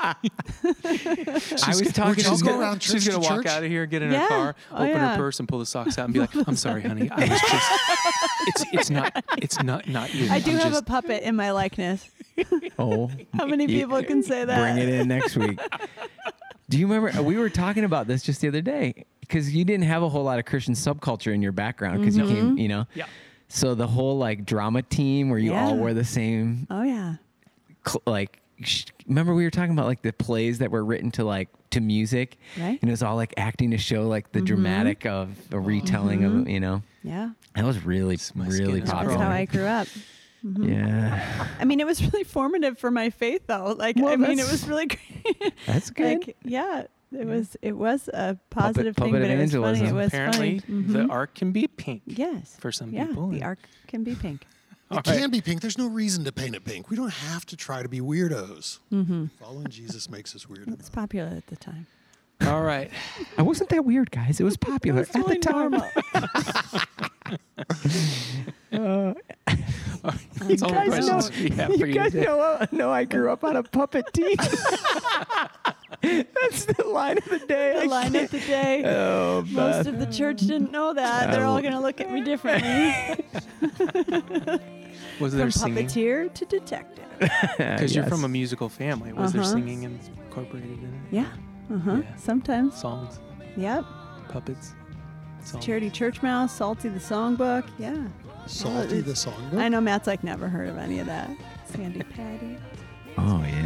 I 0.00 0.14
was 1.68 1.92
talking. 1.92 2.24
She's 2.24 2.38
to 2.38 2.44
go 2.44 2.58
around 2.60 2.82
She's 2.82 3.06
gonna 3.06 3.22
to 3.22 3.28
walk 3.28 3.38
church? 3.42 3.46
out 3.46 3.62
of 3.62 3.70
here, 3.70 3.86
get 3.86 4.02
in 4.02 4.10
Yeah. 4.12 4.22
her 4.22 4.28
car, 4.28 4.56
Oh, 4.72 4.76
open 4.76 4.88
yeah. 4.88 5.12
her 5.12 5.16
purse, 5.16 5.38
and 5.38 5.48
pull 5.48 5.58
the 5.58 5.66
socks 5.66 5.98
out, 5.98 6.06
and 6.06 6.14
be 6.14 6.20
like, 6.20 6.30
"I'm 6.46 6.56
sorry, 6.56 6.82
honey. 6.82 7.10
I 7.10 7.20
was 7.20 7.40
just. 7.40 7.70
It's 8.46 8.64
it's 8.72 8.90
not 8.90 9.24
it's 9.36 9.62
not 9.62 9.86
not 9.86 10.14
you. 10.14 10.30
I 10.30 10.40
do 10.40 10.52
I'm 10.52 10.58
have 10.58 10.70
just, 10.70 10.82
a 10.82 10.84
puppet 10.84 11.22
in 11.22 11.36
my 11.36 11.50
likeness. 11.52 12.08
Oh, 12.78 13.10
How 13.34 13.44
many 13.46 13.66
yeah. 13.66 13.80
people 13.82 14.02
can 14.02 14.22
say 14.22 14.44
that? 14.46 14.58
Bring 14.58 14.78
it 14.78 14.88
in 14.88 15.08
next 15.08 15.36
week. 15.36 15.60
Do 16.70 16.78
you 16.78 16.86
remember? 16.86 17.22
We 17.22 17.36
were 17.36 17.50
talking 17.50 17.84
about 17.84 18.06
this 18.06 18.22
just 18.22 18.40
the 18.40 18.48
other 18.48 18.62
day 18.62 19.04
because 19.20 19.54
you 19.54 19.64
didn't 19.64 19.84
have 19.84 20.02
a 20.02 20.08
whole 20.08 20.24
lot 20.24 20.38
of 20.38 20.46
Christian 20.46 20.72
subculture 20.74 21.34
in 21.34 21.42
your 21.42 21.52
background 21.52 21.98
because 22.00 22.16
you 22.16 22.24
mm-hmm. 22.24 22.34
came, 22.34 22.58
you 22.58 22.68
know. 22.68 22.86
Yeah. 22.94 23.04
So 23.48 23.74
the 23.74 23.86
whole 23.86 24.16
like 24.16 24.46
drama 24.46 24.82
team 24.82 25.28
where 25.28 25.38
you 25.38 25.52
all 25.54 25.74
Yeah. 25.74 25.82
wear 25.82 25.92
the 25.94 26.04
same 26.04 26.66
Oh 26.70 26.82
yeah. 26.82 27.16
cl- 27.86 28.02
like 28.06 28.38
sh- 28.38 28.49
remember 29.06 29.34
we 29.34 29.44
were 29.44 29.50
talking 29.50 29.72
about 29.72 29.86
like 29.86 30.02
the 30.02 30.12
plays 30.12 30.58
that 30.58 30.70
were 30.70 30.84
written 30.84 31.10
to 31.12 31.24
like 31.24 31.48
to 31.70 31.80
music 31.80 32.36
Right. 32.58 32.78
and 32.80 32.90
it 32.90 32.92
was 32.92 33.02
all 33.02 33.16
like 33.16 33.34
acting 33.36 33.70
to 33.72 33.78
show 33.78 34.06
like 34.08 34.32
the 34.32 34.40
mm-hmm. 34.40 34.46
dramatic 34.46 35.06
of 35.06 35.28
a 35.30 35.54
mm-hmm. 35.54 35.64
retelling 35.64 36.24
of 36.24 36.48
you 36.48 36.60
know 36.60 36.82
Yeah. 37.02 37.30
that 37.54 37.64
was 37.64 37.84
really 37.84 38.04
really 38.04 38.18
skin 38.20 38.82
is 38.82 38.90
That's 38.90 39.14
how 39.14 39.28
I 39.30 39.44
grew 39.44 39.64
up. 39.66 39.86
Mm-hmm. 40.44 40.72
yeah 40.72 41.46
I 41.60 41.64
mean, 41.64 41.80
it 41.80 41.86
was 41.86 42.02
really 42.02 42.24
formative 42.24 42.78
for 42.78 42.90
my 42.90 43.10
faith, 43.10 43.42
though. 43.46 43.74
Like, 43.78 43.96
Well, 43.96 44.08
I 44.08 44.16
mean, 44.16 44.38
it 44.38 44.50
was 44.50 44.66
really 44.66 44.86
great. 44.86 45.52
that's 45.66 45.90
good 45.90 46.26
like, 46.26 46.36
yeah, 46.44 46.84
it 47.12 47.26
was. 47.26 47.56
It 47.60 47.76
was 47.76 48.08
a 48.08 48.38
positive 48.50 48.96
thing, 48.96 49.12
puppet 49.12 49.22
but 49.22 49.30
it 49.30 49.38
was 49.38 49.52
funny. 49.52 49.84
It 49.84 49.92
was 49.92 50.06
Apparently, 50.08 50.60
funny. 50.60 50.82
the 50.82 50.98
Mhm. 51.00 51.10
arc 51.10 51.34
can 51.34 51.52
be 51.52 51.66
pink. 51.66 52.02
yes, 52.06 52.56
for 52.58 52.72
some 52.72 52.90
yeah, 52.90 53.06
people, 53.06 53.28
the 53.28 53.42
arc 53.42 53.58
can 53.86 54.02
be 54.04 54.14
pink. 54.14 54.46
It 54.90 54.96
All 54.96 55.02
can 55.02 55.30
be 55.30 55.40
pink. 55.40 55.60
There's 55.60 55.78
no 55.78 55.86
reason 55.86 56.24
to 56.24 56.32
paint 56.32 56.56
it 56.56 56.64
pink. 56.64 56.90
We 56.90 56.96
don't 56.96 57.12
have 57.12 57.46
to 57.46 57.56
try 57.56 57.82
to 57.82 57.88
be 57.88 58.00
weirdos. 58.00 58.80
Mm-hmm. 58.92 59.26
Following 59.40 59.68
Jesus 59.68 60.10
makes 60.10 60.34
us 60.34 60.48
weird. 60.48 60.66
It's 60.68 60.90
popular 60.90 61.28
at 61.28 61.46
the 61.46 61.54
time. 61.56 61.86
All 62.42 62.62
right. 62.62 62.90
I 63.38 63.42
wasn't 63.42 63.68
that 63.70 63.84
weird 63.84 64.10
guys 64.10 64.40
it 64.40 64.44
was 64.44 64.56
popular 64.56 65.02
It's 65.02 65.14
at 65.14 65.26
the 65.26 65.36
time 65.36 65.70
normal. 65.70 65.86
That's 70.40 70.62
all 70.62 70.70
the 70.70 70.74
guys 70.74 70.88
questions 70.88 71.30
we 71.30 71.92
you, 71.92 72.02
today. 72.04 72.24
know, 72.24 72.66
know 72.72 72.90
I 72.90 73.04
grew 73.04 73.30
up 73.30 73.44
on 73.44 73.56
a 73.56 73.62
puppet 73.62 74.12
team. 74.12 74.36
That's 76.40 76.64
the 76.64 76.84
line 76.86 77.18
of 77.18 77.24
the 77.26 77.38
day. 77.40 77.78
the 77.80 77.86
line 77.88 78.14
of 78.16 78.30
the 78.30 78.40
day. 78.40 78.82
Oh, 78.86 79.44
Most 79.50 79.86
of 79.86 79.98
the 79.98 80.06
church 80.06 80.40
didn't 80.40 80.72
know 80.72 80.94
that. 80.94 81.30
They're 81.30 81.44
all 81.44 81.60
going 81.60 81.74
to 81.74 81.80
look 81.80 82.00
at 82.00 82.10
me 82.10 82.22
differently. 82.22 82.94
Was 85.20 85.32
From 85.32 85.38
there 85.38 85.50
singing? 85.50 85.86
puppeteer 85.86 86.32
to 86.34 86.44
detective. 86.46 87.04
Because 87.58 87.94
you're 87.94 88.06
from 88.06 88.24
a 88.24 88.28
musical 88.28 88.68
family. 88.70 89.12
Was 89.12 89.32
there 89.32 89.42
Uh-huh. 89.42 89.50
singing 89.52 89.82
incorporated 89.82 90.70
in 90.78 90.84
it? 90.86 91.14
Yeah. 91.14 91.26
Uh 91.74 91.78
huh. 91.78 91.96
Yeah. 92.02 92.16
Sometimes. 92.16 92.74
Songs, 92.80 93.20
Yep. 93.58 93.84
puppets, 94.30 94.72
songs. 95.44 95.62
Charity 95.64 95.90
Church 95.90 96.22
Mouse, 96.22 96.56
Psalty 96.56 96.88
the 96.88 96.98
Songbook. 96.98 97.68
Yeah. 97.78 98.06
Psalty 98.46 99.02
the 99.02 99.12
songbook. 99.12 99.58
I 99.60 99.68
know 99.68 99.82
Matt's 99.82 100.06
like 100.06 100.24
never 100.24 100.48
heard 100.48 100.70
of 100.70 100.78
any 100.78 100.98
of 100.98 101.06
that. 101.06 101.30
Sandi 101.66 102.02
Patty. 102.02 102.56
Oh 103.18 103.42
yeah. 103.46 103.59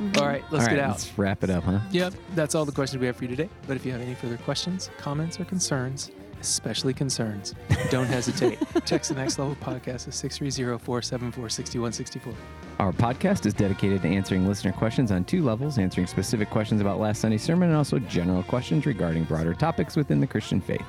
Mm-hmm. 0.00 0.18
All 0.18 0.26
right, 0.26 0.42
let's 0.50 0.52
All 0.52 0.60
right, 0.60 0.70
get 0.76 0.84
out. 0.84 0.90
Let's 0.92 1.18
wrap 1.18 1.44
it 1.44 1.50
up, 1.50 1.64
huh? 1.64 1.80
Yep, 1.90 2.14
that's 2.34 2.54
all 2.54 2.64
the 2.64 2.72
questions 2.72 2.98
we 3.00 3.06
have 3.06 3.16
for 3.16 3.24
you 3.24 3.30
today. 3.30 3.50
But 3.66 3.76
if 3.76 3.84
you 3.84 3.92
have 3.92 4.00
any 4.00 4.14
further 4.14 4.38
questions, 4.38 4.88
comments, 4.96 5.38
or 5.38 5.44
concerns, 5.44 6.10
especially 6.40 6.94
concerns, 6.94 7.54
don't 7.90 8.06
hesitate. 8.16 8.58
Text 8.86 9.10
the 9.10 9.16
Next 9.16 9.38
Level 9.38 9.56
Podcast 9.56 10.08
at 10.08 10.14
630-474-6164. 10.14 12.34
Our 12.78 12.92
podcast 12.92 13.44
is 13.44 13.52
dedicated 13.52 14.00
to 14.02 14.08
answering 14.08 14.48
listener 14.48 14.72
questions 14.72 15.12
on 15.12 15.24
two 15.24 15.44
levels, 15.44 15.76
answering 15.76 16.06
specific 16.06 16.48
questions 16.48 16.80
about 16.80 16.98
last 16.98 17.20
Sunday's 17.20 17.42
sermon 17.42 17.68
and 17.68 17.76
also 17.76 17.98
general 17.98 18.42
questions 18.44 18.86
regarding 18.86 19.24
broader 19.24 19.52
topics 19.52 19.96
within 19.96 20.18
the 20.18 20.26
Christian 20.26 20.62
faith. 20.62 20.80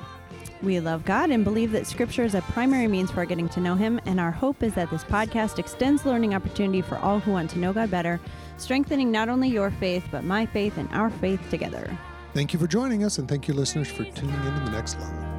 We 0.62 0.78
love 0.78 1.04
God 1.04 1.30
and 1.30 1.42
believe 1.42 1.72
that 1.72 1.88
Scripture 1.88 2.22
is 2.22 2.36
a 2.36 2.42
primary 2.42 2.86
means 2.86 3.10
for 3.10 3.24
getting 3.24 3.48
to 3.48 3.60
know 3.60 3.74
Him, 3.74 4.00
and 4.06 4.20
our 4.20 4.30
hope 4.30 4.62
is 4.62 4.74
that 4.74 4.90
this 4.90 5.02
podcast 5.02 5.58
extends 5.58 6.06
learning 6.06 6.34
opportunity 6.34 6.82
for 6.82 6.98
all 6.98 7.18
who 7.18 7.32
want 7.32 7.50
to 7.50 7.58
know 7.58 7.72
God 7.72 7.90
better, 7.90 8.20
strengthening 8.58 9.10
not 9.10 9.28
only 9.28 9.48
your 9.48 9.72
faith, 9.72 10.04
but 10.12 10.22
my 10.22 10.46
faith 10.46 10.78
and 10.78 10.88
our 10.92 11.10
faith 11.10 11.40
together. 11.50 11.98
Thank 12.32 12.52
you 12.52 12.60
for 12.60 12.68
joining 12.68 13.02
us, 13.04 13.18
and 13.18 13.28
thank 13.28 13.48
you, 13.48 13.54
listeners, 13.54 13.88
for 13.88 14.04
tuning 14.04 14.34
in 14.34 14.54
to 14.54 14.60
the 14.64 14.70
next 14.70 14.98
level. 15.00 15.31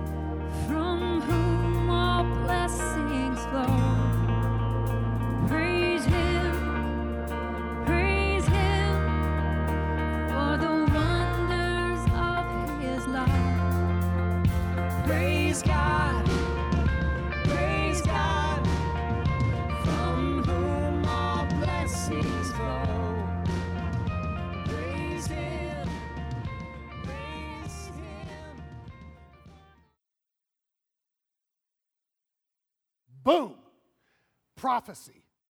Prophecy. 34.63 35.25